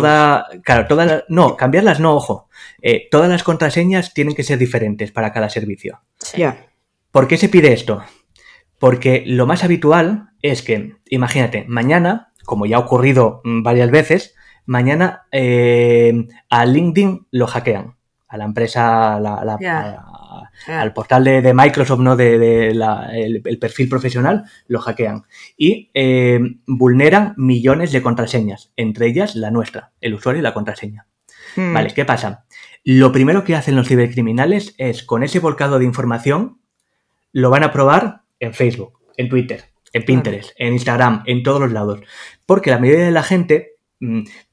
toda, 0.00 0.46
claro, 0.64 0.86
todas 0.88 1.06
las, 1.06 1.24
no, 1.28 1.56
cambiarlas 1.56 2.00
no, 2.00 2.14
ojo. 2.14 2.48
Eh, 2.80 3.08
todas 3.10 3.28
las 3.28 3.42
contraseñas 3.42 4.14
tienen 4.14 4.34
que 4.34 4.42
ser 4.42 4.58
diferentes 4.58 5.12
para 5.12 5.32
cada 5.32 5.48
servicio. 5.50 6.00
Sí. 6.18 6.38
Ya. 6.38 6.66
¿Por 7.10 7.28
qué 7.28 7.36
se 7.36 7.48
pide 7.48 7.72
esto? 7.72 8.02
Porque 8.78 9.22
lo 9.26 9.46
más 9.46 9.64
habitual 9.64 10.30
es 10.40 10.62
que, 10.62 10.96
imagínate, 11.10 11.64
mañana, 11.68 12.32
como 12.44 12.66
ya 12.66 12.76
ha 12.76 12.80
ocurrido 12.80 13.40
mm, 13.44 13.62
varias 13.62 13.90
veces, 13.90 14.34
mañana 14.64 15.22
eh, 15.30 16.26
a 16.50 16.64
LinkedIn 16.66 17.26
lo 17.30 17.46
hackean. 17.46 17.96
A 18.32 18.36
la 18.38 18.44
empresa, 18.46 19.16
a 19.16 19.20
la- 19.20 19.34
a 19.34 19.44
la- 19.44 19.58
al 20.80 20.92
portal 20.92 21.24
de, 21.24 21.42
de 21.42 21.52
Microsoft, 21.54 22.00
¿no? 22.00 22.16
De, 22.16 22.38
de 22.38 22.74
la- 22.74 23.10
el, 23.12 23.42
el 23.44 23.58
perfil 23.58 23.88
profesional, 23.88 24.44
lo 24.68 24.80
hackean. 24.80 25.24
Y 25.56 25.90
eh, 25.92 26.40
vulneran 26.66 27.34
millones 27.36 27.92
de 27.92 28.00
contraseñas, 28.02 28.72
entre 28.76 29.06
ellas 29.06 29.34
la 29.36 29.50
nuestra, 29.50 29.92
el 30.00 30.14
usuario 30.14 30.40
y 30.40 30.42
la 30.42 30.54
contraseña. 30.54 31.06
Mm. 31.56 31.74
Vale, 31.74 31.92
¿qué 31.94 32.04
pasa? 32.04 32.46
Lo 32.84 33.12
primero 33.12 33.44
que 33.44 33.54
hacen 33.54 33.76
los 33.76 33.86
cibercriminales 33.88 34.74
es, 34.78 35.02
con 35.02 35.22
ese 35.22 35.38
volcado 35.38 35.78
de 35.78 35.84
información, 35.84 36.58
lo 37.32 37.50
van 37.50 37.64
a 37.64 37.72
probar 37.72 38.22
en 38.40 38.54
Facebook, 38.54 38.98
en 39.16 39.28
Twitter, 39.28 39.64
en 39.92 40.04
Pinterest, 40.04 40.50
en 40.56 40.72
Instagram, 40.72 41.22
en 41.26 41.42
todos 41.42 41.60
los 41.60 41.72
lados. 41.72 42.00
Porque 42.46 42.70
la 42.70 42.78
mayoría 42.78 43.04
de 43.04 43.10
la 43.10 43.22
gente, 43.22 43.71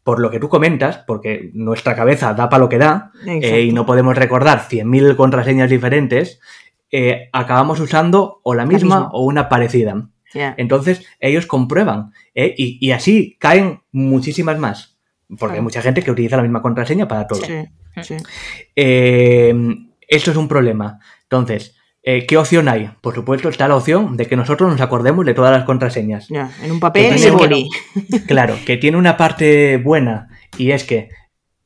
por 0.04 0.20
lo 0.20 0.30
que 0.30 0.39
tú 0.39 0.50
comentas, 0.50 1.04
porque 1.08 1.52
nuestra 1.54 1.95
cabeza 1.95 2.34
da 2.34 2.50
para 2.50 2.62
lo 2.62 2.70
que 2.70 2.78
da, 2.78 3.12
eh, 3.26 3.62
y 3.62 3.72
no 3.72 3.86
podemos 3.86 4.18
recordar 4.18 4.68
100.000 4.68 5.16
contraseñas 5.16 5.70
diferentes, 5.70 6.39
eh, 6.91 7.30
acabamos 7.34 7.80
usando 7.80 8.41
o 8.43 8.54
la 8.54 8.66
misma 8.66 8.95
misma. 8.95 9.10
o 9.12 9.24
una 9.26 9.50
parecida. 9.50 10.10
Entonces, 10.34 11.06
ellos 11.20 11.47
comprueban 11.47 12.12
¿eh? 12.36 12.54
y, 12.56 12.78
y 12.86 12.91
así 12.91 13.36
caen 13.39 13.82
muchísimas 13.91 14.60
más. 14.60 14.97
Porque 15.38 15.58
hay 15.58 15.62
mucha 15.62 15.82
gente 15.82 16.02
que 16.02 16.12
utiliza 16.12 16.38
la 16.38 16.43
misma 16.43 16.62
contraseña 16.62 17.08
para 17.08 17.28
todo. 17.28 17.41
Sí, 17.41 17.66
sí. 18.02 18.18
Esto 18.76 20.32
es 20.32 20.38
un 20.38 20.47
problema. 20.47 21.00
Entonces, 21.24 21.79
eh, 22.12 22.26
¿qué 22.26 22.38
opción 22.38 22.68
hay? 22.68 22.89
Por 23.01 23.14
supuesto, 23.14 23.49
está 23.49 23.68
la 23.68 23.76
opción 23.76 24.18
de 24.18 24.26
que 24.26 24.36
nosotros 24.36 24.72
nos 24.72 24.82
acordemos 24.82 25.28
de 25.28 25.36
todas 25.36 25.51
las 25.51 25.64
contraseñas. 25.64 26.28
Ya, 26.28 26.49
en 26.64 26.72
un 26.72 26.80
papel 26.80 27.16
y. 27.16 27.70
Claro, 28.28 28.55
que 28.66 28.78
tiene 28.78 28.97
una 28.97 29.16
parte 29.16 29.78
buena 29.78 30.28
y 30.57 30.72
es 30.72 30.86
que 30.86 31.10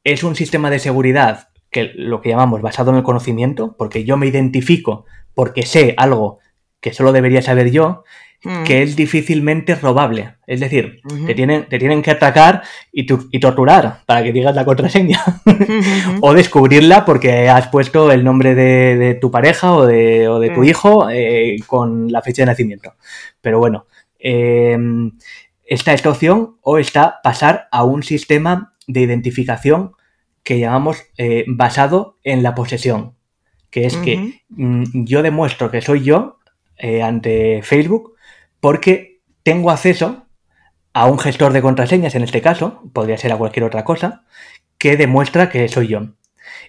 es 0.03 0.21
un 0.21 0.35
sistema 0.35 0.69
de 0.69 0.79
seguridad 0.79 1.47
que 1.71 1.93
lo 1.95 2.19
que 2.19 2.27
llamamos 2.27 2.61
basado 2.61 2.91
en 2.91 2.97
el 2.97 3.03
conocimiento, 3.03 3.77
porque 3.77 4.03
yo 4.03 4.17
me 4.17 4.27
identifico 4.27 5.05
porque 5.33 5.65
sé 5.65 5.93
algo 5.95 6.39
que 6.81 6.91
solo 6.91 7.13
debería 7.13 7.41
saber 7.41 7.71
yo, 7.71 8.03
Mm. 8.45 8.63
que 8.65 8.83
es 8.83 8.95
difícilmente 8.97 9.75
robable. 9.75 10.35
Es 10.47 10.59
decir, 10.59 10.99
te, 11.25 11.33
tienen, 11.33 11.65
te 11.69 11.79
tienen 11.79 12.01
que 12.01 12.11
atacar 12.11 12.61
y, 12.91 13.05
tu- 13.05 13.29
y 13.31 13.39
torturar 13.39 13.99
para 14.05 14.21
que 14.21 14.33
digas 14.33 14.53
la 14.55 14.65
contraseña. 14.65 15.23
O 16.21 16.33
descubrirla 16.33 17.05
porque 17.05 17.47
has 17.49 17.67
puesto 17.69 18.11
el 18.11 18.23
nombre 18.23 18.53
de, 18.55 18.97
de 18.97 19.13
tu 19.15 19.31
pareja 19.31 19.71
o 19.73 19.85
de, 19.85 20.27
o 20.27 20.39
de 20.39 20.49
tu 20.49 20.61
Mm. 20.61 20.65
hijo 20.65 21.09
eh, 21.09 21.55
con 21.67 22.11
la 22.11 22.21
fecha 22.21 22.41
de 22.41 22.47
nacimiento. 22.47 22.93
Pero 23.41 23.59
bueno, 23.59 23.85
eh, 24.19 24.77
está 25.65 25.93
esta 25.93 26.09
opción 26.09 26.57
o 26.61 26.77
está 26.77 27.19
pasar 27.23 27.67
a 27.71 27.83
un 27.83 28.03
sistema 28.03 28.73
de 28.87 29.01
identificación 29.01 29.93
que 30.43 30.59
llamamos 30.59 31.01
eh, 31.17 31.45
basado 31.47 32.17
en 32.23 32.43
la 32.43 32.53
posesión. 32.55 33.13
Que 33.69 33.85
es 33.85 33.95
que 33.97 34.41
mm, 34.49 35.05
yo 35.05 35.23
demuestro 35.23 35.71
que 35.71 35.81
soy 35.81 36.03
yo 36.03 36.37
eh, 36.77 37.01
ante 37.01 37.61
Facebook 37.63 38.12
porque 38.63 39.19
tengo 39.43 39.71
acceso 39.71 40.25
a 40.93 41.07
un 41.07 41.19
gestor 41.19 41.51
de 41.51 41.61
contraseñas, 41.61 42.15
en 42.15 42.23
este 42.23 42.41
caso, 42.41 42.81
podría 42.93 43.17
ser 43.17 43.33
a 43.33 43.37
cualquier 43.37 43.65
otra 43.65 43.83
cosa, 43.83 44.23
que 44.77 44.95
demuestra 44.95 45.49
que 45.49 45.67
soy 45.67 45.89
yo. 45.89 46.13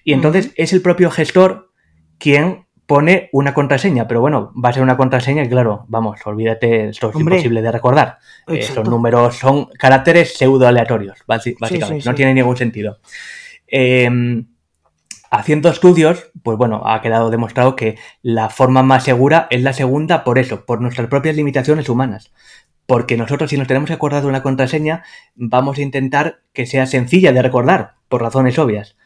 Y 0.03 0.13
entonces 0.13 0.51
es 0.57 0.73
el 0.73 0.83
propio 0.83 1.09
gestor 1.13 1.71
quien 2.19 2.67
pone 2.87 3.29
una 3.31 3.55
contraseña, 3.55 4.09
pero 4.09 4.21
bueno, 4.21 4.53
va 4.57 4.71
a 4.71 4.73
ser 4.73 4.83
una 4.83 4.97
contraseña 4.97 5.45
y 5.45 5.49
claro, 5.49 5.85
vamos, 5.87 6.19
olvídate, 6.25 6.89
esto 6.89 7.11
es 7.11 7.15
Hombre. 7.15 7.37
imposible 7.37 7.63
de 7.63 7.71
recordar. 7.71 8.19
Eh, 8.49 8.63
son 8.63 8.91
números, 8.91 9.37
son 9.37 9.67
caracteres 9.79 10.37
pseudo 10.37 10.67
aleatorios, 10.67 11.21
básicamente, 11.29 12.01
sí, 12.01 12.07
no 12.09 12.13
sí. 12.13 12.17
tiene 12.17 12.35
ningún 12.35 12.57
sentido. 12.57 12.99
Eh, 13.69 14.11
haciendo 15.39 15.69
estudios, 15.69 16.31
pues 16.43 16.57
bueno, 16.59 16.83
ha 16.87 17.01
quedado 17.03 17.31
demostrado 17.31 17.77
que 17.77 17.97
la 18.23 18.49
forma 18.51 18.83
más 18.83 19.05
segura 19.05 19.47
es 19.51 19.63
la 19.63 19.73
segunda 19.73 20.25
por 20.25 20.39
eso, 20.39 20.65
por 20.65 20.81
nuestras 20.81 21.09
propias 21.09 21.37
limitaciones 21.37 21.89
humanas. 21.89 22.33
Porque 22.87 23.17
nosotros 23.17 23.49
si 23.51 23.57
nos 23.57 23.67
tenemos 23.67 23.89
que 23.89 23.95
acordar 23.95 24.23
de 24.23 24.29
una 24.29 24.43
contraseña, 24.43 25.05
vamos 25.35 25.79
a 25.79 25.83
intentar 25.83 26.41
que 26.53 26.67
sea 26.67 26.87
sencilla 26.87 27.33
de 27.33 27.41
recordar, 27.43 27.95
por 28.09 28.21
razones 28.23 28.59
obvias. 28.59 28.97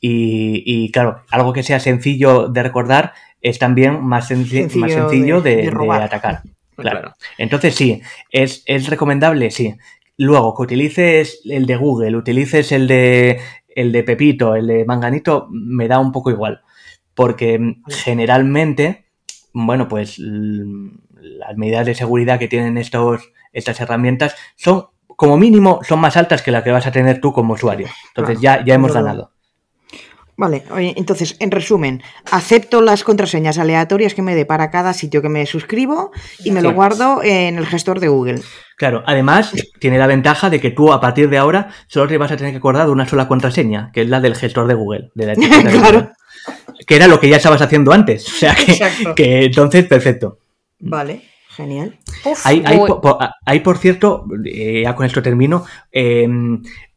Y, 0.00 0.62
y, 0.66 0.90
claro, 0.92 1.22
algo 1.30 1.52
que 1.52 1.62
sea 1.62 1.80
sencillo 1.80 2.48
de 2.48 2.62
recordar 2.62 3.12
es 3.42 3.58
también 3.58 4.02
más, 4.04 4.30
senci- 4.30 4.60
Sencillo 4.62 4.80
más 4.80 4.92
sencillo 4.92 5.40
de- 5.40 5.50
de, 5.50 5.56
de 5.56 5.62
de 5.64 5.70
robar. 5.70 6.02
atacar. 6.02 6.42
Claro. 6.76 7.00
Claro. 7.00 7.14
Entonces 7.38 7.74
sí, 7.74 8.02
es, 8.30 8.62
es 8.66 8.88
recomendable, 8.90 9.50
sí. 9.50 9.76
Luego, 10.18 10.54
que 10.54 10.62
utilices 10.62 11.40
el 11.46 11.64
de 11.64 11.76
Google, 11.76 12.16
utilices 12.16 12.70
el 12.70 12.86
de 12.86 13.38
el 13.76 13.92
de 13.92 14.02
Pepito, 14.02 14.56
el 14.56 14.66
de 14.66 14.84
Manganito, 14.84 15.46
me 15.50 15.86
da 15.86 16.00
un 16.00 16.10
poco 16.10 16.30
igual. 16.30 16.62
Porque 17.14 17.76
generalmente, 17.88 19.04
bueno, 19.52 19.86
pues 19.86 20.18
las 20.18 21.56
medidas 21.56 21.86
de 21.86 21.94
seguridad 21.94 22.38
que 22.38 22.48
tienen 22.48 22.78
estos, 22.78 23.30
estas 23.52 23.80
herramientas 23.80 24.34
son, 24.56 24.86
como 25.06 25.36
mínimo, 25.36 25.80
son 25.86 26.00
más 26.00 26.16
altas 26.16 26.42
que 26.42 26.50
las 26.50 26.64
que 26.64 26.72
vas 26.72 26.86
a 26.86 26.92
tener 26.92 27.20
tú 27.20 27.32
como 27.32 27.54
usuario. 27.54 27.88
Entonces 28.08 28.40
ya, 28.40 28.64
ya 28.64 28.74
hemos 28.74 28.92
ganado. 28.92 29.30
Vale, 30.38 30.64
oye, 30.70 30.92
entonces, 30.98 31.34
en 31.40 31.50
resumen, 31.50 32.02
acepto 32.30 32.82
las 32.82 33.04
contraseñas 33.04 33.56
aleatorias 33.58 34.12
que 34.12 34.20
me 34.20 34.34
dé 34.34 34.44
para 34.44 34.70
cada 34.70 34.92
sitio 34.92 35.22
que 35.22 35.30
me 35.30 35.46
suscribo 35.46 36.10
y 36.44 36.50
me 36.50 36.60
lo 36.60 36.74
guardo 36.74 37.22
en 37.22 37.56
el 37.56 37.66
gestor 37.66 38.00
de 38.00 38.08
Google. 38.08 38.42
Claro, 38.76 39.02
además 39.06 39.52
tiene 39.80 39.96
la 39.96 40.06
ventaja 40.06 40.50
de 40.50 40.60
que 40.60 40.70
tú 40.70 40.92
a 40.92 41.00
partir 41.00 41.30
de 41.30 41.38
ahora 41.38 41.70
solo 41.86 42.06
te 42.06 42.18
vas 42.18 42.30
a 42.32 42.36
tener 42.36 42.52
que 42.52 42.58
acordar 42.58 42.84
de 42.84 42.92
una 42.92 43.08
sola 43.08 43.28
contraseña, 43.28 43.90
que 43.94 44.02
es 44.02 44.08
la 44.10 44.20
del 44.20 44.34
gestor 44.36 44.66
de 44.66 44.74
Google, 44.74 45.10
de 45.14 45.24
la 45.26 45.32
etiqueta 45.34 45.56
de 45.70 45.78
Claro. 45.78 45.98
Google, 46.00 46.12
que 46.86 46.96
era 46.96 47.06
lo 47.06 47.18
que 47.18 47.30
ya 47.30 47.38
estabas 47.38 47.62
haciendo 47.62 47.92
antes. 47.92 48.26
O 48.28 48.36
sea 48.36 48.54
que, 49.16 49.44
entonces, 49.46 49.86
perfecto. 49.86 50.40
Vale, 50.80 51.22
genial. 51.48 51.98
Uf, 52.26 52.44
Hay, 52.46 52.62
hay, 52.66 52.76
voy- 52.76 52.88
po- 52.88 53.00
po- 53.00 53.18
hay, 53.46 53.60
por 53.60 53.78
cierto, 53.78 54.26
eh, 54.44 54.82
ya 54.84 54.94
con 54.94 55.06
esto 55.06 55.22
termino, 55.22 55.64
eh, 55.90 56.28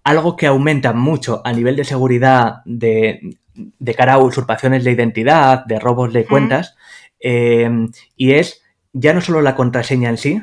algo 0.04 0.36
que 0.36 0.48
aumenta 0.48 0.94
mucho 0.94 1.42
a 1.46 1.52
nivel 1.54 1.76
de 1.76 1.84
seguridad 1.84 2.62
de, 2.66 3.38
de 3.54 3.96
cara 3.96 4.14
a 4.14 4.18
usurpaciones 4.20 4.84
de 4.84 4.92
identidad, 4.92 5.66
de 5.66 5.80
robos 5.80 6.14
de 6.14 6.26
cuentas, 6.26 6.76
eh, 7.20 7.70
y 8.16 8.32
es 8.34 8.62
ya 8.94 9.14
no 9.14 9.22
solo 9.22 9.42
la 9.42 9.56
contraseña 9.56 10.10
en 10.10 10.18
sí, 10.18 10.42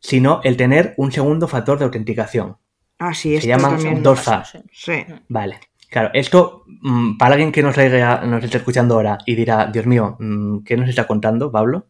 sino 0.00 0.40
el 0.44 0.56
tener 0.56 0.94
un 0.96 1.12
segundo 1.12 1.48
factor 1.48 1.78
de 1.78 1.84
autenticación. 1.86 2.56
Ah, 2.98 3.12
sí, 3.14 3.30
Se 3.30 3.36
esto 3.36 3.48
llaman 3.48 3.76
también. 3.76 4.02
dos 4.02 4.20
fa. 4.20 4.44
Sí. 4.72 5.04
Vale. 5.28 5.58
Claro, 5.90 6.10
esto, 6.12 6.64
mm, 6.66 7.18
para 7.18 7.34
alguien 7.34 7.52
que 7.52 7.62
nos, 7.62 7.76
haya- 7.78 8.22
nos 8.22 8.42
esté 8.42 8.56
escuchando 8.58 8.94
ahora 8.94 9.18
y 9.26 9.34
dirá, 9.34 9.66
Dios 9.66 9.86
mío, 9.86 10.16
mm, 10.18 10.58
¿qué 10.64 10.76
nos 10.76 10.88
está 10.88 11.06
contando 11.06 11.52
Pablo? 11.52 11.86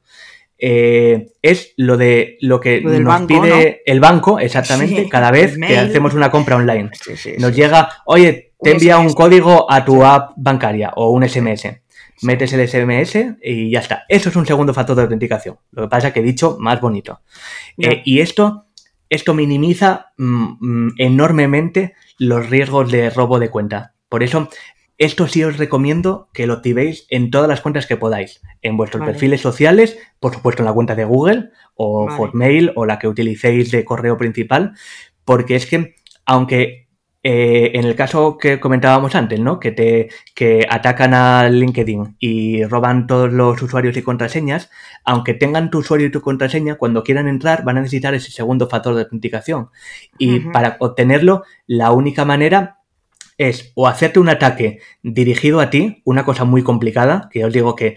Eh, 0.66 1.28
es 1.42 1.74
lo 1.76 1.98
de 1.98 2.38
lo 2.40 2.58
que 2.58 2.80
Lo 2.80 2.98
nos 2.98 3.04
banco, 3.04 3.26
pide 3.26 3.50
¿no? 3.50 3.76
el 3.84 4.00
banco 4.00 4.38
exactamente 4.38 5.02
Sí, 5.02 5.08
cada 5.10 5.30
vez 5.30 5.58
que 5.58 5.76
hacemos 5.76 6.14
una 6.14 6.30
compra 6.30 6.56
online. 6.56 6.88
Sí, 7.04 7.18
sí, 7.18 7.34
Nos 7.38 7.54
llega, 7.54 7.90
oye, 8.06 8.54
te 8.58 8.70
Un 8.70 8.76
envía 8.76 8.96
un 8.96 9.12
código 9.12 9.70
a 9.70 9.84
tu 9.84 10.02
app 10.02 10.32
bancaria 10.36 10.90
o 10.96 11.10
un 11.10 11.28
SMS. 11.28 11.66
Metes 12.22 12.54
el 12.54 12.66
SMS 12.66 13.36
y 13.42 13.72
ya 13.72 13.80
está. 13.80 14.04
Eso 14.08 14.30
es 14.30 14.36
un 14.36 14.46
segundo 14.46 14.72
factor 14.72 14.96
de 14.96 15.02
autenticación. 15.02 15.58
Lo 15.70 15.82
que 15.82 15.88
pasa 15.88 16.14
que 16.14 16.20
he 16.20 16.22
dicho 16.22 16.56
más 16.58 16.80
bonito. 16.80 17.20
Eh, 17.76 18.00
y 18.06 18.20
esto, 18.20 18.64
esto 19.10 19.34
minimiza 19.34 20.12
mm, 20.16 20.46
mm, 20.60 20.94
enormemente 20.96 21.92
los 22.16 22.48
riesgos 22.48 22.90
de 22.90 23.10
robo 23.10 23.38
de 23.38 23.50
cuenta. 23.50 23.92
Por 24.08 24.22
eso, 24.22 24.48
esto 24.98 25.26
sí 25.26 25.42
os 25.42 25.56
recomiendo 25.56 26.28
que 26.32 26.46
lo 26.46 26.54
activéis 26.54 27.06
en 27.10 27.30
todas 27.30 27.48
las 27.48 27.60
cuentas 27.60 27.86
que 27.86 27.96
podáis. 27.96 28.42
En 28.62 28.76
vuestros 28.76 29.00
Vale. 29.00 29.12
perfiles 29.12 29.40
sociales, 29.40 29.98
por 30.20 30.34
supuesto 30.34 30.62
en 30.62 30.66
la 30.66 30.72
cuenta 30.72 30.94
de 30.94 31.04
Google 31.04 31.50
o 31.74 32.06
Vale. 32.06 32.18
Hotmail 32.18 32.72
o 32.76 32.86
la 32.86 32.98
que 32.98 33.08
utilicéis 33.08 33.70
de 33.70 33.84
correo 33.84 34.16
principal. 34.16 34.72
Porque 35.24 35.56
es 35.56 35.66
que, 35.66 35.96
aunque 36.26 36.84
eh, 37.26 37.78
en 37.78 37.86
el 37.86 37.96
caso 37.96 38.36
que 38.36 38.60
comentábamos 38.60 39.14
antes, 39.14 39.40
¿no? 39.40 39.58
Que 39.58 39.72
te 39.72 40.10
que 40.34 40.66
atacan 40.68 41.14
a 41.14 41.48
LinkedIn 41.48 42.16
y 42.18 42.64
roban 42.64 43.06
todos 43.06 43.32
los 43.32 43.60
usuarios 43.62 43.96
y 43.96 44.02
contraseñas, 44.02 44.70
aunque 45.04 45.32
tengan 45.32 45.70
tu 45.70 45.78
usuario 45.78 46.08
y 46.08 46.10
tu 46.10 46.20
contraseña, 46.20 46.74
cuando 46.74 47.02
quieran 47.02 47.26
entrar 47.26 47.64
van 47.64 47.78
a 47.78 47.80
necesitar 47.80 48.12
ese 48.14 48.30
segundo 48.30 48.68
factor 48.68 48.94
de 48.94 49.02
autenticación. 49.04 49.70
Y 50.18 50.40
para 50.40 50.76
obtenerlo, 50.80 51.44
la 51.66 51.92
única 51.92 52.26
manera 52.26 52.83
es 53.38 53.72
o 53.74 53.86
hacerte 53.88 54.20
un 54.20 54.28
ataque 54.28 54.78
dirigido 55.02 55.60
a 55.60 55.70
ti, 55.70 56.02
una 56.04 56.24
cosa 56.24 56.44
muy 56.44 56.62
complicada, 56.62 57.28
que 57.30 57.44
os 57.44 57.52
digo 57.52 57.74
que 57.74 57.96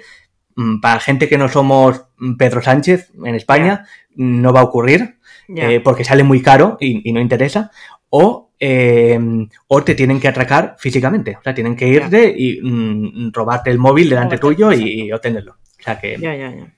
mm, 0.55 0.79
para 0.79 0.99
gente 0.99 1.27
que 1.29 1.37
no 1.37 1.47
somos 1.49 2.03
Pedro 2.37 2.61
Sánchez 2.61 3.11
en 3.23 3.35
España, 3.35 3.85
no 4.15 4.53
va 4.53 4.61
a 4.61 4.63
ocurrir, 4.63 5.17
Ya. 5.47 5.69
eh, 5.71 5.79
porque 5.79 6.03
sale 6.03 6.23
muy 6.23 6.41
caro 6.41 6.77
y, 6.79 7.07
y 7.09 7.13
no 7.13 7.21
interesa, 7.21 7.71
o, 8.09 8.51
eh, 8.59 9.19
o 9.67 9.83
te 9.83 9.95
tienen 9.95 10.19
que 10.19 10.27
atracar 10.27 10.75
físicamente, 10.79 11.37
o 11.39 11.43
sea, 11.43 11.53
tienen 11.53 11.75
que 11.75 11.87
irte 11.87 12.33
y 12.37 12.59
mm, 12.61 13.31
robarte 13.31 13.69
el 13.69 13.77
móvil 13.77 14.09
delante 14.09 14.37
tuyo 14.37 14.71
y, 14.73 15.03
y 15.03 15.11
obtenerlo. 15.11 15.53
O 15.79 15.83
sea 15.83 15.99
que... 15.99 16.17
Ya, 16.17 16.76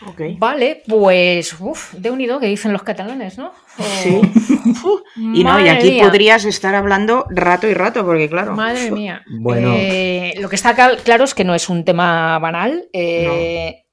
ya, 0.00 0.06
ya. 0.06 0.10
Ok. 0.10 0.20
Vale, 0.38 0.82
pues, 0.88 1.54
uff, 1.60 1.92
de 1.94 2.10
unido 2.10 2.40
que 2.40 2.46
dicen 2.46 2.72
los 2.72 2.82
catalanes, 2.82 3.38
¿no? 3.38 3.48
O- 3.78 3.82
Sí. 4.02 4.20
Y 5.16 5.44
no, 5.44 5.60
y 5.60 5.68
aquí 5.68 5.90
mía. 5.90 6.04
podrías 6.04 6.44
estar 6.44 6.74
hablando 6.74 7.26
rato 7.30 7.68
y 7.68 7.74
rato, 7.74 8.04
porque 8.04 8.28
claro. 8.28 8.54
Madre 8.54 8.90
mía. 8.90 9.22
Bueno. 9.40 9.74
Eh, 9.76 10.34
lo 10.38 10.48
que 10.48 10.56
está 10.56 10.74
claro 10.96 11.24
es 11.24 11.34
que 11.34 11.44
no 11.44 11.54
es 11.54 11.68
un 11.68 11.84
tema 11.84 12.38
banal. 12.38 12.88
Eh, 12.92 13.84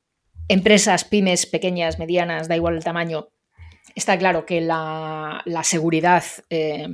Empresas, 0.49 1.03
pymes, 1.03 1.45
pequeñas, 1.45 1.99
medianas, 1.99 2.47
da 2.47 2.55
igual 2.55 2.77
el 2.77 2.83
tamaño. 2.83 3.27
Está 3.95 4.17
claro 4.17 4.45
que 4.45 4.61
la, 4.61 5.41
la 5.45 5.63
seguridad 5.63 6.23
eh, 6.49 6.87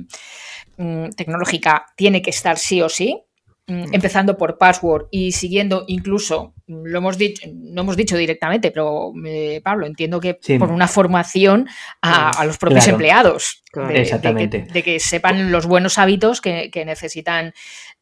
mm, 0.76 1.10
tecnológica 1.10 1.86
tiene 1.96 2.20
que 2.22 2.30
estar 2.30 2.58
sí 2.58 2.82
o 2.82 2.88
sí. 2.88 3.22
Mm, 3.66 3.94
Empezando 3.94 4.36
por 4.36 4.58
password 4.58 5.06
y 5.10 5.32
siguiendo 5.32 5.84
incluso, 5.88 6.54
mm, 6.66 6.84
lo 6.86 6.98
hemos 6.98 7.16
dicho, 7.18 7.42
no 7.52 7.82
hemos 7.82 7.96
dicho 7.96 8.16
directamente, 8.16 8.70
pero 8.70 9.12
eh, 9.26 9.60
Pablo, 9.64 9.86
entiendo 9.86 10.20
que 10.20 10.38
Sí. 10.42 10.58
por 10.58 10.70
una 10.70 10.86
formación 10.88 11.68
a, 12.02 12.30
a 12.30 12.44
los 12.44 12.58
propios 12.58 12.84
Claro. 12.84 12.94
empleados. 12.96 13.60
Claro. 13.72 13.88
de- 13.88 13.94
de 13.94 13.98
que- 13.98 14.02
Exactamente. 14.02 14.66
De 14.72 14.82
que, 14.84 15.00
sepan 15.00 15.50
los 15.50 15.66
buenos 15.66 15.98
hábitos 15.98 16.40
que, 16.40 16.70
que 16.70 16.84
necesitan 16.84 17.52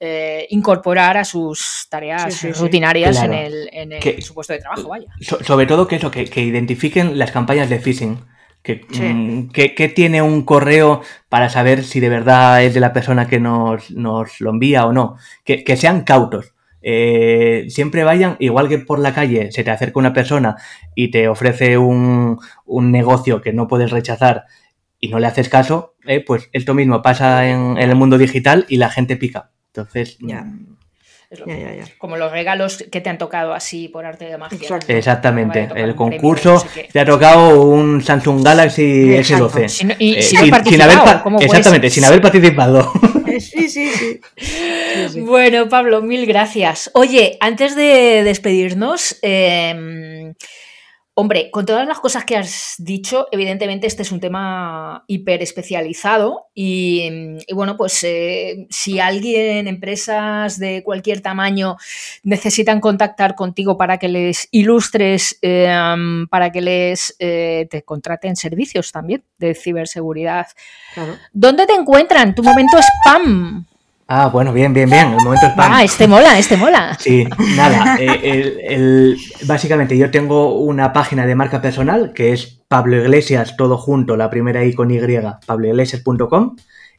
eh, 0.00 0.46
incorporar 0.50 1.16
a 1.16 1.24
sus 1.24 1.86
tareas 1.88 2.34
Sí, 2.34 2.48
sí, 2.48 2.52
sí. 2.54 2.60
rutinarias 2.60 3.16
Claro. 3.16 3.32
en 3.32 3.38
el, 3.38 3.68
en 3.72 3.92
el 3.92 4.00
Que- 4.00 4.20
su 4.20 4.34
puesto 4.34 4.52
de 4.52 4.58
trabajo, 4.58 4.88
vaya. 4.88 5.06
So- 5.22 5.42
sobre 5.42 5.64
todo 5.66 5.86
que 5.88 5.96
eso, 5.96 6.10
que, 6.10 6.26
que 6.26 6.42
identifiquen 6.42 7.18
las 7.18 7.30
campañas 7.30 7.70
de 7.70 7.78
phishing. 7.78 8.18
Que, 8.62 8.86
Sí. 8.90 9.02
mm, 9.02 9.48
que, 9.50 9.74
que 9.74 9.88
tiene 9.88 10.22
un 10.22 10.42
correo 10.44 11.02
para 11.28 11.48
saber 11.48 11.82
si 11.84 11.98
de 12.00 12.08
verdad 12.08 12.62
es 12.62 12.74
de 12.74 12.80
la 12.80 12.92
persona 12.92 13.26
que 13.26 13.40
nos, 13.40 13.90
nos 13.90 14.40
lo 14.40 14.50
envía 14.50 14.86
o 14.86 14.92
no. 14.92 15.16
Que, 15.44 15.64
que 15.64 15.76
sean 15.76 16.02
cautos. 16.02 16.54
Eh, 16.80 17.66
siempre 17.68 18.02
vayan, 18.04 18.36
igual 18.40 18.68
que 18.68 18.78
por 18.78 18.98
la 18.98 19.14
calle 19.14 19.52
se 19.52 19.62
te 19.64 19.70
acerca 19.70 20.00
una 20.00 20.12
persona 20.12 20.56
y 20.96 21.10
te 21.12 21.28
ofrece 21.28 21.78
un, 21.78 22.38
un 22.64 22.90
negocio 22.90 23.40
que 23.40 23.52
no 23.52 23.68
puedes 23.68 23.90
rechazar 23.92 24.44
y 24.98 25.08
no 25.08 25.18
le 25.18 25.26
haces 25.28 25.48
caso, 25.48 25.94
eh, 26.06 26.24
pues 26.24 26.48
esto 26.52 26.74
mismo 26.74 27.02
pasa 27.02 27.48
en, 27.48 27.76
en 27.78 27.90
el 27.90 27.96
mundo 27.96 28.18
digital 28.18 28.66
y 28.68 28.76
la 28.78 28.90
gente 28.90 29.16
pica. 29.16 29.50
Entonces, 29.68 30.18
Ya. 30.20 30.44
Es 31.32 31.40
lo 31.40 31.46
Ya, 31.46 31.54
que- 31.56 31.60
ya, 31.62 31.74
ya. 31.76 31.84
Como 31.96 32.18
los 32.18 32.30
regalos 32.30 32.84
que 32.92 33.00
te 33.00 33.08
han 33.08 33.16
tocado 33.16 33.54
así 33.54 33.88
por 33.88 34.04
arte 34.04 34.26
de 34.26 34.36
magia. 34.36 34.58
Exacto. 34.60 34.92
Exactamente, 34.92 35.60
el 35.62 35.68
premio, 35.68 35.96
concurso 35.96 36.52
no 36.52 36.58
sé 36.60 36.68
qué. 36.74 36.88
te 36.92 37.00
ha 37.00 37.06
tocado 37.06 37.62
un 37.62 38.02
Samsung 38.02 38.44
Galaxy 38.44 39.14
Exacto. 39.14 39.48
S12. 39.48 39.68
Si 39.68 39.84
no- 39.86 39.94
y 39.98 40.16
Eh, 40.16 40.22
si 40.22 40.34
no 40.34 40.40
he 40.40 40.42
haber 40.42 40.50
participado, 40.50 41.04
pa- 41.04 41.22
¿cómo 41.22 41.38
puede 41.38 41.46
exactamente, 41.46 41.88
sin 41.90 42.04
haber 42.04 42.20
participado. 42.20 42.92
Eh, 43.26 43.40
Sí, 43.40 43.66
sí, 43.70 43.88
sí. 43.88 44.20
Sí, 44.36 45.08
sí. 45.10 45.20
Bueno, 45.22 45.66
Pablo, 45.70 46.02
mil 46.02 46.26
gracias. 46.26 46.90
Oye, 46.92 47.38
antes 47.40 47.74
de 47.74 48.22
despedirnos, 48.24 49.16
eh, 49.22 50.34
hombre, 51.22 51.50
con 51.52 51.64
todas 51.64 51.86
las 51.86 52.00
cosas 52.00 52.24
que 52.24 52.36
has 52.36 52.74
dicho, 52.78 53.28
evidentemente 53.30 53.86
este 53.86 54.02
es 54.02 54.10
un 54.10 54.18
tema 54.18 55.04
hiper 55.06 55.40
especializado 55.40 56.46
y, 56.52 57.38
y 57.46 57.54
bueno, 57.54 57.76
pues 57.76 58.02
eh, 58.02 58.66
si 58.70 58.98
alguien, 58.98 59.68
empresas 59.68 60.58
de 60.58 60.82
cualquier 60.84 61.20
tamaño 61.20 61.76
necesitan 62.24 62.80
contactar 62.80 63.36
contigo 63.36 63.76
para 63.76 63.98
que 63.98 64.08
les 64.08 64.48
ilustres, 64.50 65.38
eh, 65.42 65.72
para 66.28 66.50
que 66.50 66.60
les 66.60 67.14
eh, 67.20 67.68
te 67.70 67.82
contraten 67.82 68.34
servicios 68.34 68.90
también 68.90 69.22
de 69.38 69.54
ciberseguridad, 69.54 70.48
Claro. 70.92 71.16
¿dónde 71.32 71.66
te 71.66 71.74
encuentran? 71.74 72.34
Tu 72.34 72.42
momento 72.42 72.78
spam. 72.78 73.64
Ah, 74.14 74.28
bueno, 74.28 74.52
bien, 74.52 74.74
bien, 74.74 74.90
bien. 74.90 75.08
El 75.08 75.24
momento 75.24 75.46
spam. 75.46 75.72
Ah, 75.72 75.82
este 75.82 76.06
mola, 76.06 76.38
este 76.38 76.58
mola. 76.58 76.98
Sí, 77.00 77.26
nada. 77.56 77.96
eh, 77.98 78.20
el- 78.22 78.60
el- 78.60 79.16
básicamente, 79.46 79.96
yo 79.96 80.10
tengo 80.10 80.58
una 80.58 80.92
página 80.92 81.24
de 81.24 81.34
marca 81.34 81.62
personal 81.62 82.12
que 82.12 82.34
es 82.34 82.62
Pablo 82.68 82.96
Iglesias, 82.98 83.56
todo 83.56 83.78
junto, 83.78 84.18
la 84.18 84.28
primera 84.28 84.62
I 84.66 84.74
con 84.74 84.90
Y, 84.90 84.98
pabloiglesias.com. 85.46 86.56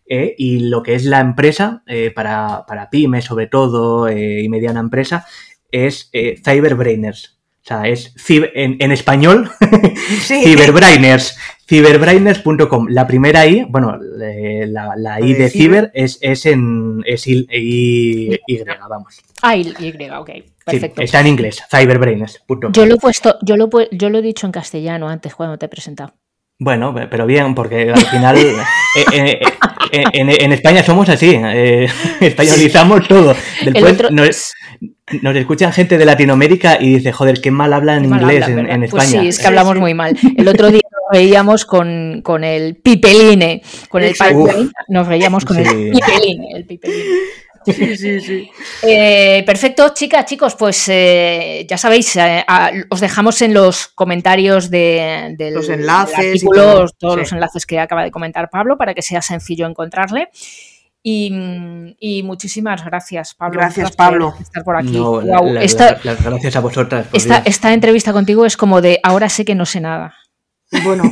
eh, 0.09 0.33
y 0.39 0.59
lo 0.69 0.81
que 0.81 0.95
es 0.95 1.05
la 1.05 1.19
empresa, 1.19 1.83
eh, 1.85 2.11
para, 2.15 2.65
para 2.67 2.89
pymes 2.89 3.25
sobre 3.25 3.45
todo 3.47 4.07
eh, 4.07 4.41
y 4.41 4.49
mediana 4.49 4.79
empresa, 4.79 5.25
es 5.71 6.09
Cyberbrainers. 6.43 7.39
O 7.63 7.65
sea, 7.65 7.87
es 7.87 8.13
en, 8.29 8.75
en 8.79 8.91
español, 8.91 9.49
Sí. 10.21 10.43
Cyberbrainers. 10.43 11.37
Cyberbrainers.com. 11.65 12.87
La 12.89 13.07
primera 13.07 13.45
I, 13.47 13.65
bueno, 13.69 13.97
la, 14.01 14.93
la 14.97 15.21
I 15.21 15.33
de 15.33 15.49
ciber. 15.49 15.91
es, 15.93 16.19
es 16.21 16.45
en 16.45 17.01
es 17.05 17.25
I, 17.25 17.47
I- 17.49 18.39
Y, 18.47 18.63
vamos. 18.89 19.21
Ah, 19.41 19.55
y, 19.55 19.73
y, 19.79 20.09
ok, 20.09 20.29
Sí, 20.35 20.43
perfecto. 20.65 21.01
está 21.01 21.21
en 21.21 21.27
inglés, 21.27 21.63
cyberbrainers.com. 21.69 22.71
Yo 22.73 22.85
lo 22.85 22.95
he 22.95 22.97
puesto, 22.97 23.37
yo 23.41 23.55
lo, 23.57 23.69
yo 23.91 24.09
lo 24.09 24.17
he 24.19 24.21
dicho 24.21 24.45
en 24.45 24.51
castellano 24.51 25.07
antes 25.09 25.33
cuando 25.35 25.57
te 25.57 25.65
he 25.65 25.69
presentado. 25.69 26.13
Bueno, 26.59 26.93
pero 27.09 27.25
bien, 27.25 27.55
porque 27.55 27.91
al 27.91 28.05
final 28.05 28.37
eh, 28.37 28.53
eh, 29.13 29.39
eh, 29.41 29.41
en, 30.13 30.29
en 30.29 30.51
España 30.53 30.83
somos 30.83 31.07
así, 31.09 31.31
eh, 31.35 31.87
españolizamos 32.19 33.07
todo. 33.07 33.35
El 33.65 33.73
Después 33.73 33.93
otro- 33.93 34.09
nos, 34.11 34.53
nos 35.21 35.35
escuchan 35.35 35.71
gente 35.73 35.97
de 35.97 36.05
Latinoamérica 36.05 36.77
y 36.81 36.95
dice, 36.95 37.11
joder, 37.11 37.39
qué 37.41 37.51
mal 37.51 37.73
hablan 37.73 38.01
Qué 38.03 38.07
mal 38.07 38.21
inglés 38.21 38.47
en, 38.47 38.65
Pues 38.89 39.03
España. 39.03 39.21
sí, 39.21 39.27
es 39.27 39.39
que 39.39 39.47
hablamos 39.47 39.77
muy 39.77 39.93
mal. 39.93 40.17
El 40.37 40.47
otro 40.47 40.69
día 40.69 40.81
nos 40.91 41.19
reíamos 41.19 41.65
con, 41.65 42.21
con 42.23 42.43
el 42.43 42.75
pipeline, 42.75 43.61
con 43.89 44.03
el 44.03 44.13
pipeline, 44.13 44.71
nos 44.89 45.07
reíamos 45.07 45.45
con 45.45 45.57
Sí. 45.57 45.63
el 45.63 45.91
pipeline, 45.91 46.45
el 46.55 46.65
pipeline. 46.65 46.97
Sí, 47.65 47.95
sí, 47.97 48.19
sí. 48.21 48.49
Eh, 48.83 49.43
perfecto, 49.45 49.89
chicas, 49.93 50.25
chicos, 50.25 50.55
pues 50.55 50.87
eh, 50.89 51.65
ya 51.69 51.77
sabéis, 51.77 52.15
eh, 52.15 52.43
a- 52.47 52.71
os 52.89 52.99
dejamos 52.99 53.41
en 53.41 53.53
los 53.53 53.87
comentarios 53.87 54.69
de, 54.69 55.35
del 55.37 55.53
Los 55.53 55.69
enlaces 55.69 56.17
del 56.17 56.25
y 56.25 56.29
artículo, 56.31 56.61
todo, 56.61 56.85
todos 56.99 57.13
sí. 57.15 57.19
los 57.21 57.31
enlaces 57.33 57.65
que 57.65 57.79
acaba 57.79 58.03
de 58.03 58.11
comentar 58.11 58.49
Pablo 58.49 58.77
para 58.77 58.93
que 58.93 59.01
sea 59.01 59.21
sencillo 59.21 59.67
encontrarle. 59.67 60.29
Y, 61.05 61.31
y 61.99 62.23
muchísimas 62.23 62.83
gracias, 62.85 63.33
Pablo. 63.35 63.59
Gracias, 63.59 63.91
Pablo. 63.91 64.33
Estar 64.39 64.63
por 64.63 64.77
aquí. 64.77 64.91
No, 64.91 65.21
la- 65.21 65.39
Guau, 65.39 65.53
la- 65.53 65.63
esta, 65.63 65.99
las 66.03 66.23
gracias 66.23 66.55
a 66.55 66.61
vosotras. 66.61 67.07
por 67.07 67.19
esta 67.45 67.73
entrevista 67.73 68.13
contigo 68.13 68.45
es 68.45 68.55
como 68.55 68.79
de 68.81 68.99
ahora 69.03 69.27
sé 69.27 69.43
que 69.43 69.53
no 69.55 69.65
sé 69.65 69.81
nada. 69.81 70.15
Bueno, 70.83 71.03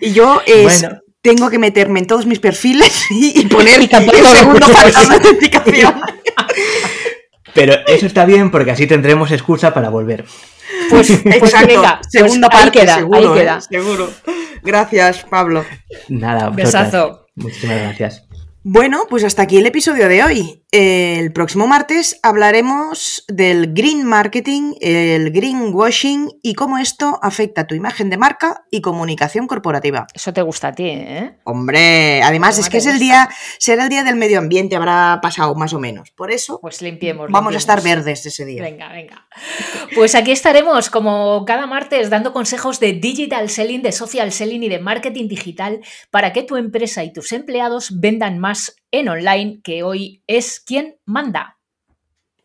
y 0.00 0.12
yo 0.12 0.40
es, 0.46 0.80
Bueno. 0.82 1.00
Tengo 1.22 1.50
que 1.50 1.58
meterme 1.58 2.00
en 2.00 2.06
todos 2.06 2.26
mis 2.26 2.38
perfiles 2.40 3.06
y, 3.10 3.40
y 3.40 3.46
poner 3.46 3.80
Y 3.80 3.84
el 3.84 4.26
segundo 4.26 4.66
factor 4.68 5.08
de 5.08 5.14
autenticación. 5.14 5.94
Pero 7.54 7.74
eso 7.86 8.06
está 8.06 8.24
bien 8.24 8.50
porque 8.50 8.70
así 8.70 8.86
tendremos 8.86 9.30
excusa 9.32 9.74
para 9.74 9.88
volver. 9.88 10.24
Pues, 10.88 11.08
pues 11.22 11.36
Exacto. 11.36 11.82
pues 11.82 12.06
Segunda 12.08 12.48
ahí 12.50 12.58
parte, 12.60 12.80
queda, 12.80 12.96
seguro. 12.96 13.18
ahí 13.18 13.38
¿eh? 13.38 13.40
queda. 13.42 13.60
Seguro. 13.60 14.10
Gracias, 14.62 15.24
Pablo. 15.28 15.64
Nada. 16.08 16.50
Besazo. 16.50 17.26
Muchísimas 17.34 17.80
gracias. 17.80 18.24
Bueno, 18.62 19.06
pues 19.08 19.24
hasta 19.24 19.42
aquí 19.42 19.58
el 19.58 19.66
episodio 19.66 20.08
de 20.08 20.22
hoy. 20.22 20.59
El 20.72 21.32
próximo 21.32 21.66
martes 21.66 22.20
hablaremos 22.22 23.24
del 23.26 23.74
green 23.74 24.04
marketing, 24.04 24.74
el 24.80 25.32
greenwashing 25.32 26.30
y 26.42 26.54
cómo 26.54 26.78
esto 26.78 27.18
afecta 27.22 27.62
a 27.62 27.66
tu 27.66 27.74
imagen 27.74 28.08
de 28.08 28.16
marca 28.16 28.62
y 28.70 28.80
comunicación 28.80 29.48
corporativa. 29.48 30.06
Eso 30.14 30.32
te 30.32 30.42
gusta 30.42 30.68
a 30.68 30.72
ti, 30.72 30.84
¿eh? 30.86 31.34
Hombre, 31.42 32.22
además 32.22 32.56
es 32.60 32.68
que 32.68 32.76
es 32.76 32.86
el 32.86 33.00
día, 33.00 33.28
será 33.58 33.82
el 33.82 33.88
día 33.88 34.04
del 34.04 34.14
medio 34.14 34.38
ambiente, 34.38 34.76
habrá 34.76 35.18
pasado 35.20 35.56
más 35.56 35.72
o 35.72 35.80
menos. 35.80 36.12
Por 36.12 36.30
eso 36.30 36.60
Pues 36.60 36.80
limpiemos. 36.82 37.32
vamos 37.32 37.54
a 37.56 37.58
estar 37.58 37.82
verdes 37.82 38.24
ese 38.24 38.44
día. 38.44 38.62
Venga, 38.62 38.92
venga. 38.92 39.26
Pues 39.96 40.14
aquí 40.14 40.30
estaremos 40.30 40.88
como 40.88 41.44
cada 41.46 41.66
martes 41.66 42.10
dando 42.10 42.32
consejos 42.32 42.78
de 42.78 42.92
digital 42.92 43.50
selling, 43.50 43.82
de 43.82 43.90
social 43.90 44.30
selling 44.30 44.62
y 44.62 44.68
de 44.68 44.78
marketing 44.78 45.26
digital 45.26 45.80
para 46.12 46.32
que 46.32 46.44
tu 46.44 46.56
empresa 46.56 47.02
y 47.02 47.12
tus 47.12 47.32
empleados 47.32 47.98
vendan 47.98 48.38
más 48.38 48.76
en 48.90 49.08
online, 49.08 49.60
que 49.62 49.82
hoy 49.82 50.22
es 50.26 50.60
quien 50.60 50.96
manda. 51.04 51.58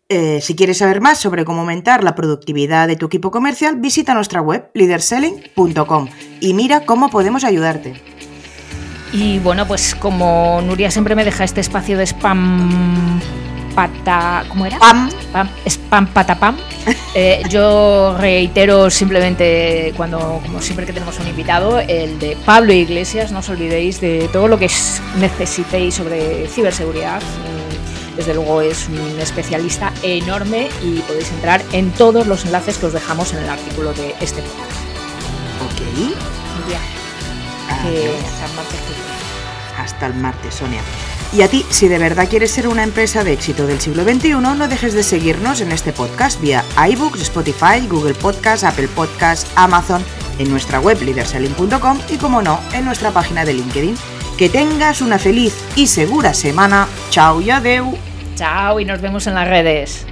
Eh, 0.08 0.40
si 0.42 0.56
quieres 0.56 0.78
saber 0.78 1.02
más 1.02 1.20
sobre 1.20 1.46
cómo 1.46 1.62
aumentar 1.62 2.04
la 2.04 2.14
productividad 2.14 2.88
de 2.88 2.96
tu 2.96 3.08
equipo 3.08 3.32
comercial, 3.32 3.78
visita 3.80 4.14
nuestra 4.14 4.40
web 4.40 4.70
leaderselling.com 4.76 6.10
y 6.42 6.54
mira 6.54 6.86
cómo 6.86 7.10
podemos 7.10 7.44
ayudarte. 7.44 7.96
Y 9.12 9.40
bueno, 9.40 9.68
pues 9.68 9.96
como 9.96 10.62
Nuria 10.62 10.92
siempre 10.92 11.16
me 11.16 11.26
deja 11.26 11.44
este 11.44 11.62
espacio 11.62 11.98
de 11.98 12.06
spam 12.06 13.20
pata... 13.76 14.44
¿Cómo 14.50 14.66
era? 14.66 14.80
¡Pam! 14.80 15.10
Pam, 15.32 15.50
spam 15.68 16.08
patapam. 16.08 16.58
Eh, 17.18 17.44
yo 17.50 18.14
reitero 18.20 18.90
simplemente 18.90 19.94
cuando, 19.96 20.42
como 20.46 20.60
siempre 20.62 20.86
que 20.86 20.92
tenemos 20.92 21.18
un 21.18 21.28
invitado, 21.28 21.80
el 21.80 22.20
de 22.20 22.36
Pablo 22.46 22.74
Iglesias. 22.74 23.32
No 23.32 23.40
os 23.40 23.48
olvidéis 23.48 24.02
de 24.02 24.30
todo 24.34 24.50
lo 24.50 24.60
que 24.60 24.66
es- 24.66 25.02
necesitéis 25.18 25.96
sobre 25.96 26.48
ciberseguridad. 26.50 27.22
Mm, 27.22 28.16
Desde 28.18 28.34
luego 28.34 28.62
es 28.62 28.88
un 28.90 29.20
especialista 29.20 29.92
enorme 30.04 30.68
y 30.84 31.00
podéis 31.02 31.30
entrar 31.32 31.62
en 31.74 31.92
todos 31.92 32.28
los 32.28 32.46
enlaces 32.46 32.78
que 32.78 32.86
os 32.88 32.94
dejamos 32.94 33.32
en 33.34 33.40
el 33.40 33.50
artículo 33.50 33.94
de 33.94 34.14
este 34.22 34.42
podcast. 34.42 34.82
Ok. 35.66 35.82
Viene. 36.68 38.12
Hasta 39.78 40.08
el 40.08 40.14
martes, 40.16 40.54
Sonia. 40.56 40.82
Y 41.34 41.42
a 41.42 41.48
ti, 41.50 41.66
si 41.70 41.88
de 41.88 41.98
verdad 41.98 42.30
quieres 42.30 42.52
ser 42.52 42.68
una 42.68 42.84
empresa 42.84 43.24
de 43.24 43.34
éxito 43.34 43.68
del 43.68 43.82
siglo 43.82 44.04
XXI, 44.04 44.36
no 44.36 44.68
dejes 44.68 44.94
de 44.94 45.04
seguirnos 45.04 45.62
en 45.62 45.72
este 45.72 45.92
podcast 45.92 46.40
vía 46.40 46.64
iBooks, 46.90 47.22
Spotify, 47.22 47.86
Google 47.90 48.14
Podcast, 48.14 48.64
Apple 48.64 48.88
Podcast, 48.88 49.48
Amazon, 49.56 50.04
en 50.40 50.50
nuestra 50.50 50.80
web 50.80 51.02
leaderselling.com 51.02 52.00
y, 52.10 52.18
como 52.18 52.42
no, 52.42 52.60
en 52.74 52.86
nuestra 52.86 53.12
página 53.12 53.44
de 53.44 53.54
LinkedIn. 53.54 53.96
Que 54.38 54.50
tengas 54.50 55.02
una 55.02 55.20
feliz 55.20 55.54
y 55.76 55.88
segura 55.88 56.34
semana. 56.34 56.88
Chao 57.10 57.42
y 57.42 57.50
adeu. 57.50 57.98
Chao 58.36 58.80
y 58.80 58.86
nos 58.86 59.02
vemos 59.02 59.28
en 59.28 59.36
las 59.36 59.48
redes. 59.48 60.06